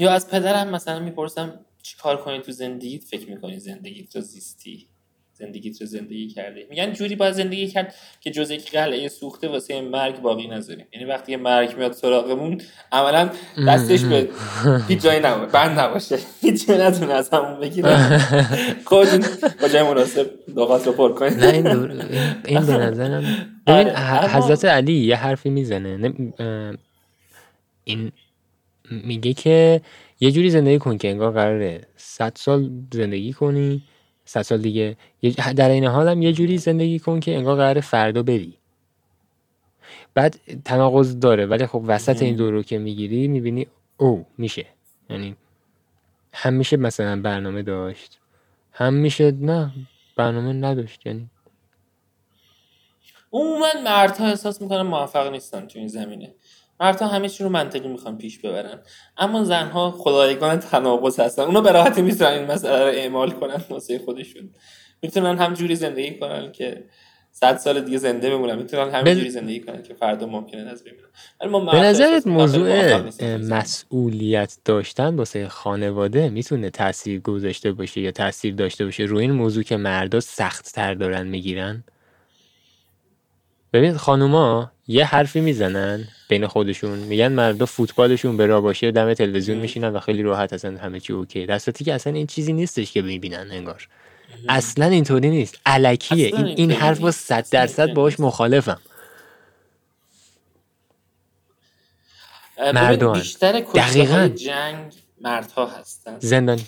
[0.00, 4.88] یا از پدرم مثلا می‌پرسم چی کار کنی تو زندگیت؟ فکر می‌کنی زندگیت رو زیستی؟
[5.34, 9.80] زندگیت رو زندگی کردی؟ میگن جوری باید زندگی کرد که جز یک قلعه سوخته واسه
[9.80, 10.86] مرگ باقی نذاریم.
[10.92, 12.60] یعنی وقتی یه مرگ میاد سراغمون
[12.92, 13.30] عملا
[13.68, 14.28] دستش به
[14.88, 16.18] هیچ جایی نباشه بند نباشه.
[16.40, 18.18] هیچ جایی نتونه از همون بگیره.
[18.84, 19.24] خودتون
[19.62, 21.90] با جای مناسب لغات رو پر کنید نه این دور...
[22.44, 23.24] این به نظرم
[23.66, 23.88] ببین
[24.28, 26.12] حضرت علی یه حرفی می‌زنه.
[27.84, 28.12] این
[28.90, 29.80] میگه که
[30.20, 33.82] یه جوری زندگی کن که انگار قراره 100 سال زندگی کنی.
[34.24, 34.96] 100 سال دیگه.
[35.56, 38.54] در این حال هم یه جوری زندگی کن که انگار قراره فردا بری.
[40.14, 44.66] بعد تناقض داره ولی خب وسط این دو رو که می‌گیری می‌بینی او میشه.
[45.10, 45.36] یعنی
[46.32, 48.20] هم میشه مثلا برنامه داشت.
[48.72, 49.72] هم میشه نه
[50.16, 51.06] برنامه نداشت.
[51.06, 51.30] یعنی
[53.32, 56.34] عموما مردها احساس می‌کنن موفق نیستن تو این زمینه.
[56.80, 58.78] مردها همه چی رو منطقی می‌خوان پیش ببرن.
[59.16, 61.42] اما زنها خدایگان تناقض هستن.
[61.42, 64.50] اونا به راحتی می‌تونن این مسئله رو اعمال کنن واسه خودشون.
[65.02, 66.84] می‌تونن هم جوری زندگی کنن که
[67.30, 68.54] صد سال دیگه زنده بمونن.
[68.54, 72.96] می‌تونن همینجوری جوری زندگی کنن که فردا ممکنه از بمیرن به نظرت موضوع
[73.36, 79.62] مسئولیت داشتن واسه خانواده می‌تونه تاثیر گذاشته باشه یا تاثیر داشته باشه؟ روی این موضوع
[79.62, 81.84] که مردا سخت تر دارن می‌گیرن؟
[83.72, 89.88] ببین خانوما یه حرفی می‌زنن بین خودشون میگن مردا فوتبالشون به باشه دم تلویزیون میشینن
[89.88, 91.46] و خیلی راحت اصلا همه چی اوکی.
[91.46, 93.88] در که اصلا این چیزی نیستش که می‌بینن انگار.
[94.48, 95.58] اصلا اینطوری نیست.
[95.66, 96.26] علکیه.
[96.26, 98.80] این, این حرف با صد درصد باش مخالفم.
[102.74, 104.28] مردم بیشتر دقیقا.
[104.28, 106.18] جنگ مردها هستن.
[106.18, 106.66] زندانی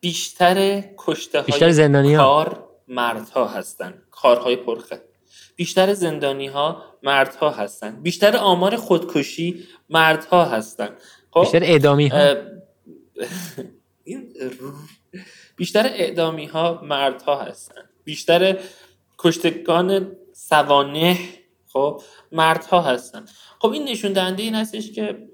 [0.00, 3.94] بیشتر کشته های بیشتر زندانی کار مردها هستن.
[4.10, 5.00] کارهای پرخه
[5.56, 8.02] بیشتر زندانی ها مردها هستن.
[8.02, 10.88] بیشتر آمار خودکشی مردها هستن.
[11.30, 12.34] خب بیشتر اعدامی ها
[15.56, 17.82] بیشتر اعدامی ها مردها هستن.
[18.04, 18.58] بیشتر
[19.18, 21.18] کشتگان سوانه
[21.68, 22.02] خب
[22.32, 23.24] مردها هستن.
[23.60, 25.28] خب این نشون دهنده این هستش که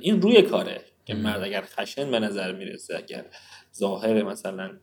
[0.00, 3.24] این روی کاره که مرد اگر خشن به نظر می‌رسه اگر
[3.74, 4.78] ظاهر مثلا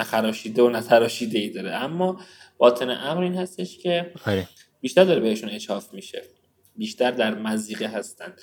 [0.00, 1.70] نخراشیده و نتراشیده ای داره.
[1.70, 2.20] اما
[2.58, 4.48] باطن امر این هستش که آره.
[4.80, 6.22] بیشتر داره بهشون اچاف میشه.
[6.76, 8.34] بیشتر در مزیقه هستن.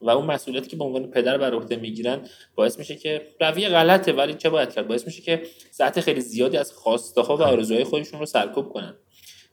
[0.00, 2.20] و اون مسئولیتی که به عنوان پدر بر عهده می‌گیرن
[2.54, 6.56] باعث میشه که رویه غلطه ولی چه باید کرد؟ باعث میشه که سطح خیلی زیادی
[6.56, 7.52] از خواسته ها و آره.
[7.52, 8.94] آرزوهای خودشون رو سرکوب کنن.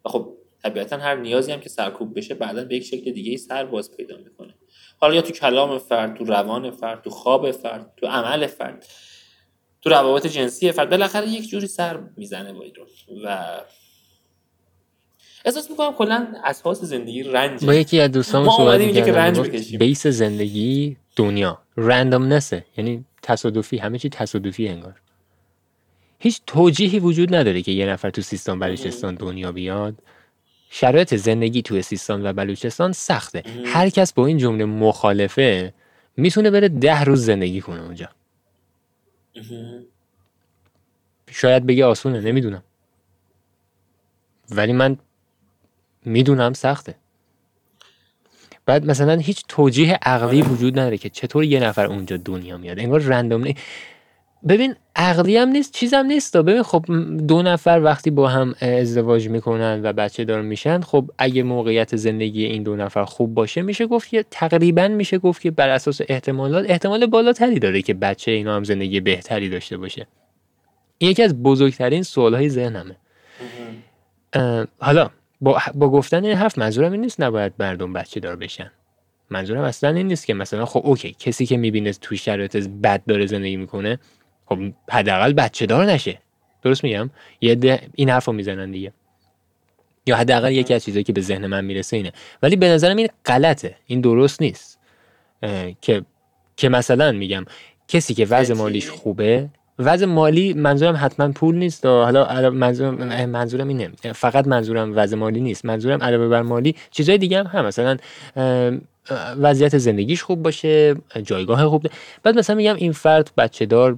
[0.06, 3.38] و خب طبیعتا هر نیازی هم که سرکوب بشه بعدا به یک شکل دیگه ای
[3.38, 4.54] سر باز پیدا می‌کنه.
[4.98, 8.86] حالا یا تو کلام فرد تو روان فرد تو خواب فرد تو عمل فرد.
[9.82, 12.66] تو روابط جنسی فرد بالاخره یک جوری سر می‌زنه با
[13.26, 13.48] و
[15.46, 19.80] احساس می‌کنم کلا اساس زندگی رنج با یکی از دوستان صحبت که رنج بکشیم.
[19.80, 21.60] بیس زندگی دنیا.
[21.78, 25.02] رندومنسه یعنی تصادفی همه چی تصادفی انگار.
[26.20, 29.96] هیچ توجیهی وجود نداره که یه نفر تو سیستان بلوچستان دنیا بیاد.
[30.70, 33.44] شرایط زندگی تو سیستان و بلوچستان سخته.
[33.66, 35.74] هر کس با این جمله مخالفه
[36.18, 38.10] می‌تونه بره ده روز زندگی کنه اونجا.
[41.32, 42.64] شاید بگه آسونه نمی‌دونم.
[44.50, 44.98] ولی من
[46.06, 46.96] می‌دونم سخته.
[48.66, 52.80] بعد مثلا هیچ توجیه عقلی وجود نداره که چطور یه نفر اونجا دنیا میاد.
[52.80, 53.54] انگار رندوم.
[54.48, 56.86] ببین عقلی هم نیست چیزم نیست ببین خب
[57.28, 62.46] دو نفر وقتی با هم ازدواج می‌کنن و بچه دار میشن خب اگه موقعیت زندگی
[62.46, 66.70] این دو نفر خوب باشه میشه گفت که تقریبا میشه گفت که بر اساس احتمالات
[66.70, 70.08] احتمال بالاتری داره که بچه اینا هم زندگی بهتری داشته باشه.
[71.00, 72.96] یکی از بزرگترین سوالهای ذهنمه.
[74.80, 75.10] حالا
[75.42, 78.72] با, با گفتن این حرف منظورم این نیست نباید مردم بچه دار بشن.
[79.30, 83.26] منظورم اصلا این نیست که مثلا خب اوکی کسی که می‌بینه توی شرایط بد داره
[83.26, 84.00] زندگی می‌کنه
[84.52, 84.60] خب
[84.90, 86.20] حداقل بچه دار نشه.
[86.64, 87.10] درست میگم؟
[87.42, 88.94] یه ده این حرف رو می‌زنن دیگه.
[90.06, 92.12] یا حداقل یکی از چیزایی که به ذهن من می‌رسه اینه.
[92.44, 93.76] ولی به نظرم این غلطه.
[93.86, 94.80] این درست نیست.
[95.82, 96.02] که
[96.56, 97.46] که مثلا میگم
[97.88, 99.50] کسی که وضع مالیش خوبه
[99.80, 101.86] وضع مالی منظورم حتما پول نیست.
[101.86, 103.92] حالا منظورم منظورم اینه.
[104.16, 105.66] فقط منظورم وضع مالی نیست.
[105.66, 107.98] منظورم علاوه بر مالی چیزای دیگه هم هم مثلا
[109.38, 111.90] وضعیت زندگیش خوب باشه جایگاه خوب ده.
[112.24, 113.98] بعد مثلا میگم این فرد بچه دار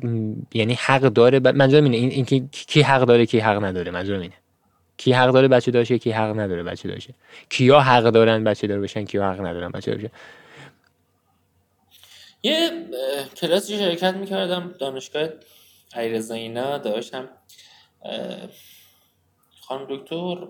[0.54, 1.40] یعنی حق داره.
[1.40, 2.50] منظورم اینه این, این کی...
[2.52, 4.34] کی حق داره کی حق نداره منظورم اینه
[4.98, 7.14] کی حق داره بچه داشته کی حق نداره بچه داشته
[7.50, 10.12] کیا حق دارن بچه دار بشن کیا حق ندارن بچه دار بشن
[12.44, 12.72] یه
[13.38, 15.30] کلاسی شرکت می‌کردم دانشگاه
[15.94, 17.30] علیرضا اینا داشتم
[19.62, 20.48] خانم دکتر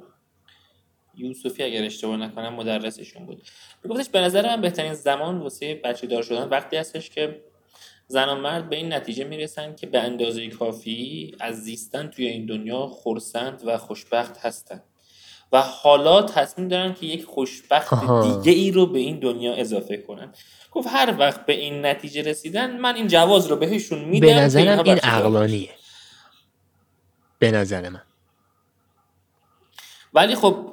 [1.18, 3.42] یوسفی اگر اشتباه نکنم مدرسشون بود.
[3.90, 7.42] گفتش به نظر من بهترین زمان واسه بچه دار شدن وقتی هستش که
[8.08, 12.46] زن و مرد به این نتیجه می‌رسن که به اندازه کافی از زیستن توی این
[12.46, 14.84] دنیا خورسند و خوشبخت هستند
[15.52, 20.34] و حالا تصمیم دارن که یک خوشبخت دیگه ای رو به این دنیا اضافه کنن.
[20.72, 24.84] گفت هر وقت به این نتیجه رسیدن من این جواز رو بهشون میدم به نظرم
[24.86, 25.70] این عقلانیه.
[27.40, 28.02] به نظر من.
[30.14, 30.73] ولی خب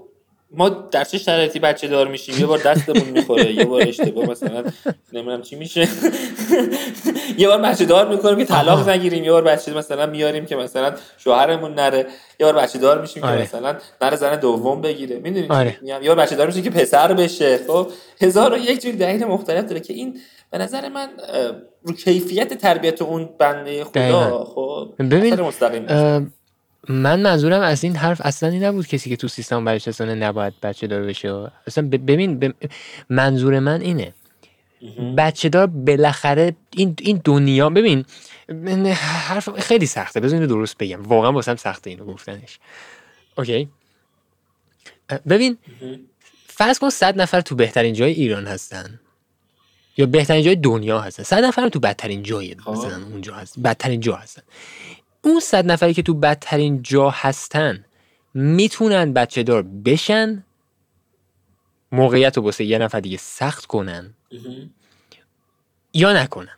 [0.52, 4.64] ما در چه شرایطی بچه دار میشیم؟ یه بار دستمون می‌خوره یه بار اشتباه مثلا
[5.12, 5.89] نمی‌دونم چی میشه.
[7.39, 10.94] یه بار بچه دار می‌کنیم که طلاق نگیریم یه بار بچه مثلا میاریم که مثلا
[11.18, 12.06] شوهرمون نره
[12.40, 13.36] یه بار بچه دار میشیم آره.
[13.36, 15.18] که مثلا نره زن دوم بگیره.
[15.18, 15.78] می‌دونید آره.
[15.82, 17.60] یه بار بچه دار میشیم که پسر بشه.
[17.66, 17.86] خب
[18.20, 20.20] هزار و یک جور دلیل مختلف داره که این
[20.51, 21.09] به نظر من
[21.82, 25.36] رو کیفیت تربیت اون بنده خدا خب ببین
[26.89, 30.86] من منظورم از این حرف اصلا این نبود کسی که تو سیستم بلوچستان نباید بچه
[30.86, 31.51] دار بشه.
[31.66, 32.55] اصلا ببین
[33.11, 34.15] منظور من اینه.
[35.16, 38.05] بچه دار بالاخره این این دنیا ببین
[39.28, 40.20] حرف خیلی سخته.
[40.20, 41.02] بذار اینو درست بگم.
[41.02, 42.59] واقعا واسم سخته اینو گفتنش.
[43.39, 43.69] اوکی؟
[45.28, 45.59] ببین
[46.47, 49.01] فرض کن صد نفر تو بهترین جای ایران هستن.
[49.97, 51.23] یا بهترین جای دنیا هستن.
[51.23, 52.70] صد نفر تو بدترین جای خب.
[52.70, 53.59] مثلا اونجا هست.
[53.59, 54.43] بدترین جا هستن.
[55.22, 57.84] اون صد نفری که تو بدترین جا هستن
[58.34, 60.44] می‌تونن بچه دار بشن؟
[61.92, 64.14] موقعیت رو بسه یه نفر دیگه سخت کنن؟
[65.94, 66.56] یا نکنن؟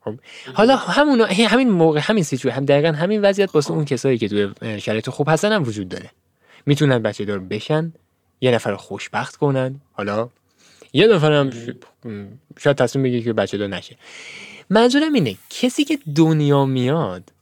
[0.00, 0.14] خب
[0.54, 4.80] حالا همون همین موقع همین سیچوی هم دقیقا همین وضعیت واسه اون کسایی که توی
[4.80, 6.10] شرایط خوب هستن هم وجود داره.
[6.66, 7.92] می‌تونن بچه دار بشن
[8.40, 10.28] یه نفر خوشبخت کنن حالا
[10.92, 11.50] یه نفر هم
[12.58, 13.96] شاید تصمیم بگیره که بچه دار نشه.
[14.70, 17.32] منظورم اینه کسی که دنیا میاد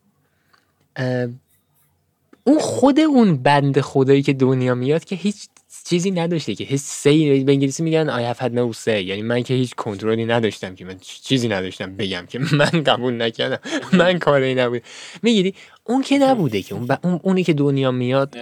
[2.45, 5.49] اون خود اون بند خدایی که دنیا میاد که هیچ
[5.85, 8.89] چیزی نداشته که هیچ سی به انگلیسی میگن have had no say.
[8.89, 13.59] یعنی من که هیچ کنترلی نداشتم که من چیزی نداشتم بگم که من قبول نکردم.
[13.93, 14.83] من کاری نبود.
[15.23, 15.55] می‌گیری؟
[15.85, 18.37] اون که نبوده که اون, اون اونی که دنیا میاد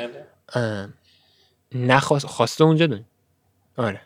[1.75, 3.05] نخواست خواسته اونجا دنیا.
[3.77, 4.01] آره.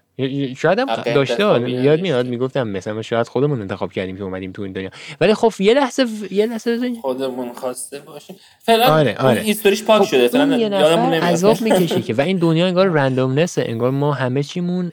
[0.57, 2.27] شاید هم داشته یاد میاد.
[2.27, 4.91] می‌گفتم مثلا شاید خودمون انتخاب کردیم که اومدیم تو این دنیا.
[5.21, 8.37] ولی خب یه لحظه یه لحظه خودمون خواسته باشیم.
[8.59, 9.41] فعلا آره آره.
[9.41, 10.29] هیستوریش پاک خب شده.
[10.29, 11.25] فعلا یادمون نمیاد.
[11.25, 12.15] عذاب می‌کشه که.
[12.15, 14.93] و این دنیا انگار رندومنس انگار ما همه چیمون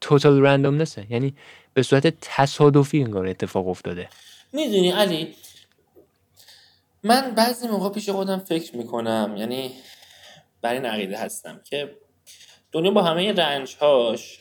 [0.00, 1.34] توتال رندومنسه یعنی
[1.74, 4.08] به صورت تصادفی انگار اتفاق افتاده.
[4.52, 5.34] می‌دونی علی
[7.02, 9.70] من بعضی موقع پیش خودم فکر می‌کنم یعنی
[10.62, 11.90] بر این عقیده هستم که
[12.76, 14.38] دنیا با همه رنجهاش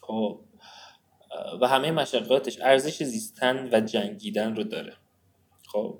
[0.00, 0.40] خب
[1.60, 4.92] و همه مشقاتش ارزش زیستن و جنگیدن رو داره.
[5.66, 5.98] خب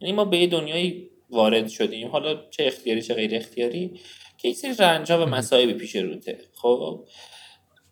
[0.00, 2.08] یعنی ما به یه دنیایی وارد شدیم.
[2.08, 4.00] حالا چه اختیاری چه غیر اختیاری؟
[4.38, 6.38] که یک سری رنج و مسائبی پیش روته.
[6.54, 7.04] خب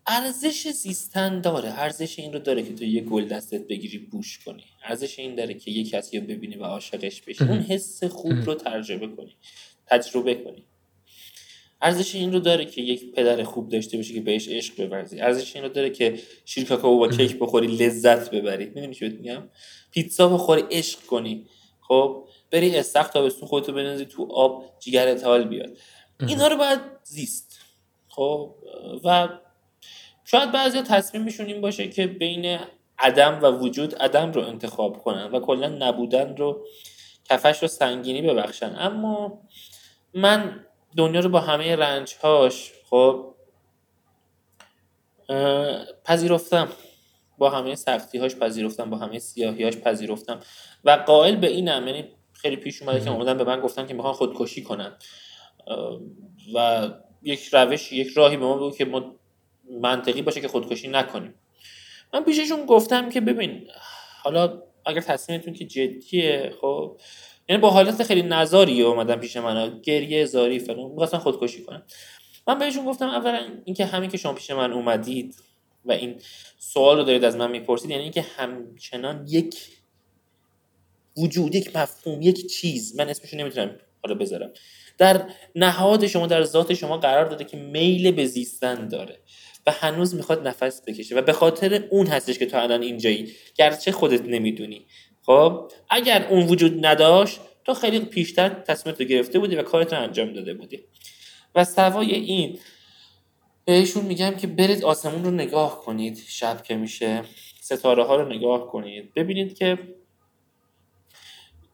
[0.07, 1.69] ارزش زیستن داره.
[1.69, 4.63] ارزش این رو داره که تو یه گل دستت بگیری بوش کنی.
[4.83, 7.43] ارزش این داره که یه کسی رو ببینی و عاشقش بشی.
[7.43, 9.35] اون حس خوب رو تجربه کنی.
[9.87, 10.63] تجربه کنی.
[11.81, 15.21] ارزش این رو داره که یک پدر خوب داشته باشی که بهش عشق بورزی.
[15.21, 18.65] ارزش این رو داره که شیر کاکائو با کیک بخوری لذت ببری.
[18.65, 19.49] می‌دونی چی میگم؟
[19.91, 21.45] پیتزا بخوری عشق کنی.
[21.81, 25.77] خب؟ بری استخ تابستون خودتو بنازی تو آب جیگرت حال بیاد.
[26.27, 27.59] اینا رو باید زیست.
[28.07, 28.55] خب؟
[29.03, 29.29] و
[30.25, 32.59] شاید بعضی تصمیم میشون این باشه که بین
[32.99, 36.65] عدم و وجود عدم رو انتخاب کنن و کلا نبودن رو
[37.29, 38.75] کفش رو سنگینی ببخشن.
[38.77, 39.41] اما
[40.13, 40.66] من
[40.97, 43.33] دنیا رو با همه رنجهاش خب
[46.05, 46.67] پذیرفتم.
[47.37, 50.39] با همه سختی هاش پذیرفتم با همه سیاهیاش پذیرفتم.
[50.83, 54.13] و قائل به اینم یعنی خیلی پیش اومده که اومدن به من گفتن که می‌خوان
[54.13, 54.97] خودکشی کنن.
[56.55, 56.89] و
[57.23, 59.15] یک روش یک راهی به ما بگو که ما
[59.81, 61.33] منطقی باشه که خودکشی نکنیم.
[62.13, 63.67] من پیششون گفتم که ببین
[64.23, 66.99] حالا اگر تصمیمتون که جدیه خب
[67.49, 70.91] یعنی با حالت خیلی نزاری اومدن پیش من گریه زاری فلان.
[70.91, 71.83] می‌خواستن خودکشی کنن
[72.47, 75.35] من بهشون گفتم اولا اینکه همین که شما پیش من اومدید
[75.85, 76.15] و این
[76.59, 79.55] سوال رو دارید از من می‌پرسید یعنی اینکه همچنان یک
[81.17, 84.51] وجود یک مفهوم یک چیز من اسمشو نمی‌تونم حالا بذارم.
[84.97, 89.19] در نهاد شما در ذات شما قرار داده که میل به زیستن داره
[89.67, 93.31] و هنوز می‌خواد نفس بکشه و به خاطر اون هستش که تو الان اینجایی.
[93.55, 94.85] گرچه خودت نمی‌دونی.
[95.27, 100.01] خب اگر اون وجود نداشت تو خیلی پیشتر تصمیمت رو گرفته بودی و کارت رو
[100.01, 100.79] انجام داده بودی.
[101.55, 102.59] و سوای این
[103.65, 106.17] بهشون میگم که برید آسمون رو نگاه کنید.
[106.27, 107.23] شب که میشه.
[107.61, 109.13] ستاره ها رو نگاه کنید.
[109.13, 109.77] ببینید که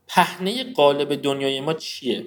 [0.07, 2.25] پهنه قالب دنیای ما چیه؟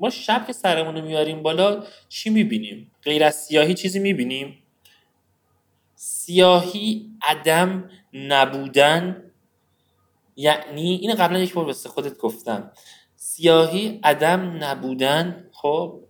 [0.00, 4.58] ما شب که سرمون رو میاریم بالا چی می‌بینیم؟ غیر از سیاهی چیزی می‌بینیم؟
[5.94, 9.30] سیاهی عدم نبودن
[10.36, 12.72] یعنی این قبلا یک بار واسه خودت گفتم.
[13.16, 16.00] سیاهی عدم نبودن خب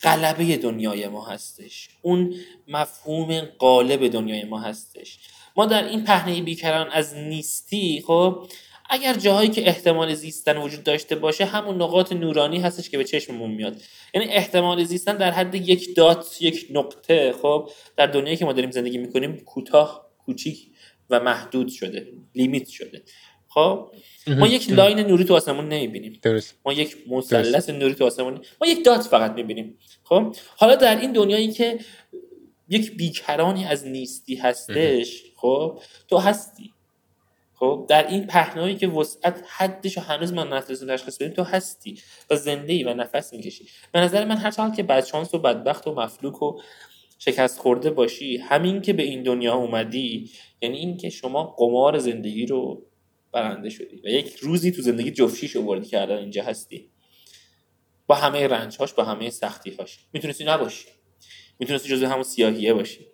[0.00, 1.88] قلبه دنیای ما هستش.
[2.02, 2.34] اون
[2.68, 5.18] مفهوم قالب دنیای ما هستش.
[5.56, 8.46] ما در این پهنه بیکران از نیستی خب
[8.90, 13.50] اگر جاهایی که احتمال زیستن وجود داشته باشه همون نقاط نورانی هستش که به چشممون
[13.50, 13.82] میاد.
[14.14, 18.70] یعنی احتمال زیستن در حد یک dot یک نقطه خب در دنیایی که ما داریم
[18.70, 20.70] زندگی می‌کنیم کوتاه کوچیک.
[21.10, 23.02] و محدود شده limit شده.
[23.48, 23.92] خب؟
[24.26, 26.18] ما یک line نوری تو آسمون نمی‌بینیم.
[26.22, 26.54] درست.
[26.64, 29.78] ما یک مثلث نوری تو آسمون ما یک dot فقط می‌بینیم.
[30.04, 31.78] خب؟ حالا در این دنیایی که
[32.68, 36.72] یک بیکرانی از نیستی هستش خب؟ تو هستی.
[37.54, 42.00] خب؟ در این پهنایی که وسعت حدش و هنوز ما نتونستیم تشخیص بدیم تو هستی
[42.30, 43.68] و زنده ای و نفس می‌کشی.
[43.92, 46.60] به نظر من هر حال که بدشانس و بدبخت و مفلوک و
[47.18, 48.36] شکست خورده باشی.
[48.36, 50.30] همین که به این دنیا اومدی
[50.62, 52.86] یعنی این که شما قمار زندگی رو
[53.32, 56.90] برنده شدی و یک روزی تو زندگی جفشیش آوردی که الان اینجا هستی.
[58.06, 59.98] با همه رنجهاش با همه سختیهاش.
[60.12, 60.86] می‌تونستی نباشی.
[61.58, 63.06] می‌تونستی جزو همون سیاهیه باشی.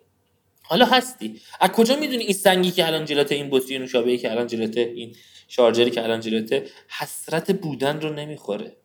[0.63, 1.41] حالا هستی.
[1.59, 5.15] از کجا می‌دونی این سنگی که الان جلات این بطری نوشابه که الان جلات این
[5.47, 6.69] شارجری که الان جلات
[6.99, 8.77] حسرت بودن رو نمی‌خوره.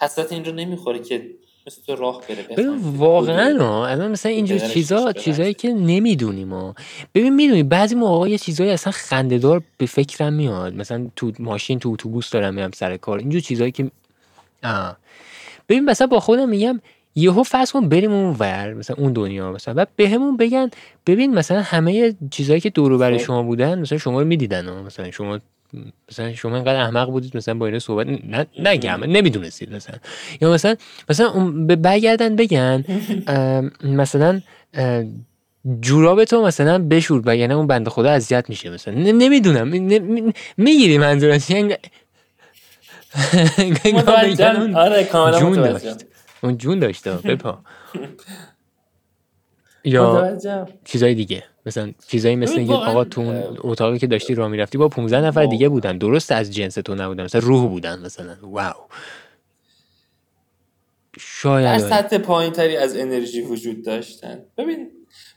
[0.00, 1.30] حسرت این رو نمی‌خوره که
[1.68, 6.74] مثل تو راه بره ببین واقعا الان مثلا اینجور چیزا چیزایی که نمی‌دونیم ما
[7.14, 10.74] ببین می‌دونی بعضی موقع یه چیزایی اصلا خندهدار به فکرم میاد.
[10.74, 13.18] مثلا تو ماشین تو اتوبوس دارم میرم سر کار.
[13.18, 13.90] اینجور چیزایی که
[14.64, 14.96] آه.
[15.68, 16.80] ببین مثلا با خودم میگم
[17.14, 20.70] یهو فرض کن بریم اون ور مثلا اون دنیا مثلا بعد بهمون بگن
[21.06, 23.24] ببین مثلا همه چیزایی که دور برای خب.
[23.24, 25.38] شما بودن مثلا شما رو می‌دیدن مثلا شما
[26.10, 29.96] مثلا شما اینقدر احمق بودید مثلا با اینا صحبت نه نگم نمی‌دونستید مثلا.
[30.40, 30.76] یا مثلا
[31.10, 31.30] مثلا
[31.66, 32.84] به برگردن بگن
[34.02, 34.40] مثلا
[35.80, 38.94] جوراب تو مثلا بشور و یعنی اون بنده خدا اذیت میشه مثلا.
[38.94, 39.68] نمی‌دونم
[40.56, 41.74] می‌گیری منظورش؟ یعنی
[44.74, 45.38] آره کاملا
[46.42, 47.58] اون جون داشته بپا.
[49.84, 50.38] یا
[50.84, 51.42] چیزای دیگه.
[51.68, 55.46] مثلا چیزایی مثل اینکه آقا تو اون اتاقی که داشتی راه می‌رفتی با 15 نفر
[55.46, 55.98] دیگه بودن.
[55.98, 57.24] درست از جنس تو نبودن.
[57.24, 58.36] مثلا روح بودن مثلا.
[58.42, 58.74] واو.
[61.18, 64.44] شاید در سطح پایین تری از انرژی وجود داشتن.
[64.56, 64.90] ببین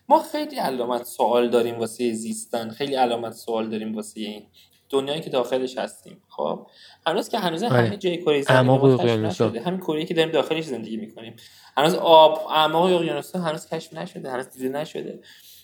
[0.10, 2.70] ما خیلی علامت سوال داریم واسه زیستن.
[2.70, 4.44] خیلی علامت سوال داریم واسه این
[4.90, 6.18] دنیایی که داخلش هستیم.
[6.30, 6.68] خب؟
[7.08, 7.74] هنوز که هنوز آره.
[7.74, 9.26] همه جای کره زمین
[9.66, 11.36] همین کره که داریم داخلش زندگی می‌کنیم.
[11.78, 14.32] هنوز آب اعماق اقیانوس هنوز کشف نشده.
[14.32, 15.20] هنوز دیده نشده.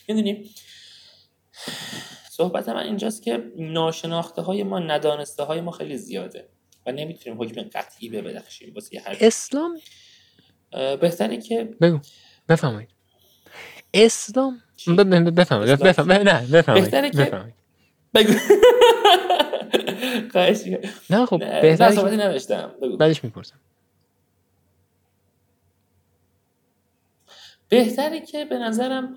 [0.08, 0.50] می‌دونیم
[2.30, 6.50] صحبت من اینجاست که ناشناخته های ما ندانسته های ما خیلی زیاده
[6.86, 9.78] و نمی‌تونیم حکم قطعی به بدخشیم واسه هر اسلام؟
[11.02, 12.00] بهتره که بگو.
[12.50, 12.90] بفهمید
[13.94, 14.62] اسلام؟
[15.36, 17.54] بفهمید بفهمید نه بفهمید بهتره که
[18.14, 18.34] بگو.
[21.10, 23.60] نه خب بهتره که نوشتم بعدش می‌پرسم.
[27.70, 29.16] بهتره که به نظرم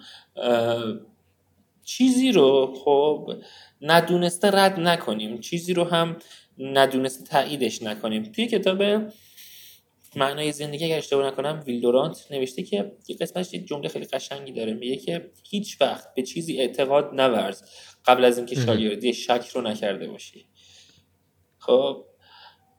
[1.84, 3.32] چیزی رو خب
[3.82, 5.40] ندونسته رد نکنیم.
[5.40, 6.16] چیزی رو هم
[6.58, 8.22] ندونسته تاییدش نکنیم.
[8.22, 8.82] توی کتاب
[10.16, 14.74] معنای زندگی اگر اشتباه نکنم ویلدورانت نوشته که یه قسمتش یه جمله خیلی قشنگی داره.
[14.74, 17.62] میگه که هیچ وقت به چیزی اعتقاد نورز
[18.06, 20.46] قبل از اینکه شاگردی شک رو نکرده باشی.
[21.58, 22.04] خب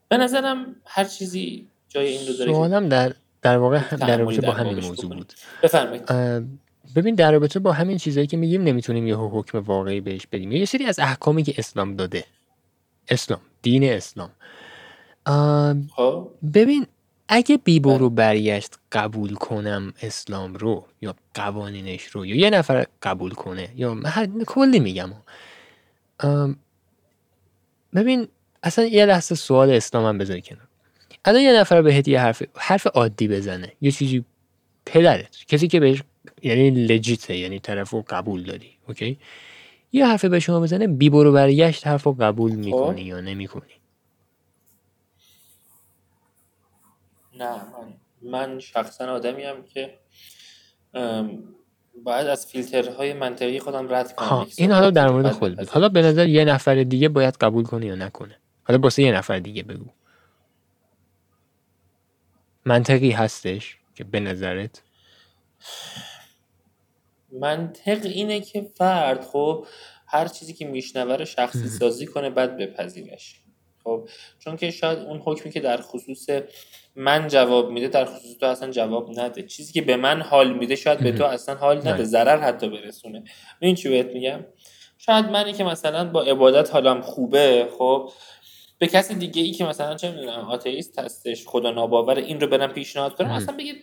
[0.09, 4.51] به نظرم هر چیزی جای این رو داره سوالم در در واقع در رابطه با
[4.53, 5.33] همین موضوع بود.
[5.63, 6.05] بفرمایید.
[6.95, 10.51] ببین در رابطه با همین چیزایی که میگیم نمی‌تونیم یه حکم واقعی بهش بدیم.
[10.51, 12.23] یه سری از احکامی که اسلام داده.
[13.09, 14.29] اسلام دین اسلام.
[15.95, 16.27] خب.
[16.53, 16.85] ببین
[17.27, 23.31] اگه بیبو رو برگشت قبول کنم اسلام رو یا قوانینش رو یا یه نفر قبول
[23.31, 23.97] کنه یا
[24.47, 25.09] کلی میگم.
[27.95, 28.27] ببین
[28.63, 30.67] اصلا یه لحظه سوال اسلام هم بذاری کنم
[31.25, 33.71] الان یه نفر بهت یه حرف حرف عادی بزنه.
[33.81, 34.25] یه چیزی
[34.85, 36.03] پدرت کسی که بهش
[36.41, 39.19] یعنی لجیته یعنی طرف رو قبول داری اوکی؟
[39.91, 43.73] یه حرف به شما بزنه بی برو برگشت حرف رو قبول می‌کنی یا نمی‌کنی؟
[47.39, 49.93] نه من من شخصا آدمی هم که
[52.03, 54.47] باید از فیلترهای منطقی خودم رد کنم.
[54.57, 55.69] این حالا در مورد خود بود.
[55.69, 59.39] حالا به نظر یه نفر دیگه باید قبول کنه یا نکنه؟ حالا باسه یه نفر
[59.39, 59.85] دیگه بگو.
[62.65, 64.81] منطقی هستش که به نظرت؟
[67.39, 69.65] منطق اینه که فرد خب
[70.07, 73.35] هر چیزی که میشنوه رو شخصی سازی کنه بعد بپذیرش.
[73.83, 74.09] خب
[74.39, 76.29] چون که شاید اون حکمی که در خصوص
[76.95, 79.43] من جواب میده در خصوص تو اصلا جواب نده.
[79.43, 82.03] چیزی که به من حال میده شاید به تو اصلا حال نده.
[82.03, 83.23] ضرر حتی برسونه.
[83.59, 84.45] این چی بهت میگم؟
[84.97, 88.11] شاید منی که مثلا با عبادت حالم خوبه خب
[88.81, 92.73] به کسی دیگه ای که مثلا چه می‌دونم آتئیست هستش خدا ناباور این رو برم
[92.73, 93.73] پیشنهاد کنم اصلا بگه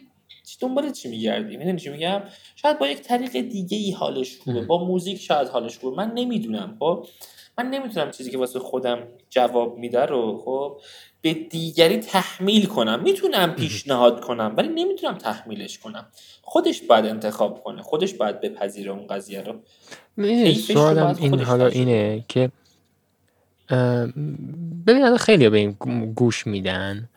[0.60, 2.22] دنبال چی میگردی؟ می‌دونی چی میگم؟
[2.56, 4.60] شاید با یک طریق دیگه ای حالش خوبه.
[4.60, 5.96] با موزیک شاید حالش خوبه.
[5.96, 7.06] من نمی‌دونم خب؟
[7.58, 10.80] من نمی‌تونم چیزی که واسه خودم جواب میده رو خب؟
[11.20, 13.02] به دیگری تحمیل کنم.
[13.02, 16.06] می‌تونم پیشنهاد کنم ولی نمی‌تونم تحمیلش کنم.
[16.42, 17.82] خودش باید انتخاب کنه.
[17.82, 19.54] خودش باید بپذیره اون قضیه رو.
[20.54, 22.50] سوالم این حالا اینه که
[24.86, 25.70] ببین خیلی به این
[26.16, 27.09] گوش میدن.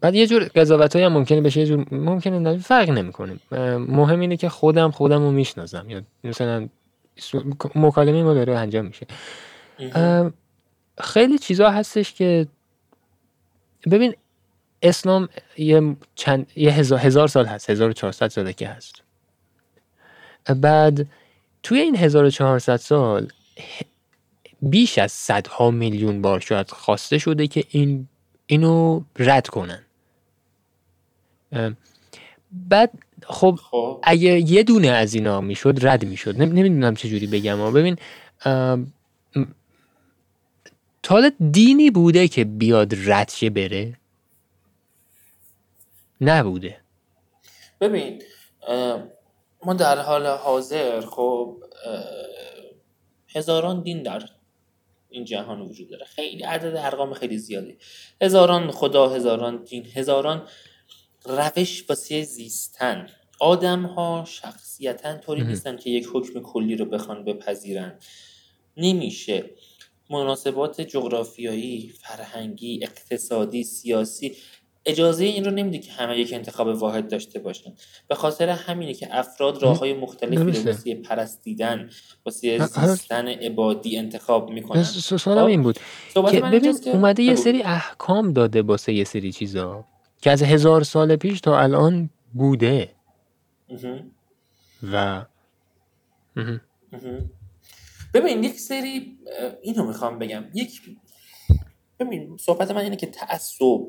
[0.00, 3.36] بعد یه جور قضاوت هم ممکنه بشه یه جور ممکنه فرق نمی‌کنه.
[3.78, 5.90] مهم اینه که خودم خودم رو می‌شناسم.
[5.90, 6.68] یا مثلا
[7.74, 9.06] مکالمه ما داره انجام میشه.
[11.00, 12.46] خیلی چیزا هستش که
[13.90, 14.14] ببین
[14.82, 19.02] اسلام یه چند یه هزار, هزار سال هست 1400 ساله که هست.
[20.60, 21.06] بعد
[21.62, 23.28] توی این 1400 سال
[24.62, 28.08] بیش از صدها میلیون بار شاید خواسته شده که این
[28.46, 29.82] اینو رد کنن.
[32.52, 32.92] بعد
[33.22, 34.00] خب, خب.
[34.02, 36.42] اگه یه دونه از اینا می‌شد رد می‌شد.
[36.42, 37.72] نمی‌دونم چجوری بگم.
[37.72, 37.96] ببین
[41.02, 43.98] تا دینی بوده که بیاد ردشه بره؟
[46.20, 46.80] نبوده.
[47.80, 48.22] ببین
[49.64, 51.56] ما در حال حاضر خب
[53.34, 54.28] هزاران دین در
[55.08, 56.04] این جهان وجود داره.
[56.04, 57.78] خیلی عدد ارقام خیلی زیادی
[58.22, 60.48] هزاران خدا هزاران دین هزاران
[61.24, 63.08] روش واسه زیستن.
[63.40, 67.98] آدم ها شخصیتا طوری نیستن که یک حکم کلی رو بخوان بپذیرن.
[68.76, 69.50] نمیشه.
[70.10, 74.36] مناسبات جغرافیایی فرهنگی اقتصادی سیاسی
[74.86, 77.72] اجازه این رو نمیده که همه یک انتخاب واحد داشته باشن.
[78.08, 81.90] به خاطر همینه که افراد راه های مختلفی رو واسه پرستیدن
[82.26, 84.82] واسه زیستن عبادی انتخاب می‌کنن.
[84.82, 85.78] سوالم خب؟ این بود
[86.30, 89.84] که ببین اومده یه سری احکام داده واسه یه سری چیزا
[90.20, 92.90] که از هزار سال پیش تا الان بوده.
[94.92, 95.24] و
[98.14, 99.18] ببین یک سری
[99.62, 100.44] اینو می‌خوام بگم.
[100.54, 100.80] یک
[102.00, 103.80] ببین صحبت من اینه که تعصب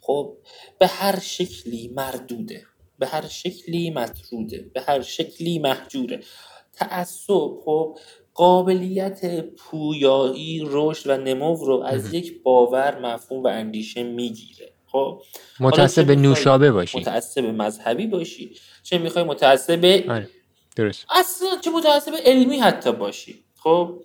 [0.00, 0.36] خب
[0.78, 2.62] به هر شکلی مردوده
[2.98, 6.20] به هر شکلی مطروده به هر شکلی محجوره.
[6.72, 7.98] تعصب خب
[8.34, 14.72] قابلیت پویایی رشد و نمو رو از یک باور مفهوم و اندیشه می‌گیره.
[14.86, 15.22] خب
[15.60, 16.98] متعصب به نوشابه باشی.
[16.98, 20.28] متعصب مذهبی باشی چه می‌خوای متعصب آره،
[20.76, 21.06] درست.
[21.10, 23.44] اصلا چه متعصب علمی حتی باشی.
[23.56, 24.02] خب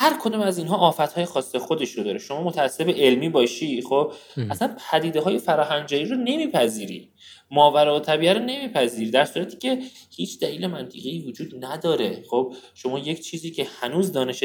[0.00, 2.18] هر کدوم از اینها آفت های خاص خودش رو داره.
[2.18, 4.12] شما متعصب علمی باشی خب؟
[4.50, 7.12] اصلا پدیده های فراهنجایی رو نمیپذیری.
[7.50, 9.10] ماورا و طبیعه رو نمیپذیری.
[9.10, 12.24] در صورتی که هیچ دلیل منطقی وجود نداره.
[12.30, 14.44] خب؟ شما یک چیزی که هنوز دانش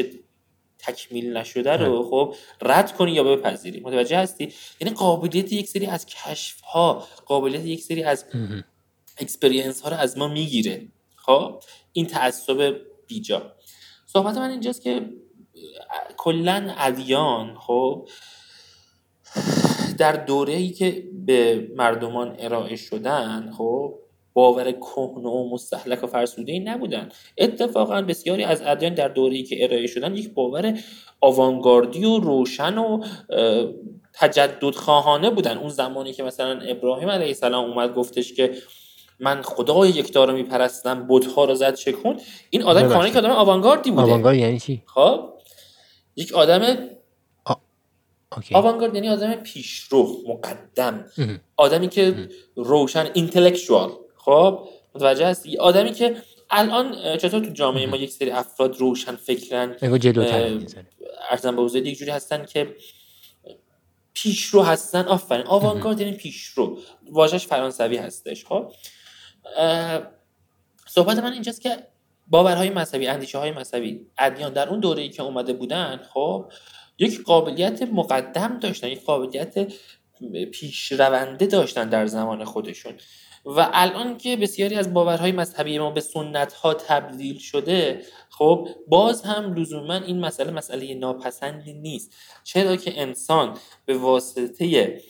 [0.78, 3.80] تکمیل نشده رو خب؟ رد کنی یا بپذیری.
[3.80, 8.24] متوجه هستی؟ یعنی قابلیت یک سری از کشف ها قابلیت یک سری از
[9.18, 10.88] experience ها رو از ما می‌گیره.
[11.16, 11.62] خب؟
[11.92, 12.76] این تعصب
[13.06, 13.52] بیجا.
[14.06, 15.10] صحبت من اینجاست که
[16.16, 18.08] کلا ادیان خب
[19.98, 23.94] در دوره ای که به مردمان ارائه شدن خب
[24.32, 27.08] باور کهنه و مستهلک و فرسوده ای نبودن.
[27.38, 30.78] اتفاقا بسیاری از ادیان در دوره ای که ارائه شدن یک باور
[31.20, 33.04] آوانگاردی و روشن و
[34.12, 35.58] تجدد خواهانه بودن.
[35.58, 38.54] اون زمانی که مثلا ابراهیم علیه السلام اومد گفتش که
[39.20, 42.20] من خدای یکتا رو میپرستم بتها رو زد شکون
[42.50, 44.02] این آدم کاملا که آدم آوانگاردی بوده.
[44.02, 45.35] آوانگارد یعنی چی؟ خب
[46.16, 46.88] یک آدم
[48.52, 51.10] آوانگارد یعنی آدم پیشرو مقدم.
[51.56, 56.16] آدمی که روشن اینتלקچوال خب متوجه هستی؟ آدمی که
[56.50, 59.76] الان چطور تو جامعه ما یک سری افراد روشن فکرن
[61.30, 62.76] ارزم به حضور یک جوری هستن که
[64.12, 65.02] پیشرو هستن.
[65.02, 65.46] آفرین.
[65.46, 66.78] آوانگارد یعنی پیشرو.
[67.10, 68.44] واژش فرانسوی هستش.
[68.44, 68.72] خب
[70.86, 71.86] صحبت من اینجاست که
[72.28, 76.52] باورهای مذهبی اندیشه های مذهبی ادیان در اون دوره ای که اومده بودن خب
[76.98, 79.72] یک قابلیت مقدم داشتن یک قابلیت
[80.52, 82.94] پیشرونده داشتن در زمان خودشون.
[83.44, 89.22] و الان که بسیاری از باورهای مذهبی ما به سنت ها تبدیل شده خب باز
[89.22, 92.14] هم لزوما این مسئله مسئله ناپسندی نیست.
[92.44, 95.00] چرا که انسان به واسطه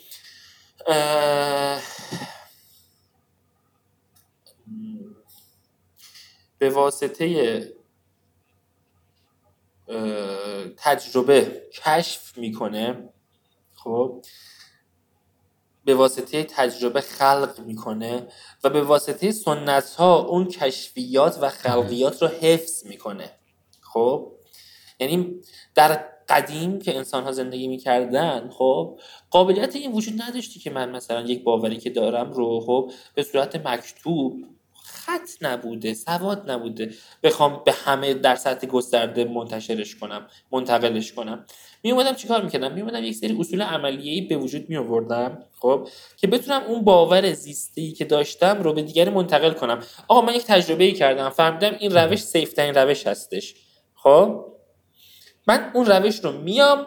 [6.59, 7.61] به واسطه
[10.77, 13.09] تجربه کشف می‌کنه
[13.74, 14.24] خب؟
[15.85, 18.28] به واسطه تجربه خلق می‌کنه
[18.65, 23.31] و به واسطه سنت ها اون کشفیات و خلقیات رو حفظ می‌کنه
[23.81, 24.33] خب؟
[25.01, 25.41] یعنی
[25.74, 25.93] در
[26.28, 29.01] قدیم که انسان ها زندگی می‌کردن خب؟
[29.31, 33.66] قابلیت این وجود نداشتی که من مثلا یک باوری که دارم رو خب؟ به صورت
[33.66, 34.56] مکتوب
[35.07, 36.95] خط نبوده سواد نبوده.
[37.23, 41.47] بخوام به همه در سطح گسترده منتشرش کنم منتقلش کنم.
[41.83, 45.89] می اومدم چیکار می‌کردم؟ می اومدم یک سری اصول عملیه‌ای به وجود می آوردم خب؟
[46.16, 49.83] که بتونم اون باور زیستی که داشتم رو به دیگری منتقل کنم.
[50.09, 53.55] آقا من یک تجربه ای کردم فهمیدم این روش سیف روش هستش
[53.95, 54.45] خب؟
[55.47, 56.87] من اون روش رو میام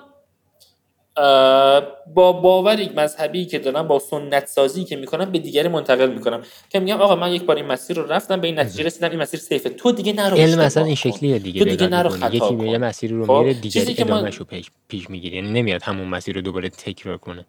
[2.15, 6.41] با باوری مذهبی که دارم با سنت سازی که می‌کنم به دیگری منتقل می‌کنم.
[6.69, 9.19] که میگم آقا من یک بار این مسیر رو رفتم به این نتیجه رسیدم این
[9.19, 9.69] مسیر سیفه.
[9.69, 13.11] تو دیگه نرو علم مثلا این شکلیه دیگه تو دیگه نرو خطا یکی یه مسیر
[13.11, 15.35] رو خب، میره دیگری ادامهش رو پیش, پیش می‌گیره.
[15.35, 17.45] یعنی نمیاد همون مسیر رو دوباره تکرار کنه.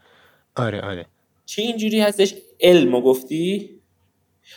[0.57, 1.07] آره آره.
[1.47, 3.71] چی اینجوری هستش؟ علمو گفتی؟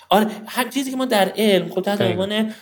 [0.09, 2.53] آره هر چیزی که ما در علم خب تحت عنوان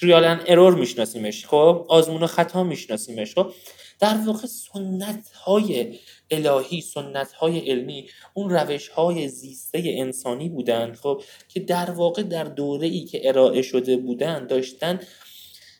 [0.00, 3.52] تریال ارور میشناسیمش خب آزمون و خطا میشناسیمش خب.
[4.00, 5.98] در واقع سنت های
[6.30, 12.44] الهی سنت های علمی اون روش های زیسته انسانی بودند خب که در واقع در
[12.44, 15.00] دوره ای که ارائه شده بودند داشتن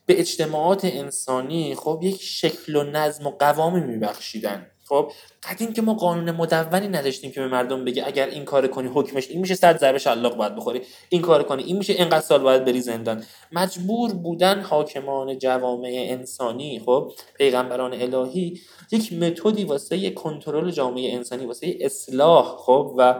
[0.06, 4.73] به اجتماعات انسانی خب یک شکل و نظم و قوامی میبخشیدن.
[4.94, 5.12] خب
[5.42, 9.28] قدیم که ما قانون مدونی نداشتیم که به مردم بگه اگر این کار کنی حکمش
[9.28, 12.64] این میشه صد ضربه شلاق باید بخوری این کار کنی این میشه اینقدر سال باید
[12.64, 13.24] بری زندان.
[13.52, 18.60] مجبور بودن حاکمان جوامع انسانی خب پیغمبران الهی
[18.92, 23.14] یک متدی واسه کنترل جامعه انسانی واسه اصلاح خب و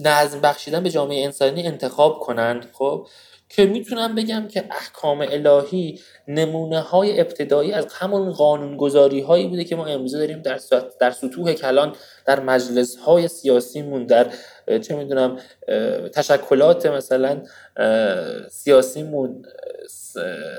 [0.00, 3.06] نظم بخشیدن به جامعه انسانی انتخاب کنند خب.
[3.48, 9.76] که می‌تونم بگم که احکام الهی نمونه های ابتدایی از همون قانونگذاری هایی بوده که
[9.76, 10.60] ما امروزه داریم در,
[11.00, 11.96] در سطوح کلان
[12.26, 14.32] در مجلس های سیاسیمون در
[14.82, 15.38] چه می‌دونم
[16.14, 17.42] تشکلات مثلا
[18.50, 19.42] سیاسیمون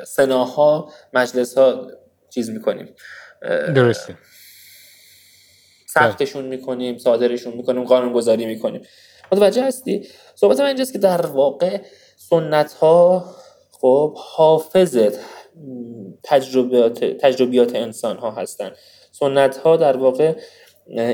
[0.05, 1.91] سناها مجلس ها
[2.29, 2.95] چیز می‌کنیم.
[3.75, 4.17] درسته.
[5.87, 8.81] سختشون می‌کنیم صادرشون می‌کنیم قانونگذاری می‌کنیم.
[9.31, 11.81] متوجه هستی؟ صحبت من اینجاست که در واقع
[12.29, 13.25] سنت ها
[13.71, 14.97] خب حافظ
[16.23, 18.71] تجربیات, تجربیات انسان ها هستن.
[19.11, 20.33] سنت ها در واقع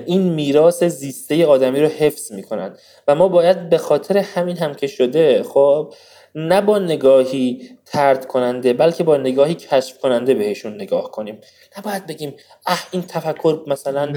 [0.06, 4.88] این میراث زیسته آدمی رو حفظ می‌کنند و ما باید به خاطر همین هم که
[4.88, 5.94] شده خب
[6.36, 11.42] نه با نگاهی ترد کننده بلکه با نگاهی کشف کننده بهشون نگاه کنیم.
[11.78, 12.34] نباید بگیم
[12.68, 14.14] اه این تفکر مثلا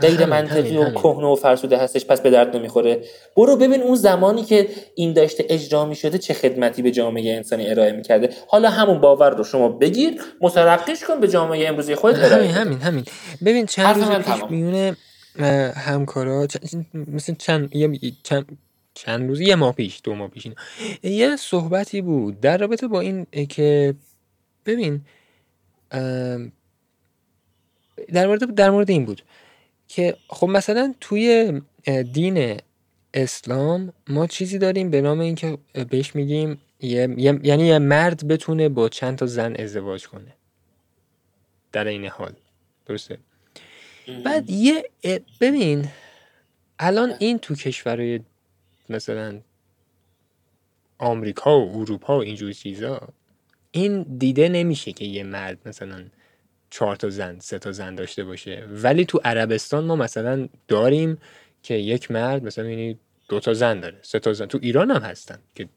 [0.00, 3.04] غیر منطقی و کهنه و فرسوده هستش پس به درد نمی‌خوره.
[3.36, 7.92] برو ببین اون زمانی که این داشته اجرا می‌شده چه خدمتی به جامعه انسانی ارائه
[7.92, 8.30] می‌کرده.
[8.48, 12.78] حالا همون باور رو شما بگیر مترقیش کن به جامعه امروزی خود ارائه همین همین
[12.78, 13.04] همین.
[13.44, 14.96] ببین چند روز پیش میونه
[15.76, 16.46] همکارا
[16.94, 17.70] مثل چند
[18.22, 18.58] چند
[18.94, 20.46] چند روز یه ماه پیش دو ماه پیش
[21.02, 23.94] یه صحبتی بود در رابطه با این که
[24.66, 25.00] ببین
[28.12, 29.22] در مورد در مورد این بود.
[29.94, 31.52] که خب مثلا توی
[32.12, 32.60] دین
[33.14, 35.58] اسلام ما چیزی داریم به نام اینکه
[35.90, 40.34] بهش میگیم یعنی یه مرد بتونه با چند تا زن ازدواج کنه.
[41.72, 42.32] در این حال.
[42.86, 43.18] درسته؟
[44.24, 44.90] بعد یه
[45.40, 45.88] ببین
[46.78, 48.20] الان این تو کشورهای
[48.88, 49.40] مثلا
[50.98, 53.08] آمریکا و اروپا و اینجور چیزا
[53.70, 56.04] این دیده نمیشه که یه مرد مثلا
[56.74, 58.66] چهار تا زن سه تا زن داشته باشه.
[58.70, 61.18] ولی تو عربستان ما مثلا داریم
[61.62, 62.98] که یک مرد مثلا یعنی
[63.28, 64.46] دو تا زن داره سه تا زن.
[64.46, 65.68] تو ایران هم هستن که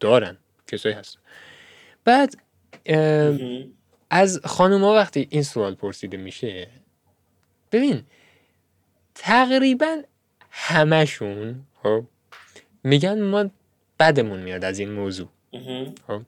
[0.00, 0.36] دارن
[0.66, 1.20] کسایی هستن.
[2.04, 2.34] بعد
[4.10, 6.68] از خانوما وقتی این سوال پرسیده میشه
[7.72, 8.02] ببین
[9.14, 10.02] تقریبا
[10.50, 12.04] همشون خب
[12.84, 13.50] میگن ما
[14.00, 15.28] بدمون میاد از این موضوع.
[16.06, 16.22] خب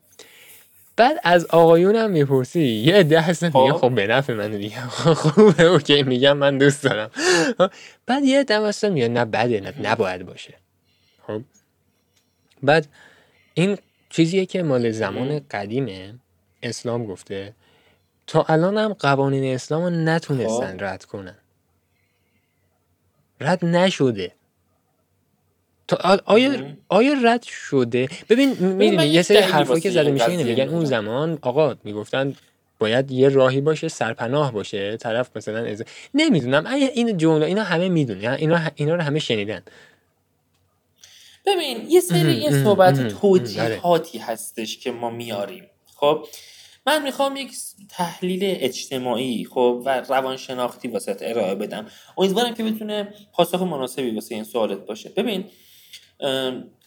[0.98, 2.60] بعد از آقایون هم می‌پرسی.
[2.60, 3.78] یه عده هستن میگه خب.
[3.78, 4.80] خب به نفع من دیگه.
[5.20, 7.10] خوبه اوکی میگم من دوست دارم.
[8.06, 10.54] بعد یه عده هستن میگه نه بده نه نباید باشه.
[11.26, 11.42] خب.
[12.62, 12.86] بعد
[13.54, 13.78] این
[14.10, 16.14] چیزیه که مال زمان قدیمه.
[16.62, 17.54] اسلام گفته.
[18.26, 20.84] تا الان هم قوانین اسلام رو نتونستن خب.
[20.84, 21.36] رد کنن.
[23.40, 24.32] رد نشده.
[26.24, 30.84] آیا آیا رد شده؟ ببین می‌دونی یه سری حرفایی که زده میشه اینه میگن اون
[30.84, 32.36] زمان آقا می‌گفتن
[32.78, 35.84] باید یه راهی باشه سرپناه باشه طرف مثلا از...
[36.14, 39.62] نمی‌دونم این جمله اینا همه می‌دونن اینا اینا رو همه شنیدن.
[41.46, 45.64] ببین یه سری این صحبت توجیهاتی هستش که ما میاریم.
[45.94, 46.26] خب
[46.86, 47.50] من می‌خوام یک
[47.88, 51.86] تحلیل اجتماعی خب و روانشناختی واسه ارائه بدم.
[52.18, 55.08] امیدوارم که بتونه پاسخ مناسبی واسه این سوالت باشه.
[55.08, 55.44] ببین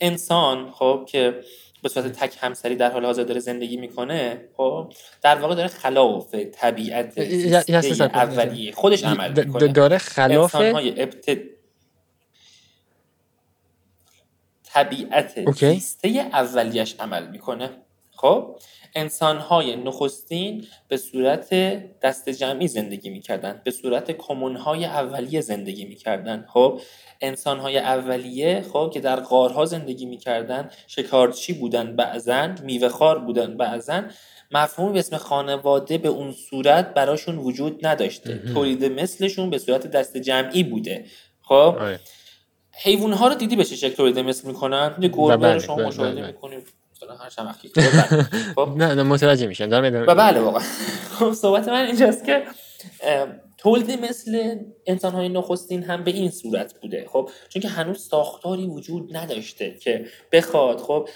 [0.01, 1.41] انسان خب که
[1.83, 6.35] به صورت تک همسری در حال حاضر داره زندگی می‌کنه خب در واقع داره خلاف
[6.35, 7.17] طبیعت
[8.01, 11.37] اولیه خودش عمل می‌کنه داره خلاف ابت...
[14.63, 17.69] طبیعت زیسته اولیش عمل می‌کنه
[18.11, 18.55] خب
[18.95, 21.53] انسانهای نخستین به صورت
[21.99, 26.81] دست جمعی زندگی می‌کردن به صورت کمونهای اولیه زندگی می‌کردن خب
[27.21, 34.11] انسانهای اولیه خب که در غارها زندگی می‌کردن شکارچی بودن بعضن میوهخوار بودن بعضن
[34.51, 38.41] مفهومی به اسم خانواده به اون صورت براشون وجود نداشته.
[38.53, 41.05] تولید مثلشون به صورت دست جمعی بوده.
[41.41, 41.99] خب آره.
[42.83, 45.75] حیوان ها رو دیدی به چه شکل تولید مثل می‌کنن؟ یه گربه رو بله، شما
[45.75, 46.27] بله، مشاهده بله.
[46.27, 46.67] می‌کنید.
[48.55, 48.69] خب.
[48.77, 49.69] نه نه متوجه میشم.
[50.07, 50.63] و بله واقعا.
[51.19, 52.43] خب صحبت من اینجاست که
[53.61, 54.55] تولید مثل
[54.85, 57.05] انسان های نخستین هم به این صورت بوده.
[57.07, 61.09] خب چون که هنوز ساختاری وجود نداشته که بخواد خب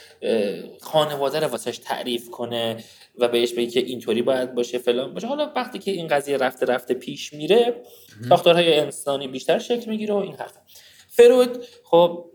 [0.82, 2.84] خانواده رو واسش تعریف کنه
[3.18, 5.28] و بهش بگه که اینطوری باید باشه فلان باشه.
[5.28, 7.84] حالا وقتی که این قضیه رفته رفته پیش میره
[8.30, 10.54] ساختارهای انسانی بیشتر شکل می‌گیره و این حرف
[11.10, 12.26] فرود خب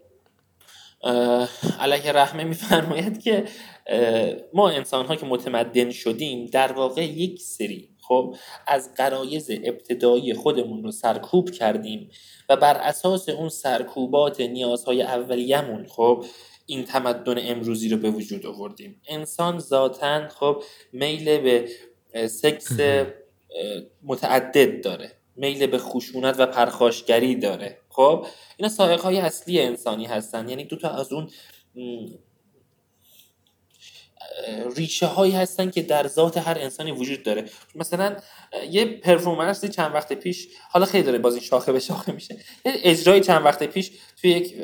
[1.81, 3.45] علیه رحمه میفرماید که
[4.53, 10.83] ما انسان ها که متمدن شدیم در واقع یک سری خب از قرایز ابتدایی خودمون
[10.83, 12.11] رو سرکوب کردیم
[12.49, 16.25] و بر اساس اون سرکوبات نیازهای اولیه‌مون خب
[16.67, 19.03] این تمدن امروزی رو به وجود آوردیم.
[19.09, 20.63] انسان ذاتا خب
[20.93, 21.69] میل به
[22.29, 22.73] سکس
[24.03, 25.13] متعدد داره.
[25.37, 27.79] میل به خشونت و پرخاشگری داره.
[27.89, 28.27] خب
[28.57, 30.49] اینا سائق های اصلی انسانی هستن.
[30.49, 31.31] یعنی دو تا از اون
[34.77, 37.45] ریشه هایی هستن که در ذات هر انسانی وجود داره.
[37.75, 38.17] مثلا
[38.71, 42.35] یه پرفورمنسی چند وقت پیش حالا خیلی داره بازی شاخه به شاخه میشه.
[42.65, 44.55] یه اجرای چند وقت پیش توی یک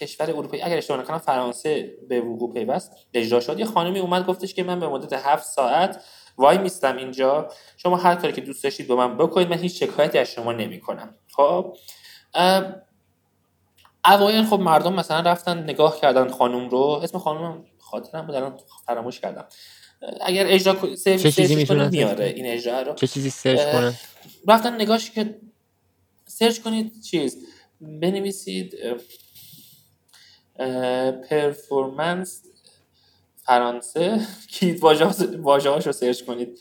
[0.00, 3.58] کشور اروپایی اگر اشتباه نکنم فرانسه به وقوع پیوست اجرا شد.
[3.58, 6.04] یه خانمی اومد گفتش که من به مدت هفت ساعت
[6.36, 7.48] وای میستم اینجا.
[7.76, 11.14] شما هر کاری که دوست داشتید با من بکنید من هیچ شکایتی از شما نمی‌کنم.
[11.36, 11.76] خب؟
[14.04, 16.78] اوایل خب مردم مثلا رفتن نگاه کردن خانم رو.
[16.78, 19.44] اسم خانم خاطرم بود الان فراموش کردم.
[20.20, 22.94] اگر اجرا چه چیزی می‌تونه میاره این اجرا رو.
[22.94, 23.94] چه چیزی search کنه
[24.48, 25.40] رفتن نگاهش که
[26.26, 27.46] search کنید چیز.
[27.80, 28.74] بنویسید
[31.30, 32.42] performance
[33.36, 34.20] فرانسه.
[34.52, 36.58] کید واژه رو سرچ کنید.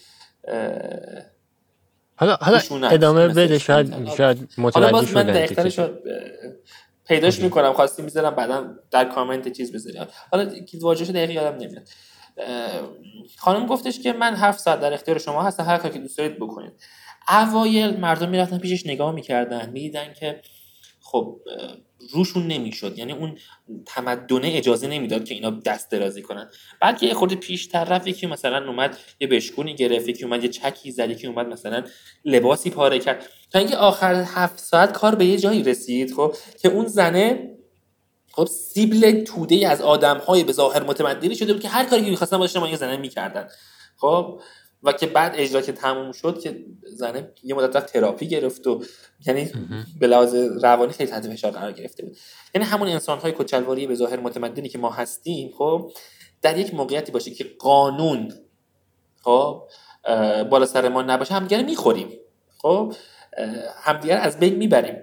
[2.16, 5.80] حالا حالا ادامه بده شاید شاید متوجه شده من دقیقترش
[7.12, 11.88] پیداش می‌کنم خواستی می‌ذارم بعدا در کامنت چیز بذاریم حالا کید واژه‌ش دقیقی یادم نمیاد.
[13.38, 16.36] خانم گفتش که من هفت ساعت در اختیار شما هستم هر کاری که دوست دارید
[16.36, 16.72] بکنید.
[17.30, 20.42] اوایل مردم می‌رفتن پیشش نگاه می‌کردن می‌دیدن که
[21.12, 21.40] خب
[22.14, 22.98] روشون نمی‌شد.
[22.98, 23.38] یعنی اون
[23.86, 26.50] تمدنه اجازه نمی‌داد که اینا دست درازی کنن.
[26.82, 30.92] بعد یه خورده پیشتر رفت یکی مثلا اومد یه بشکونی گرفت یکی اومد یه چکی
[30.92, 31.84] زد یکی اومد مثلا
[32.26, 33.26] لباسی پاره کرد.
[33.52, 37.58] تا اینکه آخر هفت ساعت کار به یه جایی رسید خب که اون زنه
[38.32, 42.10] خب سیبل توده از آدم های به ظاهر متمدنی شده بود که هر کاری که
[42.10, 43.48] می‌خواستن باشن ما یه زنه می‌کردن.
[43.98, 44.42] خب
[44.84, 48.84] و که بعد اجرا که تموم شد که زنه یه مدت رفت تراپی گرفت و
[49.26, 49.52] یعنی
[50.00, 52.18] به لحاظ روانی خیلی تحت فشار قرار گرفته بود.
[52.56, 55.92] یعنی همون انسان های کچلواری به ظاهر متمدنی که ما هستیم خب
[56.42, 58.34] در یک موقعیتی باشه که قانون
[59.22, 59.64] خب
[60.50, 62.10] بالا سر ما نباشه همدیگه می‌خوریم.
[62.58, 62.94] خب
[63.84, 64.96] همدیگه از بین می‌بریم.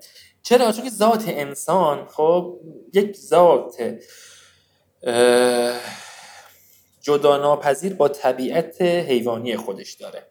[0.43, 2.61] چرا؟ چون که ذات انسان خب
[2.95, 3.99] یک ذات
[7.09, 10.27] جدا ناپذیر با طبیعت حیوانی خودش داره.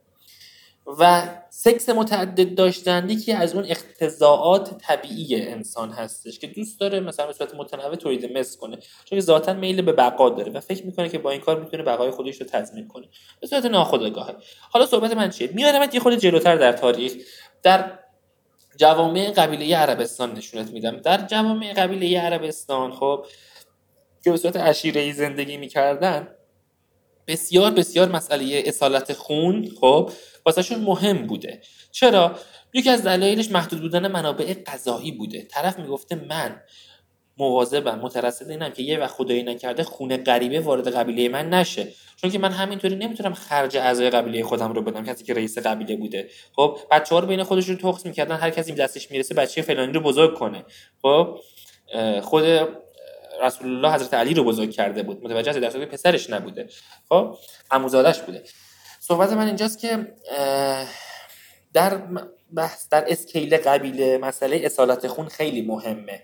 [0.99, 7.27] و سکس متعدد داشتن یکی از اون اختزاعات طبیعی انسان هستش که دوست داره مثلا
[7.27, 8.77] به صورت متنوع تولید مثل کنه.
[9.05, 12.11] چون ذاتا میل به بقا داره و فکر می‌کنه که با این کار می‌تونه بقای
[12.11, 13.07] خودش رو تضمین کنه.
[13.39, 14.35] به صورت ناخودآگاه
[14.71, 17.13] حالا صحبت من چیه؟ میارم یه خود جلوتر در تاریخ.
[17.63, 17.99] در
[18.77, 20.97] جوامع قبیله عربستان نشونت میدم.
[20.97, 23.25] در جوامع قبیله عربستان خب
[24.23, 26.27] که به صورت عشیره زندگی می‌کردن
[27.27, 30.11] بسیار بسیار مسئله اصالت خون خب
[30.45, 31.61] واسهشون مهم بوده.
[31.91, 32.35] چرا؟
[32.73, 35.41] یکی از دلایلش محدود بودن منابع غذایی بوده.
[35.41, 36.61] طرف می‌گفته من
[37.37, 41.87] مواظبم مترصد اینم که یه وقت خدایی نکرده خونه غریبه وارد قبیله من نشه.
[42.15, 45.95] چون که من همینطوری نمی‌تونم خرج اعضای قبیله خودم رو بدم کسی که رئیس قبیله
[45.95, 46.29] بوده.
[46.55, 49.99] خب بچه ها رو بین خودشون تخص می‌کردن هر کسی دستش می‌رسه بچه فلانی رو
[49.99, 50.65] بزرگ کنه.
[51.01, 51.39] خب
[52.21, 52.43] خود
[53.43, 55.23] رسول الله حضرت علی رو بزرگ کرده بود.
[55.23, 56.69] متوجه در صورت پسرش نبوده.
[57.09, 57.37] خب
[57.71, 58.43] عموزادش بوده.
[58.99, 60.13] صحبت من اینجاست که
[61.73, 62.01] در
[62.53, 66.23] بحث در اسکیل قبیله مسئله اصالت خون خیلی مهمه.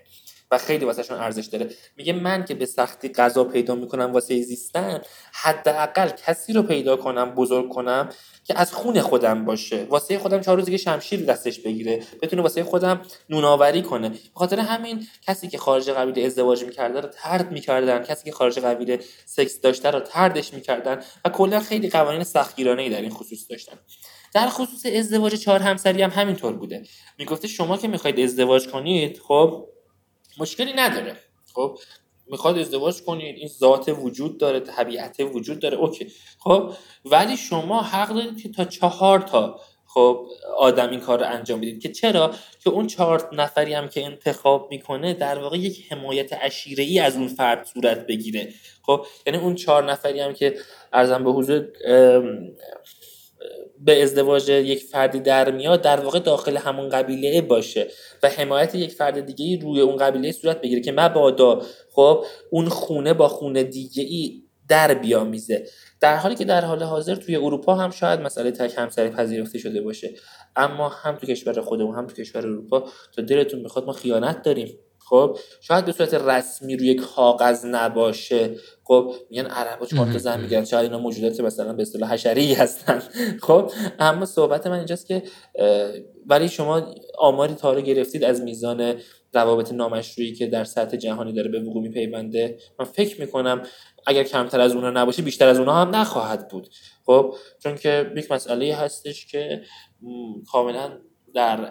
[0.58, 1.70] خیلی واسهشون ارزش داره.
[1.96, 5.00] میگه من که به سختی غذا پیدا می‌کنم واسه زیستن
[5.32, 8.08] حداقل کسی رو پیدا کنم بزرگ کنم
[8.44, 9.84] که از خون خودم باشه.
[9.84, 12.02] واسه خودم چهار روزی که شمشیر دستش بگیره.
[12.22, 14.08] بتونه واسه خودم نوناوری کنه.
[14.08, 18.02] به خاطر همین کسی که خارج قبیله ازدواج می‌کرده رو ترد می‌کردن.
[18.02, 22.90] کسی که خارج قبیله سکس داشته رو تردش می‌کردن و کلا خیلی قوانین سختگیرانه ای
[22.90, 23.78] در این خصوص داشتن.
[24.34, 26.82] در خصوص ازدواج چهار همسری هم همینطور بوده.
[27.18, 29.68] می‌گفته شما که می‌خواید ازدواج کنید خب
[30.38, 31.16] مشکلی نداره.
[31.54, 31.78] خب
[32.26, 36.12] می‌خواد ازدواج کنید این ذات وجود داره طبیعت وجود داره اوکی.
[36.38, 36.72] خب
[37.04, 40.26] ولی شما حق دارید که تا چهار تا خب
[40.58, 41.82] آدم این کار رو انجام بدید.
[41.82, 42.34] که چرا؟
[42.64, 47.16] که اون چهار نفری هم که انتخاب می‌کنه در واقع یک حمایت عشیره ای از
[47.16, 48.54] اون فرد صورت بگیره.
[48.82, 50.58] خب یعنی اون چهار نفری هم که
[50.92, 51.68] ارزم به حضور
[53.80, 57.88] به ازدواج یک فردی در میاد در واقع داخل همون قبیله باشه
[58.22, 61.62] و حمایت یک فرد دیگه روی اون قبیله صورت بگیره که مبادا
[61.92, 65.66] خب اون خونه با خونه دیگه ای در بیامیزه.
[66.00, 69.82] در حالی که در حال حاضر توی اروپا هم شاید مسئله تک همسری پذیرفته شده
[69.82, 70.14] باشه.
[70.56, 74.78] اما هم تو کشور خودمون هم تو کشور اروپا تا دلتون می‌خواد ما خیانت داریم.
[75.08, 78.56] خب شاید به صورت رسمی روی کاغذ نباشه.
[78.84, 80.64] خب میگن عربا چهار تا زن میگن.
[80.64, 83.02] شاید اینا موجودات مثلا به اصطلاح حشری هستن.
[83.42, 85.22] خب اما صحبت من اینجاست که
[86.26, 88.94] ولی شما آماری تا گرفتید از میزان
[89.32, 92.58] روابط نامشروعی که در سطح جهانی داره به وقوع میپیونده.
[92.78, 93.62] من فکر می‌کنم
[94.06, 96.68] اگر کمتر از اونها نباشه بیشتر از اونها هم نخواهد بود.
[97.06, 99.62] خب چون که یک مسئله هستش که
[100.52, 100.98] کاملا
[101.34, 101.70] در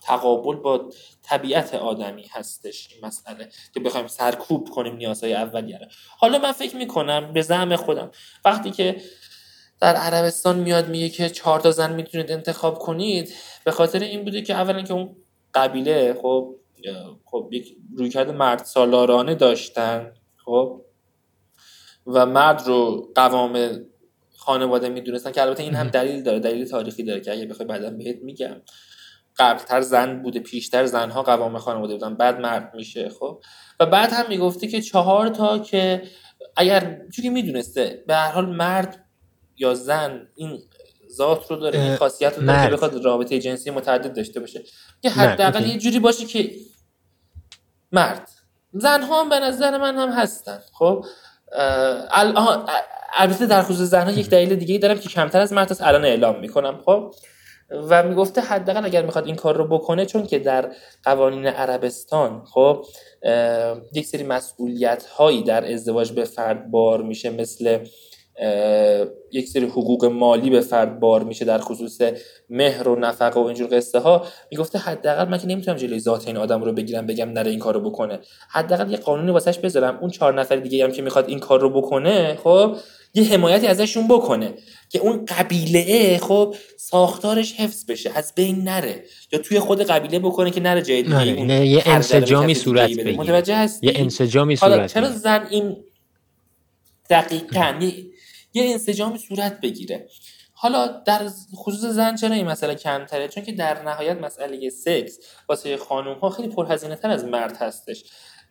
[0.00, 0.90] تقابل با
[1.22, 7.32] طبیعت آدمی هستش این مسئله که بخوایم سرکوب کنیم نیازهای اولیه حالا من فکر می‌کنم
[7.32, 8.10] به زعم خودم
[8.44, 9.00] وقتی که
[9.80, 14.42] در عربستان میاد میگه که چهار تا زن می‌تونید انتخاب کنید به خاطر این بوده
[14.42, 15.16] که اولا که اون
[15.54, 16.54] قبیله خب
[17.24, 20.12] خب یک رویکرد مرد سالارانه داشتن
[20.44, 20.82] خب
[22.06, 23.80] و مرد رو قوام
[24.36, 27.90] خانواده می‌دونستن که البته این هم دلیل داره دلیل تاریخی داره که اگه بخوای بعدا
[27.90, 28.56] بهت میگم.
[29.40, 33.42] قبلتر زن بوده پیشتر زنها قوام خانواده بودن بعد مرد میشه خب.
[33.80, 36.02] و بعد هم می‌گفته که چهار تا که
[36.56, 39.04] اگر چون می‌دونسته به هر حال مرد
[39.56, 40.58] یا زن این
[41.12, 44.62] ذات رو داره این خاصیت رو داره که بخواد رابطه جنسی متعدد داشته باشه.
[45.02, 46.50] که حداقل یه جوری باشه که
[47.92, 48.28] مرد.
[48.72, 51.04] زن ها هم به نظر من هم هستن خب.
[53.16, 56.40] البته در خصوص زن ها یک دلیل دیگه دارم که کمتر از مرد الان اعلام
[56.40, 57.14] می‌کنم خب.
[57.70, 60.72] و می‌گفته حداقل اگر می‌خواد این کار رو بکنه چون که در
[61.04, 62.84] قوانین عربستان خب
[63.94, 67.78] یک سری مسئولیت هایی در ازدواج به فرد بار میشه مثل
[69.32, 71.98] یک سری حقوق مالی به فرد بار میشه در خصوص
[72.50, 76.36] مهر و نفقه و اینجور قصه ها می‌گفته حداقل من که نمی‌تونم جلوی ذات این
[76.36, 78.18] آدم رو بگیرم بگم نره این کارو بکنه.
[78.50, 79.98] حداقل یه قانونی واسش بذارم.
[80.00, 82.76] اون چهار نفر دیگه هم که می‌خواد این کار رو بکنه خب
[83.14, 84.54] یه حمایتی ازشون بکنه
[84.88, 89.04] که اون قبیله خب ساختارش حفظ بشه از بین نره.
[89.32, 93.12] یا توی خود قبیله بکنه که نره جای دیگه نه یه انسجامی صورت بگیره.
[93.12, 95.76] متوجه هستی؟ یه انسجامی صورت چرا زن این
[97.10, 97.90] دقیقاً
[98.54, 100.08] یه انسجامی صورت بگیره؟
[100.52, 105.18] حالا در خصوص زن چرا این مسئله کمتره؟ چون که در نهایت مسئله سکس
[105.48, 108.04] واسه خانوم ها خیلی پرهزینه تر از مرد هستش.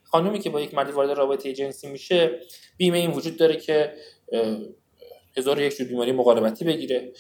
[0.03, 2.40] خانومی که با یک مرد وارد رابطه جنسی میشه
[2.77, 3.94] بیمه این وجود داره که
[5.38, 7.14] هزار یک جور بیماری مقاربتی بگیره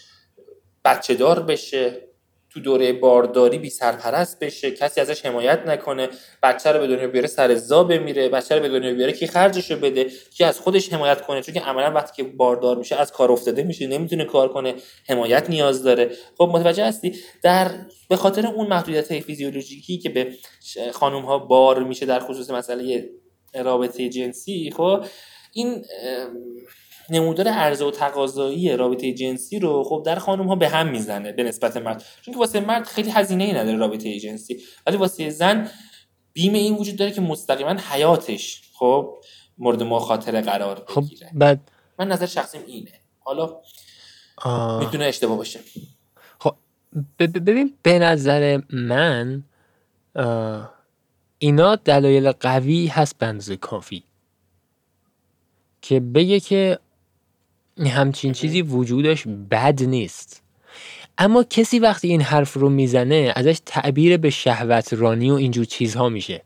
[0.85, 2.09] بچه دار بشه
[2.49, 6.09] تو دوره بارداری بی سرپرست بشه کسی ازش حمایت نکنه
[6.43, 9.79] بچه رو به دنیا بیاره سر زا بمیره بچه رو به دنیا بیاره کی خرجشو
[9.79, 10.03] بده
[10.33, 13.63] کی از خودش حمایت کنه چون که عملا وقتی که باردار میشه از کار افتاده
[13.63, 14.75] میشه نمی‌تونه کار کنه
[15.07, 16.11] حمایت نیاز داره.
[16.37, 17.71] خب متوجه هستی؟ در
[18.09, 20.33] به خاطر اون محدودیت فیزیولوژیکی که به
[20.93, 23.09] خانم ها بار میشه در خصوص مسئله
[23.55, 25.03] رابطه جنسی خب
[25.53, 25.85] این
[27.11, 31.43] نمودار عرضه و تقاضایی رابطه جنسی رو خب در خانم ها به هم می‌زنه به
[31.43, 32.03] نسبت مرد.
[32.21, 35.69] چون که واسه مرد خیلی هزینه ای نداره رابطه جنسی ولی واسه زن
[36.33, 39.17] بیمه این وجود داره که مستقیما حیاتش خب
[39.57, 41.03] مورد مخاطره قرار خب
[41.33, 42.91] بعد من نظر شخصیم اینه.
[43.19, 43.57] حالا
[44.79, 45.59] می‌تونه اشتباه باشه.
[46.39, 46.55] خب
[47.19, 49.43] ببین به نظر من
[51.39, 54.03] اینا دلایل قوی هست بنز کافی.
[55.81, 56.79] که بگه که
[57.87, 60.43] همچین چیزی وجودش بد نیست.
[61.17, 66.09] اما کسی وقتی این حرف رو می‌زنه ازش تعبیر به شهوت رانی و اینجور چیزها
[66.09, 66.43] میشه.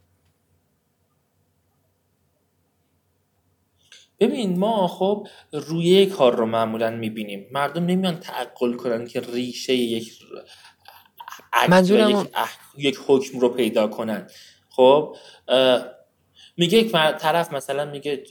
[4.20, 7.48] ببین ما خب روی کار رو معمولا می‌بینیم.
[7.52, 10.14] مردم نمیان تعقل کنن که ریشه یک
[11.70, 12.28] منظورم یک,
[12.78, 14.28] یک حکم رو پیدا کنن.
[14.70, 15.16] خب
[16.58, 18.24] میگه یک طرف مثلا میگه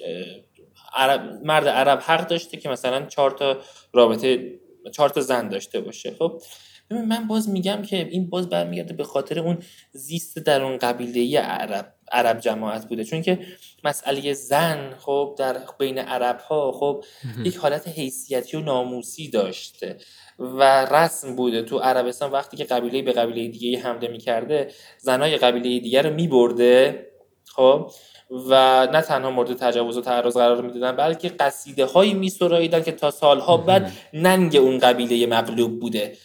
[0.95, 3.57] عرب مرد عرب حق داشته که مثلا چهار تا
[3.93, 4.59] رابطه
[4.93, 6.15] چهار تا زن داشته باشه.
[6.19, 6.43] خب
[6.91, 9.59] من باز میگم که این باز برمیگرده به خاطر اون
[9.93, 13.05] زیست در اون قبیله عرب عرب جماعت بوده.
[13.05, 13.39] چون که
[13.85, 17.05] مسئله زن خب در بین عرب ها خب
[17.45, 19.97] یک حالت حیثیتی و ناموسی داشته
[20.39, 21.63] و رسم بوده.
[21.63, 27.07] تو عربستان وقتی که قبیله به قبیله دیگه حمله می‌کرده زنای قبیله دیگه رو میبرده.
[27.47, 27.91] خب
[28.31, 33.11] و نه تنها مورد تجاوز و تعرض قرار می‌دادن بلکه قصیده هایی میسراییدن که تا
[33.11, 36.17] سالها بعد ننگ اون قبیله مغلوب بوده.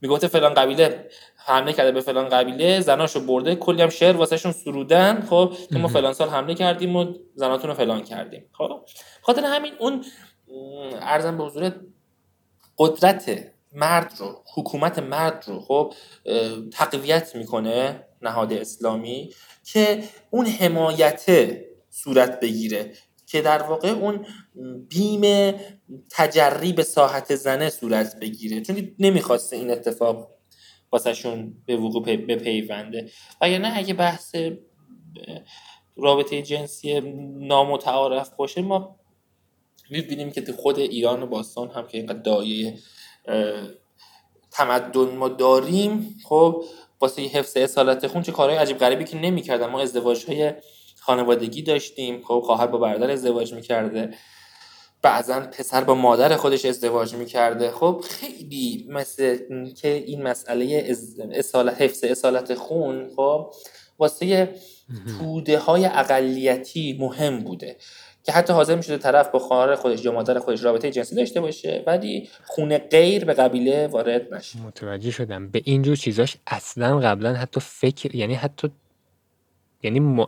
[0.00, 5.26] می‌گفته فلان قبیله حمله کرده به فلان قبیله زناشو برده کلی هم شعر واسهشون سرودن
[5.30, 8.44] خب ما فلان سال حمله کردیم و زناتون رو فلان کردیم.
[8.52, 8.80] خب
[9.22, 10.04] خاطر همین اون
[11.00, 11.72] ارزم به حضور
[12.78, 13.38] قدرت
[13.72, 15.94] مرد رو حکومت مرد رو خب
[16.72, 18.06] تقویت می‌کنه.
[18.22, 19.30] نهاد اسلامی
[19.64, 21.50] که اون حمایت
[21.90, 22.92] صورت بگیره
[23.26, 24.26] که در واقع اون
[24.88, 25.54] بیم
[26.10, 28.60] تجری به ساحت زنه صورت بگیره.
[28.60, 30.28] چون نمی‌خواسته این اتفاق
[30.92, 33.10] واسهشون به وقوع بپیونده
[33.42, 34.36] نه اگه بحث
[35.96, 37.00] رابطه جنسی
[37.38, 38.96] نامتعارف باشه ما
[39.90, 42.78] می‌بینیم که خود ایران و باستان هم که اینقدر دایه
[44.50, 46.64] تمدن ما داریم خب
[47.02, 49.66] واسه حفظ اصالت خون چه کارهای عجیب غریبی که نمی‌کردن.
[49.66, 50.52] ما ازدواج های
[51.00, 54.14] خانوادگی داشتیم خب خواهر با برادر ازدواج می‌کرده.
[55.02, 57.70] بعضا پسر با مادر خودش ازدواج می‌کرده.
[57.70, 59.38] خب خیلی مثل
[59.74, 60.96] که این مسئله
[61.32, 63.54] اصالت حفظ اصالت خون خب
[63.98, 64.54] واسه
[65.18, 67.76] توده های اقلیتی مهم بوده.
[68.24, 71.84] که حتی حاضر می‌شده طرف با خواهر خودش یا مادر خودش رابطه جنسی داشته باشه
[71.86, 74.58] ولی خونه غیر به قبیله وارد نشه.
[74.58, 75.48] متوجه شدم.
[75.48, 78.70] به اینجور چیزاش اصلا قبلا حتی فکر یعنی حتی
[79.82, 80.26] یعنی م...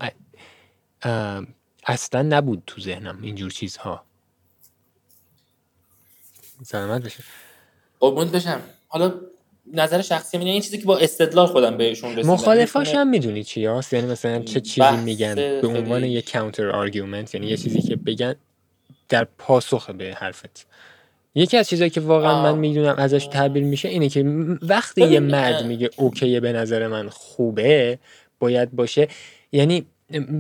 [1.87, 4.05] اصلا نبود تو ذهنم اینجور چیزها.
[6.63, 7.25] سلامت بشه
[8.01, 8.61] قربونت بشم.
[8.89, 9.15] حالا
[9.73, 12.29] نظر شخصی من این چیزی که با استدلال خودم بهشون رسیدم.
[12.29, 17.35] مخالفاش هم می‌دونی چی هست یعنی مثلا چه چیزی میگن؟ به عنوان یه counter argument
[17.35, 18.35] یعنی یه چیزی که بگن
[19.09, 20.67] در پاسخ به حرفت.
[21.35, 24.25] یکی از چیزایی که واقعا من می‌دونم ازش تعبیر میشه اینه که
[24.63, 27.99] وقتی یه مرد میگه okay ـه به نظر من خوبه
[28.39, 29.09] باید باشه.
[29.53, 29.87] یعنی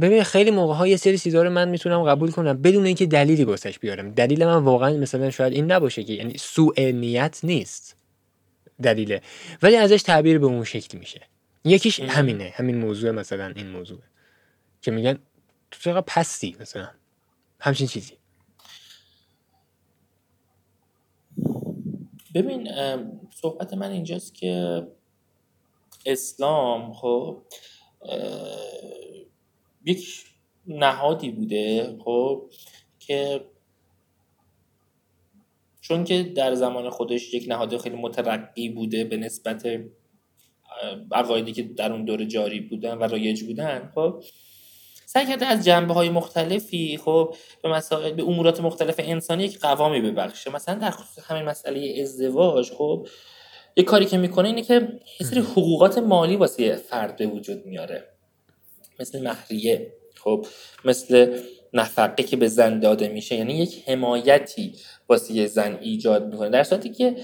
[0.01, 3.45] ببین خیلی موقع ها یه سری چیزا رو من می‌تونم قبول کنم بدون اینکه دلیلی
[3.45, 4.11] واسش بیارم.
[4.11, 7.97] دلیل من واقعا مثلا شاید این نباشه که یعنی سوء نیت نیست.
[8.83, 9.23] دلیله.
[9.63, 11.23] ولی ازش تعبیر به اون شکل میشه.
[11.65, 12.53] یکیش همینه.
[12.55, 14.01] همین موضوع مثلا این موضوع.
[14.81, 15.19] که میگن
[15.71, 16.89] تو چقدر پستی مثلا؟
[17.61, 18.13] همچین چیزی.
[22.35, 22.69] ببین
[23.35, 24.83] صحبت من اینجاست که
[26.07, 27.43] اسلام خب
[29.85, 30.25] یک
[30.67, 32.51] نهادی بوده خب
[32.99, 33.45] که
[35.89, 39.67] چون که در زمان خودش یک نهاد خیلی مترقی بوده به نسبت
[41.13, 44.23] عقایدی که در اون دوره جاری بودن و رایج بودن خب
[45.07, 50.01] سعی کرده از جنبه های مختلفی خب به مسائل به امورات مختلف انسانی یک قوامی
[50.01, 50.51] ببخشه.
[50.51, 53.07] مثلا در خصوص همین مسئله ازدواج خب
[53.77, 54.89] یه کاری که می‌کنه اینه که
[55.21, 58.05] یه سری حقوقات مالی واسه فرد به وجود میاره.
[59.01, 60.47] مثل مهریه خب
[60.85, 61.39] مثل
[61.75, 64.75] نفقه که به زن داده میشه یعنی یک حمایتی
[65.09, 66.49] واسه زن ایجاد می‌کنه.
[66.49, 67.17] در صورتی که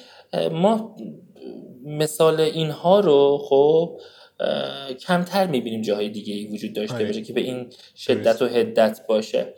[0.53, 0.97] ما
[1.85, 4.01] مثال اینها رو خب
[5.07, 7.07] کمتر می‌بینیم جاهای دیگه ای وجود داشته آره.
[7.07, 9.55] باشه که به این شدت و حدت باشه.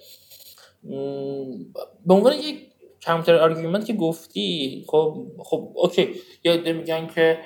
[2.06, 6.08] به عنوان یک counter argument که گفتی خب خب okay.
[6.44, 7.38] یا میگن که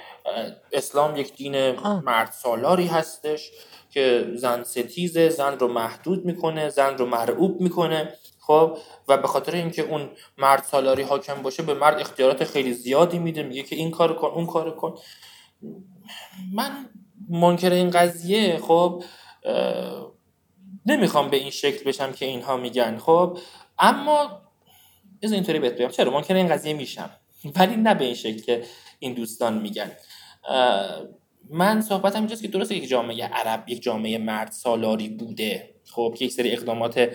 [0.73, 3.51] اسلام یک دین مرد سالاری هستش.
[3.97, 8.79] که زن ستیزه زن رو محدود می‌کنه زن رو مرعوب می‌کنه خب؟
[9.09, 13.43] و به خاطر اینکه اون مرد سالاری حاکم باشه به مرد اختیارات خیلی زیادی میده
[13.43, 14.95] میگه که این کار کن اون کار کن.
[16.55, 16.71] من
[17.29, 19.03] منکر این قضیه خب
[20.87, 23.39] نمی‌خوام به این شکل بشم که اینها میگن خب؟
[23.79, 24.43] اما
[25.23, 27.11] از اینطوری بهت بگم چرا؟ منکر این قضیه میشم
[27.57, 28.65] ولی نه به این شکل که
[28.99, 29.91] این دوستان میگن.
[31.51, 35.75] من صحبتم اینجاست که درسته یک جامعه عرب یک جامعه مرد سالاری بوده.
[35.85, 37.11] خب که یک سری اقدامات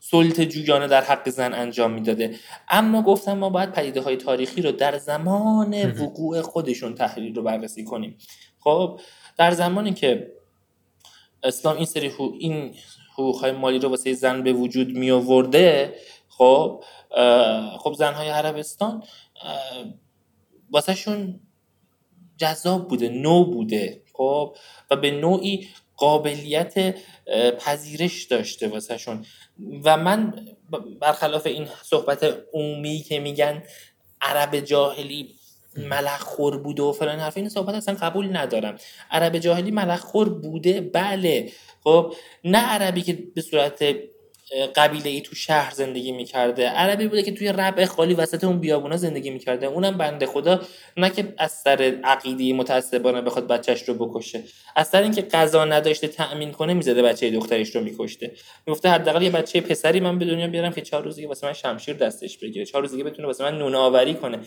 [0.00, 2.34] سلطه جویانه در حق زن انجام می‌داده.
[2.68, 7.84] اما گفتم ما باید پدیده های تاریخی رو در زمان وقوع خودشون تحلیل رو بررسی
[7.84, 8.18] کنیم.
[8.60, 9.00] خب
[9.36, 10.32] در زمانی که
[11.42, 12.74] اسلام این سری این
[13.12, 15.94] حقوق های مالی رو واسه زن به وجود می آورده
[16.28, 16.84] خب
[17.78, 19.02] خب زن های عربستان
[20.70, 21.40] واسه شون
[22.36, 24.56] جذاب بوده نو بوده خب؟
[24.90, 26.94] و به نوعی قابلیت
[27.58, 29.24] پذیرش داشته واسهشون.
[29.84, 30.46] و من
[31.00, 33.62] برخلاف این صحبت عمومی که میگن
[34.20, 35.34] عرب جاهلی
[35.76, 38.76] ملخور بوده و فلان حرف این صحبت اصلا قبول ندارم.
[39.10, 41.52] عرب جاهلی ملخور بوده بله.
[41.84, 42.14] خب؟
[42.44, 43.82] نه عربی که به صورت
[44.76, 46.68] قبیله ای تو شهر زندگی می‌کرده.
[46.68, 49.66] عربی بوده که توی ربع خالی وسط اون بیابونا زندگی می‌کرده.
[49.66, 50.60] اونم بنده خدا
[50.96, 54.42] نه که از سر عقیدی متعصبانه بخواد بچهش رو بکشه.
[54.76, 58.32] از سر اینکه غذا نداشته تأمین کنه می‌زده بچه دخترش رو میکشته.
[58.66, 61.52] می‌گفته حداقل یه بچه پسری من به دنیا بیارم که چهار روز دیگه واسه من
[61.52, 62.64] شمشیر دستش بگیره.
[62.64, 64.38] چهار روز دیگه بتونه واسه من نونه آوری کنه.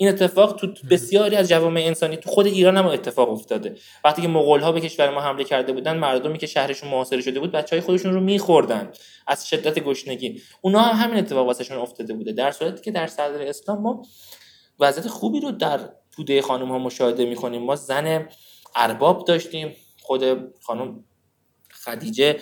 [0.00, 3.76] این اتفاق تو بسیاری از جوامع انسانی تو خود ایران هم اتفاق افتاده.
[4.04, 7.40] وقتی که مغول ها به کشور ما حمله کرده بودن مردمی که شهرشون محاصره شده
[7.40, 8.92] بود بچه های خودشون رو میخوردن
[9.26, 10.42] از شدت گشنگی.
[10.60, 12.32] اونا هم همین اتفاق واسهشون افتاده بوده.
[12.32, 14.02] در صورتی که در صدر اسلام ما
[14.80, 15.80] وضعیت خوبی رو در
[16.12, 17.62] توده خانم ها مشاهده می‌کنیم.
[17.62, 18.28] ما زن
[18.76, 19.76] ارباب داشتیم.
[20.02, 20.24] خود
[20.62, 21.04] خانم
[21.84, 22.36] خدیجه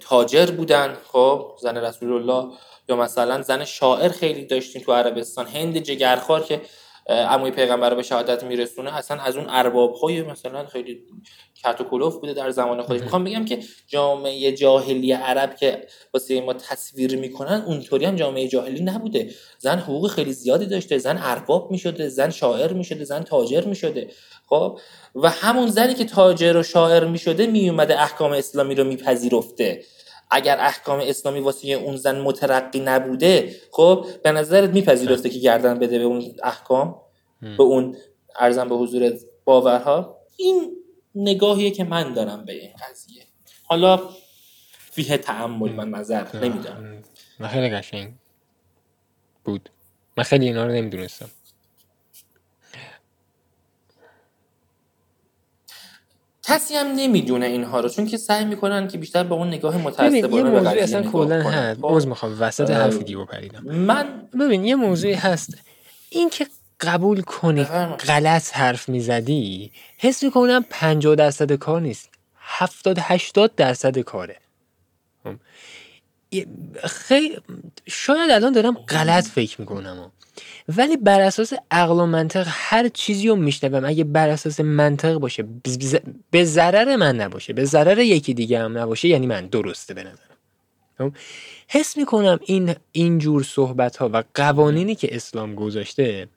[0.00, 0.96] تاجر بودن.
[1.12, 2.56] خب زن رسول الله
[2.88, 5.46] یا مثلا زن شاعر خیلی داشتیم تو عربستان.
[5.46, 6.60] هند جگرخوار که
[7.08, 11.00] عموی پیغمبر به شهادت میرسونه اصلا از اون ارباب های مثلا خیلی
[11.64, 11.82] کت
[12.20, 13.00] بوده در زمان خودش.
[13.00, 18.84] می‌خوام بگم که جامعه جاهلی عرب که واسه ما تصویر می‌کنن اونطوری هم جامعه جاهلی
[18.84, 19.30] نبوده.
[19.58, 24.10] زن حقوق خیلی زیادی داشته زن ارباب می‌شده زن شاعر می‌شده زن تاجر می‌شده.
[24.46, 24.78] خب؟
[25.14, 29.84] و همون زنی که تاجر و شاعر می‌شده میومده احکام اسلامی رو میپذیرفته.
[30.30, 35.98] اگر احکام اسلامی واسه اون زن مترقی نبوده خب به نظرت میپذیرفته که گردن بده
[35.98, 37.00] به اون احکام؟
[37.40, 37.96] به اون
[38.38, 39.12] ارزم به حضور
[39.44, 40.76] باورها؟ این
[41.14, 43.22] نگاهیه که من دارم به این قضیه.
[43.64, 44.00] حالا
[44.90, 47.02] فیه تعمل من نظر نمیدارم
[47.38, 48.14] من خیلی قشنگ
[49.44, 49.70] بود.
[50.16, 51.28] من خیلی اینا رو نمی‌دونستم.
[56.46, 60.50] کسی هم نمی‌دونه اینها رو چون که سعی می‌کنن که بیشتر به اون نگاه متعصبانه
[60.50, 61.80] به قضیه اصلا کلا هست.
[61.80, 65.54] باز می‌خوام وسط حرف دیو پریدم من ببین یه موضوعی هست.
[66.10, 66.46] این که
[66.80, 67.64] قبول کنی
[68.06, 72.10] غلط حرف می‌زدی حس می‌کنم 50 درصد کار نیست.
[72.40, 74.36] 70 80 درصد کاره.
[75.24, 75.34] خب.
[76.84, 77.38] خیلی
[77.86, 80.12] شاید الان دارم غلط فکر می‌کنم.
[80.76, 83.84] ولی بر اساس عقل و منطق هر چیزی رو میشنوم.
[83.84, 85.44] اگه بر اساس منطق باشه
[86.30, 90.36] به ضرر من نباشه به ضرر یکی دیگه هم نباشه یعنی من درسته به نظرم.
[90.98, 91.12] خب؟
[91.68, 96.28] حس می‌کنم این اینجور صحبت ها و قوانینی که اسلام گذاشته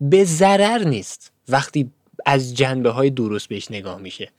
[0.00, 1.32] به ضرر نیست.
[1.48, 1.90] وقتی
[2.26, 4.30] از جنبه های درست بهش نگاه میشه.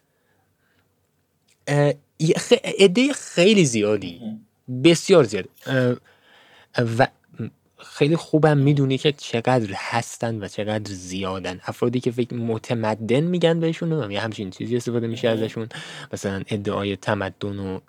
[2.79, 4.21] عده خیلی زیادی.
[4.83, 5.49] بسیار زیاد.
[6.77, 7.07] و
[7.95, 11.59] خیلی خوبم می‌دونی که چقدر هستن و چقدر زیادن.
[11.65, 15.69] افرادی که فکر متمدن میگن بهشون یا همچین چیزی استفاده میشه ازشون.
[16.13, 17.79] مثلا ادعای تمدن و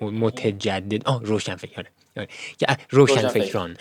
[0.00, 1.08] متجدد.
[1.08, 1.86] آه روشن فکره
[2.16, 2.28] آره.
[2.90, 3.76] روشن فکران.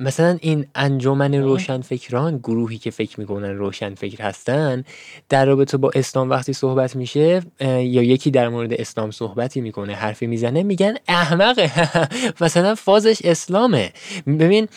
[0.00, 4.84] مثلا این انجمن روشن فکران گروهی که فکر می‌کنن روشن فکر هستن
[5.28, 10.26] در رابطه با اسلام وقتی صحبت میشه یا یکی در مورد اسلام صحبتی می‌کنه حرفی
[10.26, 11.70] می‌زنه میگن احمقه.
[12.44, 13.92] مثلا فازش اسلامه.
[14.26, 14.68] ببین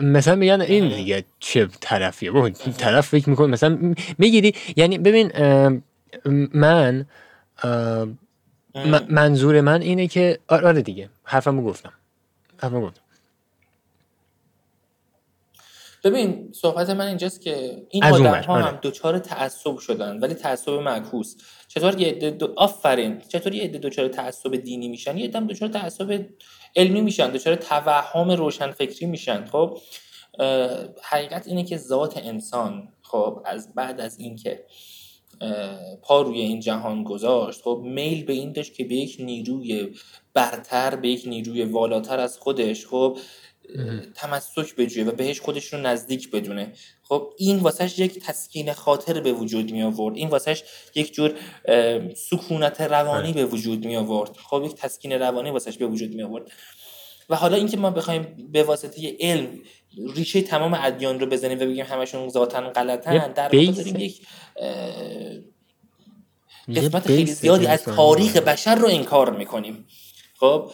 [0.00, 3.46] مثلا میگن این دیگه چه طرفیه؟ طرف فکر می‌کنه.
[3.46, 5.32] مثلا می‌گیری یعنی ببین
[6.54, 7.06] من
[9.08, 11.10] منظور من اینه که آره, آره دیگه.
[11.24, 11.92] حرفمو گفتم.
[12.56, 13.02] حرفمو گفتم.
[16.04, 18.64] ببین صحبت من اینجاست که این آدم ها آره.
[18.64, 21.36] هم دوچار تعصب شدن ولی تعصب معکوس.
[21.68, 22.54] چطور یه دو...
[22.56, 23.20] آفرین.
[23.28, 26.26] چطور یه عده دوچار تعصب دینی میشن؟ یه دم دوچار تعصب
[26.76, 29.44] علمی میشن دوچار توهم روشن فکری میشن.
[29.44, 29.78] خب
[31.02, 34.64] حقیقت اینه که ذات انسان خب از بعد از اینکه
[36.02, 37.62] پا روی این جهان گذاشت.
[37.62, 39.94] خب میل به این داشت که به یک نیروی
[40.34, 43.18] برتر به یک نیروی والاتر از خودش خب
[44.14, 46.72] تمسک بجویه و بهش خودش رو نزدیک بدونه.
[47.02, 50.62] خب این واسهش یک تسکین خاطر به وجود می آورد این واسهش
[50.94, 51.34] یک جور
[52.14, 56.50] سکونت روانی به وجود می آورد خب یک تسکین روانی واسهش به وجود می آورد
[57.28, 59.58] و حالا اینکه ما بخوایم به واسطه علم
[60.14, 64.26] ریشه تمام ادیان رو بزنیم و بگیم همشون ذاتا غلطن در واقع داریم یک
[66.76, 69.86] قسمت خیلی زیادی از تاریخ بشر رو انکار می‌کنیم.
[70.40, 70.70] خب؟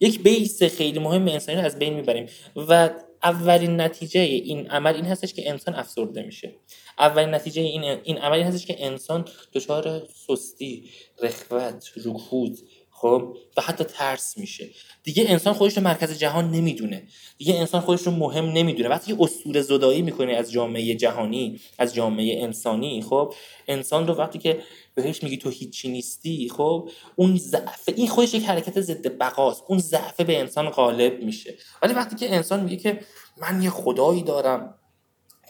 [0.00, 2.90] یک بیس خیلی مهم انسانی رو از بین می‌بریم و
[3.22, 6.54] اولین نتیجه این عمل این هستش که انسان افسرده میشه.
[6.98, 10.90] اولین نتیجه این این عمل این هستش که انسان دچار سستی
[11.22, 12.58] رخوت رکود
[12.96, 14.68] خب؟ و حتی ترس میشه.
[15.02, 17.02] دیگه انسان خودش رو مرکز جهان نمی‌دونه.
[17.38, 18.88] دیگه انسان خودش رو مهم نمی‌دونه.
[18.88, 23.34] وقتی یه اسطوره زدایی می‌کنه از جامعه جهانی از جامعه انسانی خب؟
[23.68, 24.62] انسان رو وقتی که
[24.94, 29.62] بهش میگی تو هیچی نیستی خب؟ اون ضعف این خودش یک حرکت ضد بقاست.
[29.68, 31.54] اون ضعف به انسان غالب میشه.
[31.82, 33.00] ولی وقتی که انسان میگه که
[33.36, 34.74] من یه خدایی دارم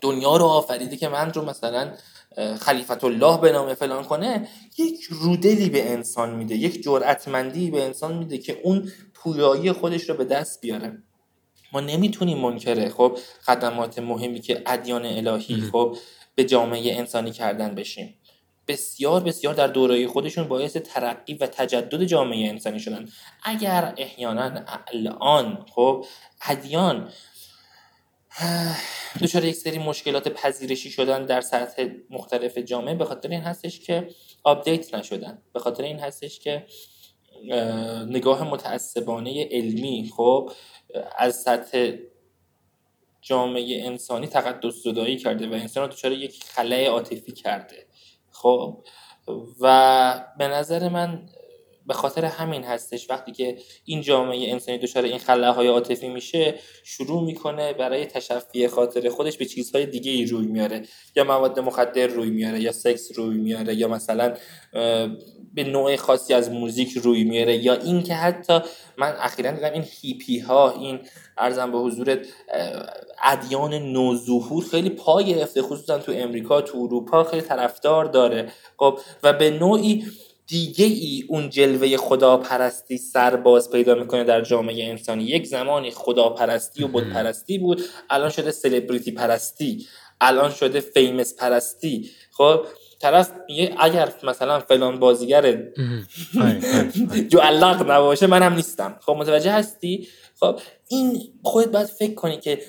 [0.02, 1.94] دنیا رو آفریده که من رو مثلا
[2.60, 4.48] خلیفت الله به نام فلان کنه
[4.78, 10.14] یک رودلی به انسان میده یک جرأتمندی به انسان میده که اون پویایی خودش رو
[10.14, 11.02] به دست بیاره.
[11.72, 15.96] ما نمی‌تونیم منکره خب خدمات مهمی که ادیان الهی خب
[16.34, 18.14] به جامعه انسانی کردن بشیم.
[18.68, 23.08] بسیار بسیار در دوره خودشون باعث ترقی و تجدد جامعه انسانی شدن.
[23.42, 24.50] اگر احیانا
[24.92, 26.04] الان خب
[26.48, 27.08] ادیان
[29.22, 34.08] دچار یک سری مشکلات پذیرشی شدن در سطح مختلف جامعه به خاطر این هستش که
[34.44, 35.42] آپدیت نشدن.
[35.52, 36.66] به خاطر این هستش که
[38.08, 40.52] نگاه متعصبانه علمی خب
[41.18, 41.92] از سطح
[43.20, 47.86] جامعه انسانی تقدس زدایی کرده و انسان رو دچار یک خلای عاطفی کرده.
[48.30, 48.84] خب
[49.60, 51.28] و به نظر من
[51.86, 53.10] به خاطر همین هستش.
[53.10, 56.54] وقتی که این جامعه انسانی دچار این خلاهای عاطفی میشه
[56.84, 60.82] شروع می‌کنه برای تشفی خاطر خودش به چیزهای دیگه ای روی میاره.
[61.16, 64.34] یا مواد مخدر روی میاره یا سکس روی میاره یا مثلا
[65.54, 68.58] به نوع خاصی از موزیک روی میاره یا این که حتی
[68.96, 71.00] من اخیرا دیدم این هیپی ها این
[71.38, 72.18] ارزم به حضور
[73.24, 78.52] ادیان نوظهور خیلی پای گرفته خصوصا تو امریکا تو اروپا خیلی طرفدار داره.
[78.78, 80.04] خب و به نوعی
[80.46, 85.24] دیگه ای اون جلوه خداپرستی سرباز پیدا می‌کنه در جامعه انسانی.
[85.24, 89.86] یک زمانی خداپرستی و بود پرستی بود الان شده سلبریتی پرستی
[90.20, 92.10] الان شده فیمس پرستی.
[92.30, 92.66] خب
[93.00, 95.42] طرف میگه اگر مثلا فلان بازیگر
[97.30, 98.98] جو علاق نباشه من هم نیستم.
[99.00, 100.08] خب متوجه هستی؟
[100.40, 102.62] خب این خودت باید فکر کنی که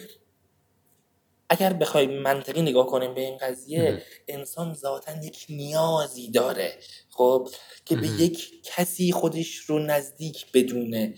[1.49, 6.73] اگر بخوای منطقی نگاه کنیم به این قضیه انسان ذاتا یک نیازی داره
[7.09, 7.49] خب
[7.85, 11.13] که به یک کسی خودش رو نزدیک بدونه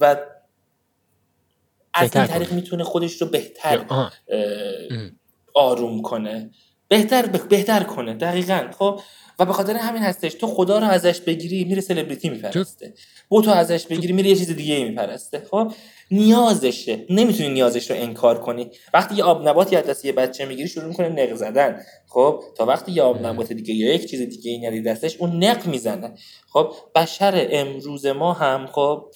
[0.00, 0.16] و
[1.94, 3.84] از این طریق می‌تونه خودش رو بهتر
[5.54, 6.50] آروم کنه.
[6.88, 9.00] بهتر بهتر کنه دقیقا خب.
[9.38, 12.94] و به خاطر همین هستش تو خدا رو ازش بگیری میره سلبریتی میپرسته.
[13.28, 15.72] بو تو ازش بگیری میره یه چیز دیگه میپرسته خب.
[16.10, 17.06] نیازشه.
[17.10, 18.70] نمی‌تونی نیازش رو انکار کنی.
[18.94, 21.82] وقتی یه آب نباتی از دست یه بچه می‌گیری شروع می‌کنه نق زدن.
[22.06, 25.66] خب تا وقتی یه آب نبات دیگه یا یک چیز دیگه این دستش اون نق
[25.66, 26.14] می‌زنه.
[26.48, 29.12] خب بشر امروز ما هم خب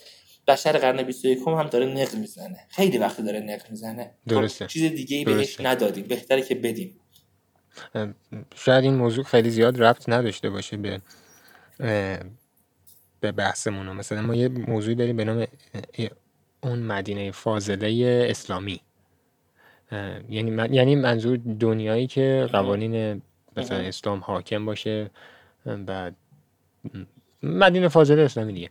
[0.49, 2.59] بشر قرن 21 هم داره نق می‌زنه.
[2.69, 4.05] خیلی وقتی داره نق می‌زنه.
[4.05, 4.67] خب، درسته.
[4.67, 6.05] چیز دیگه ای بهش ندادیم.
[6.05, 7.01] بهتره که بدیم.
[8.55, 11.01] شاید این موضوع خیلی زیاد ربط نداشته باشه به
[13.21, 15.47] به بحثمون مثلا ما یه موضوعی داریم به نام
[16.63, 18.81] اون مدینه فاضله اسلامی.
[20.29, 23.23] یعنی یعنی منظور دنیایی که قوانین
[23.57, 25.11] مثلا اسلام حاکم باشه
[25.87, 26.15] بعد
[27.43, 28.71] مدینه فاضله اسلامی دیگه.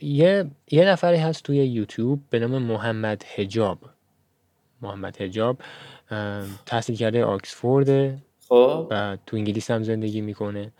[0.00, 3.78] یه یه نفری هست توی یوتیوب به نام محمد حجاب.
[4.82, 5.58] محمد حجاب
[6.66, 8.88] تحصیل کرده آکسفورد خب.
[8.90, 10.72] و تو انگلیس هم زندگی می‌کنه.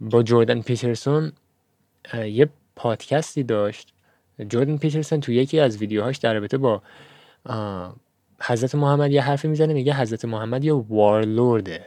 [0.00, 1.32] با جوردن پیترسون
[2.14, 3.94] یه پادکستی داشت
[4.48, 6.82] جوردن پیترسون تو یکی از ویدیوهاش در رابطه با
[8.42, 11.84] حضرت محمد یه حرفی می‌زنه میگه حضرت محمد یه وارلورده.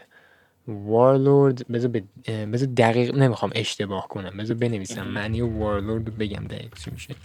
[0.67, 5.07] وارلورد بذار بذار دقیق نمی‌خوام اشتباه کنم بذار بنویسم.
[5.07, 7.15] معنی وارلورد بگم دقیق چی میشه.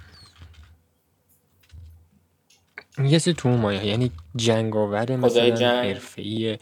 [3.04, 6.58] یه سری تو مایه یعنی جنگاور مثلا حرفه‌ای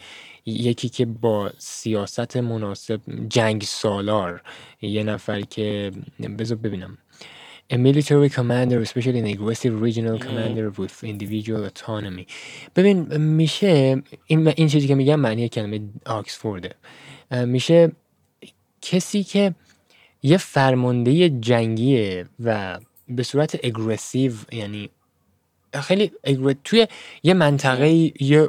[0.46, 4.42] یکی که با سیاست مناسب جنگ سالار
[4.82, 5.92] یه نفر که
[6.38, 6.98] بذار ببینم.
[7.68, 12.26] A military commander especially an aggressive regional commander with individual autonomy.
[12.76, 16.74] ببین میشه این, این چیزی که میگم معنی کلمه آکسفورده
[17.30, 17.92] میشه
[18.82, 19.54] کسی که
[20.22, 22.78] یه فرمانده جنگیه و
[23.08, 24.90] به صورت اگریسیو یعنی
[25.74, 26.12] خیلی
[26.64, 26.86] توی
[27.22, 27.88] یه منطقه
[28.20, 28.48] یه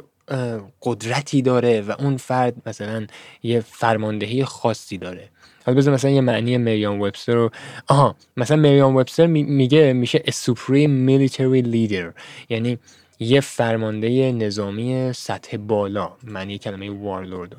[0.82, 3.06] قدرتی داره و اون فرد مثلا
[3.42, 5.28] یه فرماندهی خاصی داره.
[5.74, 7.50] بذار مثلا یه معنی مریان وبستر رو
[7.88, 12.12] آها مثلا مریان وبستر میگه میشه supreme military leader.
[12.48, 12.78] یعنی
[13.20, 17.56] یه فرمانده نظامی سطح بالا معنی کلمه وارلورد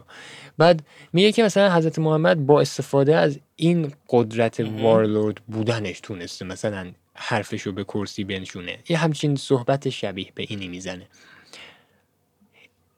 [0.58, 0.84] بعد
[1.14, 7.62] میگه که مثلا حضرت محمد با استفاده از این قدرت وارلورد بودنش تونسته مثلا حرفش
[7.62, 8.80] رو به کرسی بنشونه.
[8.90, 11.08] یه همچین صحبت شبیه به اینی می‌زنه.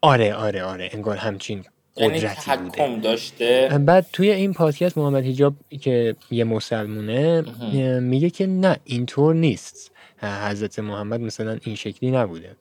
[0.02, 1.64] آره آره آره انگار همچین
[2.02, 3.00] قدرتی بوده.
[3.00, 3.80] داشته.
[3.86, 7.42] بعد توی این پادکست محمد حجاب که یه مسلمونه
[8.00, 9.92] میگه که نه اینطور نیست.
[10.22, 12.56] حضرت محمد مثلا این شکلی نبوده.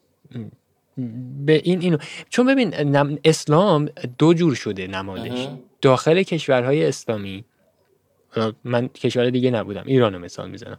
[1.47, 1.97] به این اینو.
[2.29, 2.75] چون ببین
[3.25, 3.89] اسلام
[4.19, 5.49] دو جور شده نمادش.
[5.81, 7.45] داخل کشورهای اسلامی
[8.65, 10.79] من کشور دیگه نبودم ایران رو مثال می‌زنم.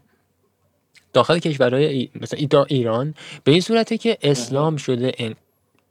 [1.14, 2.10] داخل کشورهای ای...
[2.22, 3.14] مثلا ایران
[3.44, 5.36] به این صورته که اسلام شده ان-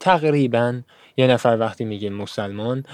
[0.01, 0.81] تقریبا
[1.21, 2.85] یه نفر وقتی میگه مسلمان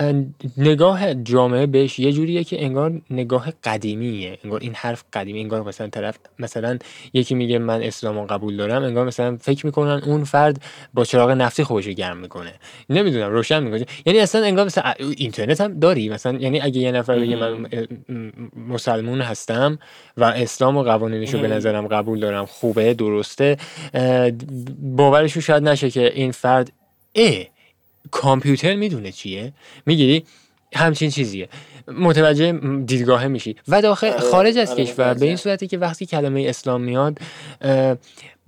[0.00, 4.38] ان- نگاه جامعه بهش یه جوریه که انگار نگاه قدیمیه.
[4.44, 6.78] انگار این حرف قدیمی انگار مثلا طرف مثلا
[7.12, 10.62] یکی میگه من اسلام رو قبول دارم انگار مثلا فکر می‌کنن اون فرد
[10.94, 12.52] با چراغ نفتی خودش گرم می‌کنه.
[12.90, 16.08] نمی‌دونم روشن می‌کنه یعنی اصلا انگار مثلا اینترنت هم داری.
[16.08, 17.68] مثلا یعنی اگه یه نفر بگه من
[18.68, 19.78] مسلمون هستم
[20.16, 21.48] و اسلام و قوانینش رو به.
[21.48, 23.56] نظرم قبول دارم خوبه درسته
[24.82, 26.72] باورش شاید نشه که این فرد
[27.14, 27.44] اه
[28.10, 29.52] کامپیوتر می‌دونه چیه؟
[29.86, 30.24] می‌گیری؟
[30.74, 31.48] همچین چیزیه.
[31.88, 32.52] متوجه
[32.86, 33.56] دیدگاه میشی.
[33.68, 35.36] و داخل آره، خارج از آره، کشور به این.
[35.36, 37.18] صورتی که وقتی کلمه اسلام میاد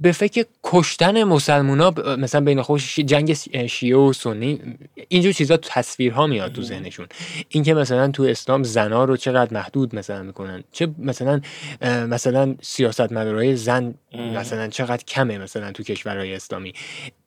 [0.00, 3.32] به فکر کشتن مسلمونا مثلا بین خودش جنگ
[3.66, 4.60] شیعه و سنی
[5.08, 7.06] اینجور چیزا تو تصویرها میاد تو ذهنشون.
[7.48, 10.64] اینکه مثلا تو اسلام زنا رو چقدر محدود مثلا می‌کنن.
[10.72, 11.40] چه مثلا
[11.82, 13.94] مثلا سیاست مدارای زن.
[14.14, 16.72] مثلا چقدر کمه مثلا تو کشورهای اسلامی.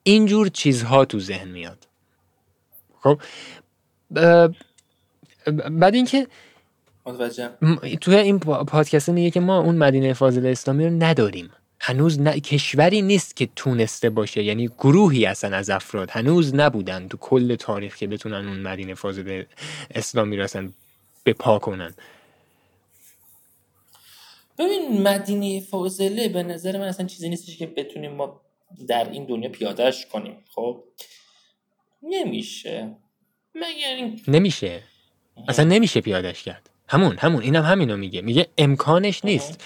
[0.04, 1.88] اینجور چیزها تو ذهن میاد.
[3.06, 3.22] خب
[5.72, 6.28] بعد اینکه
[8.02, 11.52] توی این پا- پادکست میگه که ما اون مدینه فاضل اسلامی رو نداریم.
[11.82, 12.40] هنوز نه...
[12.42, 14.44] کشوری نیست که تونسته باشه.
[14.44, 16.10] یعنی گروهی هستن از افراد.
[16.12, 19.44] هنوز نبودن تو کل تاریخ که بتونن اون مدینه فاضل
[19.96, 20.72] اسلامی رو اصلا
[21.24, 21.96] به پا کنن.
[24.60, 28.42] ببین مدینه فاضله به نظر من اصلا چیزی نیستش که بتونیم ما
[28.88, 30.84] در این دنیا پیادهش کنیم خب؟
[32.10, 32.96] نمیشه.
[33.56, 34.84] مگر این نمیشه.
[35.48, 36.70] اصلا نمیشه پیادش کرد.
[36.88, 38.22] همون همون اینم همینو میگه.
[38.22, 39.64] میگه امکانش نیست.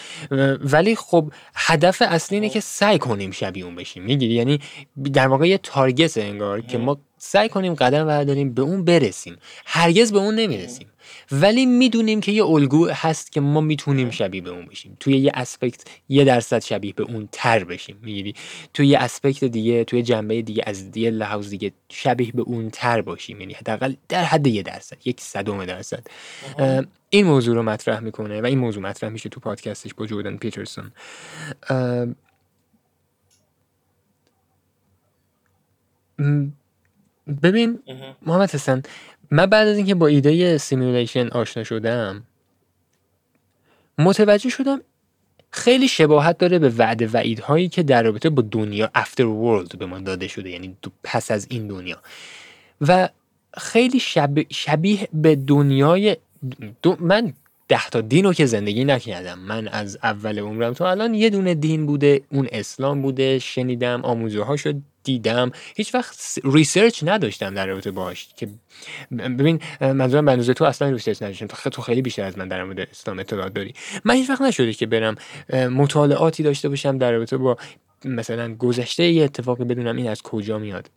[0.61, 4.03] ولی خب هدف اصلی اینه که سعی کنیم شبیه اون بشیم.
[4.03, 4.59] می‌گیری یعنی
[5.13, 9.37] در واقع یه تارگت انگار که ما سعی کنیم قدم برداریم به اون برسیم.
[9.65, 10.87] هرگز به اون نمی‌رسیم.
[11.31, 14.97] ولی می‌دونیم که یه الگو هست که ما می‌تونیم شبیه به اون بشیم.
[14.99, 18.35] توی یه اسپکت یه درصد شبیه به اون تر بشیم می‌گیری؟
[18.73, 23.01] توی یه aspect دیگه توی جنبه دیگه از یه لحاظ دیگه شبیه به اون تر
[23.01, 23.39] باشیم.
[23.41, 26.07] یعنی حداقل در حد یه درصد یک صدم درصد.
[27.09, 30.91] این موضوع رو مطرح می‌کنه و این موضوع مطرح میشه تو پادکستش با جردن پیترسون.
[37.43, 37.79] ببین.
[38.21, 38.81] محمد حسن
[39.31, 42.23] من بعد از اینکه با ایده simulation آشنا شدم
[43.97, 44.81] متوجه شدم
[45.51, 49.99] خیلی شباهت داره به وعده وعیدهایی که در رابطه با دنیا after world به ما
[49.99, 51.97] داده شده یعنی پس از این دنیا.
[52.81, 53.09] و
[53.57, 56.17] خیلی شب- شبیه به دنیای
[56.81, 57.33] دو من
[57.67, 59.39] ده تا دین رو که زندگی نکردم.
[59.39, 64.43] من از اول عمرم تا الان یه دونه دین بوده اون اسلام بوده شنیدم آموزه
[64.43, 64.73] هاشو
[65.09, 68.49] دیدم هیچ وقت research نداشتم در رابطه باهاش که
[69.11, 72.79] ببین منظورم به اندازه تو اصلا research نداشتم تو خیلی بیشتر از من در مورد
[72.79, 73.73] اسلام اطلاعات داری.
[74.05, 75.15] من هیچ وقت نشده که برم
[75.53, 77.57] مطالعاتی داشته باشم در رابطه با
[78.05, 80.89] مثلا گذشته یه اتفاقی بدونم این از کجا میاد.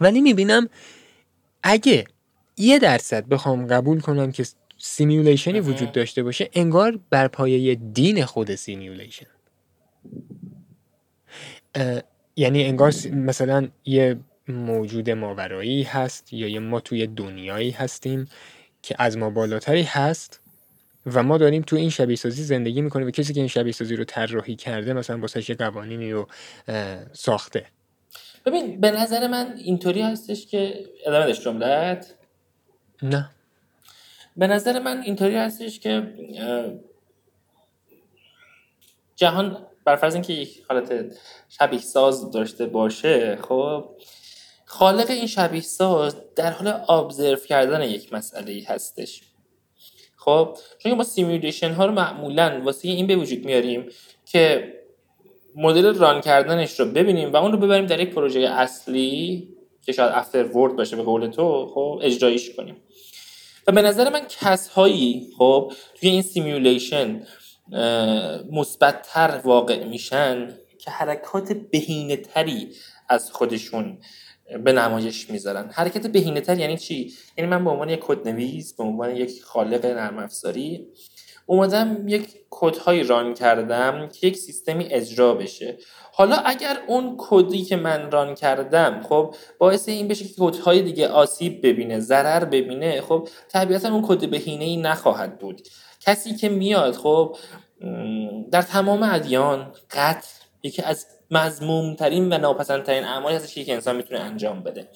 [0.00, 0.68] ولی می‌بینم
[1.62, 2.04] اگه
[2.56, 4.46] یه درصد بخوام قبول کنم که
[4.78, 5.68] simulation ی اها.
[5.68, 9.26] وجود داشته باشه انگار بر پایه دین خود simulation
[12.36, 14.16] یعنی انگار مثلا یه
[14.48, 18.28] موجود ماورایی هست یا یه ما توی دنیایی هستیم
[18.82, 20.40] که از ما بالاتری هست
[21.06, 23.96] و ما داریم تو این شبیه سازی زندگی می‌کنیم و کسی که این شبیه سازی
[23.96, 26.28] رو طراحی کرده مثلا واسه یه قوانینی رو
[27.12, 27.66] ساخته.
[28.46, 32.14] ببین به نظر من اینطوری هستش که ادامه داشت جملت
[33.02, 33.30] نه.
[34.36, 36.14] به نظر من اینطوری هستش که
[39.16, 41.16] جهان بر فرض اینکه یک حالت
[41.48, 43.84] شبیه ساز داشته باشه خب
[44.64, 49.22] خالق این شبیه ساز در حال observe کردن یک مسئله هستش.
[50.16, 53.88] خب چون ما simulation ها رو معمولا واسه این به وجود میاریم
[54.24, 54.72] که
[55.56, 59.48] مدل run کردنش رو ببینیم و اون رو ببریم در یک پروژه اصلی
[59.82, 62.76] که شاید after world باشه به قول تو خب اجرایش کنیم.
[63.66, 67.26] و به نظر من کسهایی خب توی این simulation
[68.50, 72.72] مثبتتر واقع میشن که حرکات بهینه تری
[73.08, 73.98] از خودشون
[74.64, 75.70] به نمایش می‌ذارن.
[75.72, 79.86] حرکت بهینه تر یعنی چی؟ یعنی من به عنوان یک کدنویس به عنوان یک خالق
[79.86, 80.86] نرم افزاری
[81.46, 85.78] اومدم یک کدهایی ران کردم که یک سیستمی اجرا بشه.
[86.12, 91.08] حالا اگر اون کدی که من ران کردم خب باعث این بشه که کدهای دیگه
[91.08, 95.62] آسیب ببینه ضرر ببینه خب طبیعتا اون کد بهینه ای نخواهد بود.
[96.00, 97.36] کسی که میاد خب
[98.50, 100.28] در تمام ادیان قتل
[100.62, 104.88] یکی از مذموم‌ترین و ناپسندترین اعمالی هستش که انسان می‌تونه انجام بده.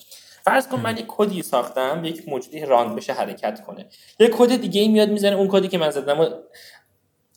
[0.45, 3.87] فرض کن من یک کدی ساختم یک موجودی run بشه حرکت کنه.
[4.21, 6.29] یک کد دیگه ای میاد می‌زنه اون کدی که من زدم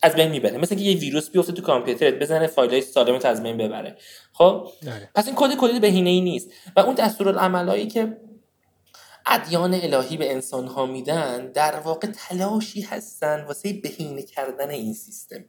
[0.04, 0.58] از بین می‌بره.
[0.58, 3.96] مثل که یه ویروس بیفته تو کامپیوترت بزنه فایل های سالمت از بین ببره.
[4.34, 5.10] خب؟ داره.
[5.16, 6.52] پس این کد کد بهینه ای نیست.
[6.76, 8.18] و اون دستورالعملایی که
[9.26, 15.46] ادیان الهی به انسان ها میدن در واقع تلاشی هستن واسه بهینه کردن این سیستم.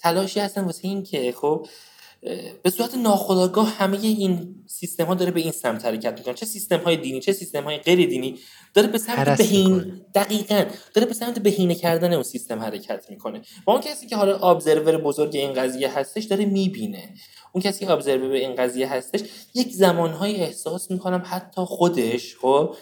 [0.00, 1.66] تلاشی هستن واسه این که خب
[2.62, 6.34] به صورت ناخودآگاه همه این سیستم ها داره به این سمت حرکت می‌کنه.
[6.34, 8.38] چه سیستم های دینی چه سیستم های غیر دینی
[8.74, 10.64] داره به سمت بهین دقیقا
[10.94, 13.42] داره به سمت بهینه کردن اون سیستم حرکت می‌کنه.
[13.66, 17.14] و اون کسی که حالا ابزرور بزرگ این قضیه هستش داره می‌بینه.
[17.52, 19.20] اون کسی که ابزرور به این قضیه هستش
[19.54, 22.74] یک زمانهایی احساس می‌کنم حتی خودش خب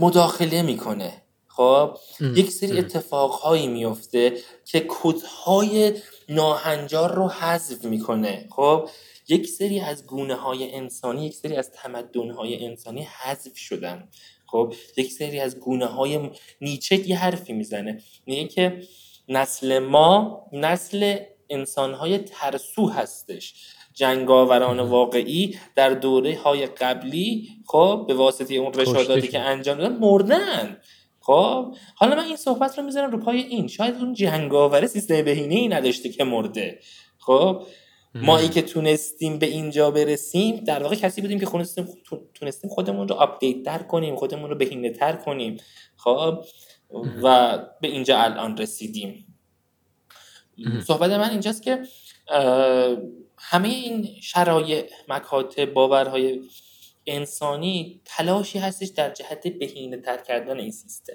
[0.00, 1.22] مداخله می‌کنه.
[1.48, 5.94] خب؟ یک سری اتفاقهایی میفته که کدهای
[6.28, 8.48] ناهنجار رو حذف می‌کنه.
[8.50, 8.88] خب؟
[9.28, 14.08] یک سری از گونه های انسانی یک سری از تمدن های انسانی حذف شدن.
[14.46, 16.30] خب؟ یک سری از گونه های
[16.60, 18.02] نیچه یه حرفی می‌زنه.
[18.26, 18.82] میگه که
[19.28, 21.16] نسل ما نسل
[21.50, 23.54] انسان های ترسو هستش.
[23.98, 30.76] جنگاوران واقعی در دوره های قبلی خب به واسطه اون رشادتی که انجام دادن مردن.
[31.20, 33.68] خب حالا من این صحبت رو می‌ذارم رو پای این.
[33.68, 36.78] شاید اون جنگاور سیستم بهینه ای نداشته که مرده.
[37.18, 37.62] خب
[38.14, 41.46] ما ای که تونستیم به اینجا برسیم در واقع کسی بودیم که
[42.34, 45.56] تونستیم خودمون رو update تر کنیم خودمون رو بهینه تر کنیم.
[45.96, 46.44] خب
[47.22, 49.36] و به اینجا الان رسیدیم.
[50.86, 51.82] صحبت من اینجاست که
[53.38, 56.40] همه این شرایع مکاتب باورهای
[57.06, 61.12] انسانی تلاشی هستش در جهت بهینه تر کردن این سیستم.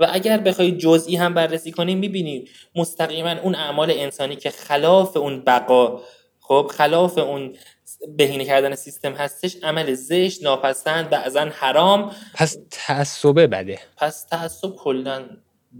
[0.00, 5.44] و اگر بخوای جزئی هم بررسی کنیم می‌بینید مستقیما اون اعمال انسانی که خلاف اون
[5.44, 6.02] بقا
[6.40, 7.56] خب خلاف اون
[8.16, 12.12] بهینه کردن سیستم هستش عمل زشت ناپسند بعضا حرام.
[12.34, 13.78] پس تعصبه بده.
[13.96, 15.28] پس تعصب کلا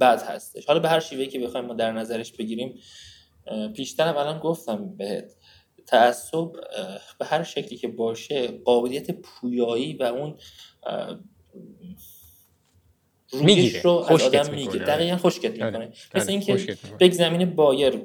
[0.01, 0.67] بد هستش.
[0.67, 2.79] حالا به هر شیوهی که بخوایم ما در نظرش بگیریم
[3.77, 5.33] پیشتر الان گفتم بهت.
[5.87, 6.53] تعصب
[7.19, 10.37] به هر شکلی که باشه قابلیت پویایی و اون
[13.33, 13.83] می‌گیره.
[13.83, 14.85] رو از آدم می‌گیره.
[14.85, 15.77] دقیقا خوشگت می‌کنه.
[15.77, 15.93] آره.
[16.15, 16.47] مثل آره.
[16.47, 18.03] اینکه به زمین بایر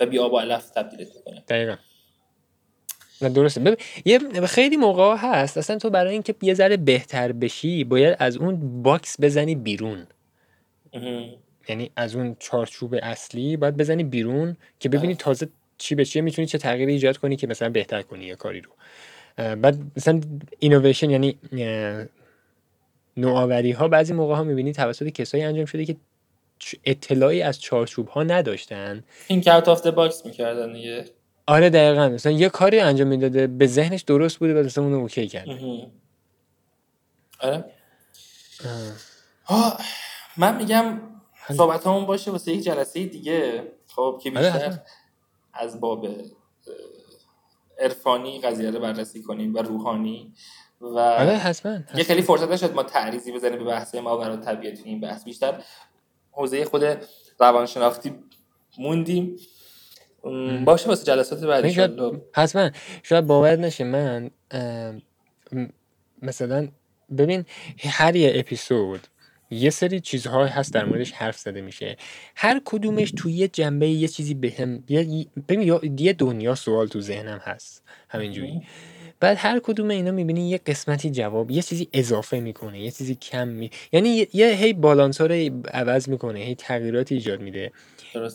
[0.00, 1.44] و بی آب و علف تبدیلت می‌کنه.
[1.48, 1.76] دقیقا.
[3.22, 3.76] نه درسته.
[4.04, 8.82] یه خیلی موقع هست اصلا تو برای اینکه یه ذره بهتر بشی باید از اون
[8.82, 10.06] box بزنی بیرون.
[11.68, 15.22] یعنی از اون چارچوب اصلی باید بزنی بیرون که ببینی بله.
[15.22, 15.48] تازه
[15.82, 18.70] چی به چیه می‌تونی چه تغییری ایجاد کنی که مثلا بهتر کنی یه کاری رو.
[19.56, 20.20] بعد مثلا
[20.58, 21.38] اینویشن یعنی
[23.16, 25.96] نوآوری ها بعضی موقع ها می‌بینی توسط کسایی انجام شده که
[26.84, 29.04] اطلاعی از چارچوب ها نداشتن.
[29.26, 31.04] این کار out of box می‌کردن دیگه.
[31.46, 32.08] آره دقیقا.
[32.08, 35.48] مثلا یه کاری انجام می‌داده به ذهنش درست بوده و مثلا اونو okay کرد.
[37.40, 37.64] آره.
[40.36, 41.00] من میگم
[41.56, 43.62] صحبت همون باشه واسه یک جلسه دیگه.
[43.86, 44.78] خب که آره، بیشتر
[45.54, 46.06] از باب
[47.78, 50.34] عرفانی قضیه رو بررسی کنیم و روحانی
[50.80, 54.78] و آره حتما یه خیلی فرصت نشد ما تعریضی بزنیم به بحث ما برای طبیعت
[54.84, 55.24] این بحث.
[55.24, 55.62] بیشتر
[56.30, 56.82] حوزه خود
[57.40, 58.14] روانشناختی
[58.78, 59.36] موندیم.
[60.64, 61.80] باشه واسه جلسات بعدی
[62.34, 62.70] حتما.
[63.02, 64.30] شاید باور نشه من
[66.22, 66.68] مثلا
[67.18, 67.44] ببین
[67.78, 69.00] هر یه اپیزود
[69.52, 71.96] یه سری چیزهایی هست در موردش حرف زده میشه.
[72.36, 77.40] هر کدومش توی یه جنبه یه چیزی بهم به ببین یه دنیا سوال تو ذهنم
[77.44, 77.82] هست.
[78.08, 78.62] همینجوری.
[79.20, 83.48] بعد هر کدوم اینا می‌بینی یه قسمتی جواب یه چیزی اضافه می‌کنه یه چیزی کم
[83.48, 87.72] می یعنی یه, هی بالانس ها رو عوض می‌کنه هی تغییرات ایجاد میده.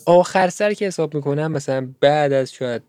[0.06, 2.82] آخر سر که حساب می‌کنم مثلا بعد از شاید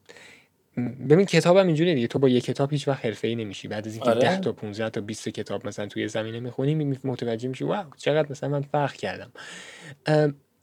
[1.10, 2.08] ببین کتابم اینجوریه دیگه.
[2.08, 3.68] تو با یه کتاب هیچ وقت حرفه‌ای نمیشی.
[3.68, 4.20] بعد از اینکه آره.
[4.20, 8.50] 10 تا 15 تا 20 کتاب مثلا توی زمینه می‌خونی متوجه میشی واو چقدر مثلا
[8.50, 9.32] من فرق کردم.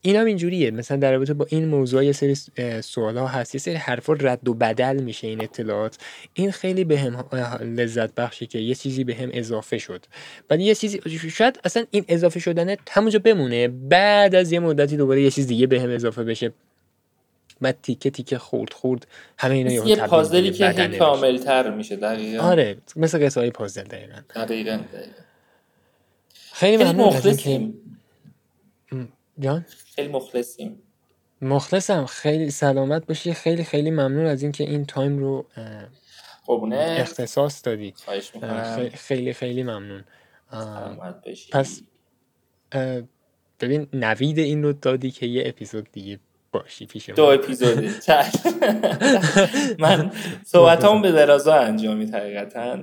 [0.01, 0.71] این هم اینجوریه.
[0.71, 2.35] مثلا در رابطه با این موضوع یه سری
[2.81, 3.55] سوال ها هست.
[3.55, 5.99] یه سری حرفا رد و بدل میشه این اطلاعات.
[6.35, 7.25] این خیلی به هم
[7.61, 10.07] لذت بخشه که یه چیزی به هم اضافه شد.
[10.49, 13.69] بعد یه چیزی شاید اصلا این اضافه شدنه همونجا بمونه.
[13.69, 16.53] بعد از یه مدتی دوباره یه چیز دیگه به هم اضافه بشه.
[17.61, 19.07] بعد تیکه تیکه خورد خورد
[19.39, 22.45] همه اینا یه پازلی که هی کامل تر میشه دقیقا.
[22.45, 24.21] آره مثل قصه های پازل دقیقا.
[24.35, 24.81] دقیقا,
[26.53, 27.75] خیلی ممنون مخلصیم.
[29.39, 29.65] جان؟
[29.95, 30.83] خیلی مخلصیم.
[31.43, 32.07] مخلصم.
[32.07, 33.35] خیلی سلامت باشی.
[33.35, 35.47] خیلی خیلی ممنون از اینکه این تایم رو
[36.73, 37.95] اختصاص دادی.
[38.95, 40.05] خیلی خیلی ممنون.
[40.51, 41.83] اه، سلامت باشی پس
[43.61, 46.19] ببین نوید این رو دادی که یه اپیزود دیگه
[46.59, 47.37] باشی پیش دو
[48.07, 48.55] چشم.
[49.79, 50.11] من
[50.53, 52.79] صحبتامون به درازا انجامید حقیقتا.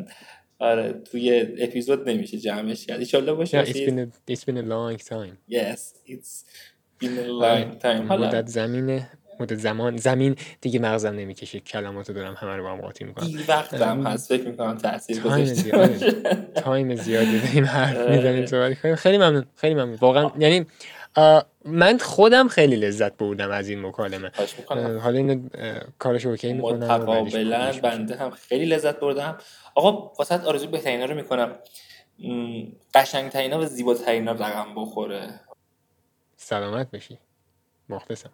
[0.60, 3.00] آره توی اپیزود نمیشه جمعش کرد.
[3.00, 3.66] ایشالله باشه.
[3.66, 5.38] It's been a, long time.
[5.50, 6.44] Yes it's
[7.02, 8.08] been a long time.
[8.08, 9.10] حالا مدت زمینه
[9.40, 11.60] مدت زمان زمین دیگه مغزم نمی‌کشه.
[11.60, 13.28] کلماتو دارم همه رو با هم قاطی می‌کنم.
[13.28, 14.30] دیر وقت هم هست.
[14.30, 15.72] فکر می‌کنم تاثیر گذاشته
[16.56, 18.16] time زیادی داریم حرف آره.
[18.16, 19.46] می‌زنیم صحبت کنیم خیلی ممنون.
[19.56, 19.96] خیلی ممنون.
[19.96, 20.66] واقعا یعنی
[21.66, 24.32] من خودم خیلی لذت بردم از این مکالمه.
[25.00, 29.38] حالا اینو اه، کارش okay می‌کنم متقابلا بنده هم خیلی لذت بردم.
[29.76, 31.56] آقا واسه آرزو بهترینا رو می‌کنم.
[32.94, 35.40] قشنگترینا و زیباترینا رقم بخوره.
[36.38, 37.18] سلامت باشی
[37.90, 38.30] مخلصم.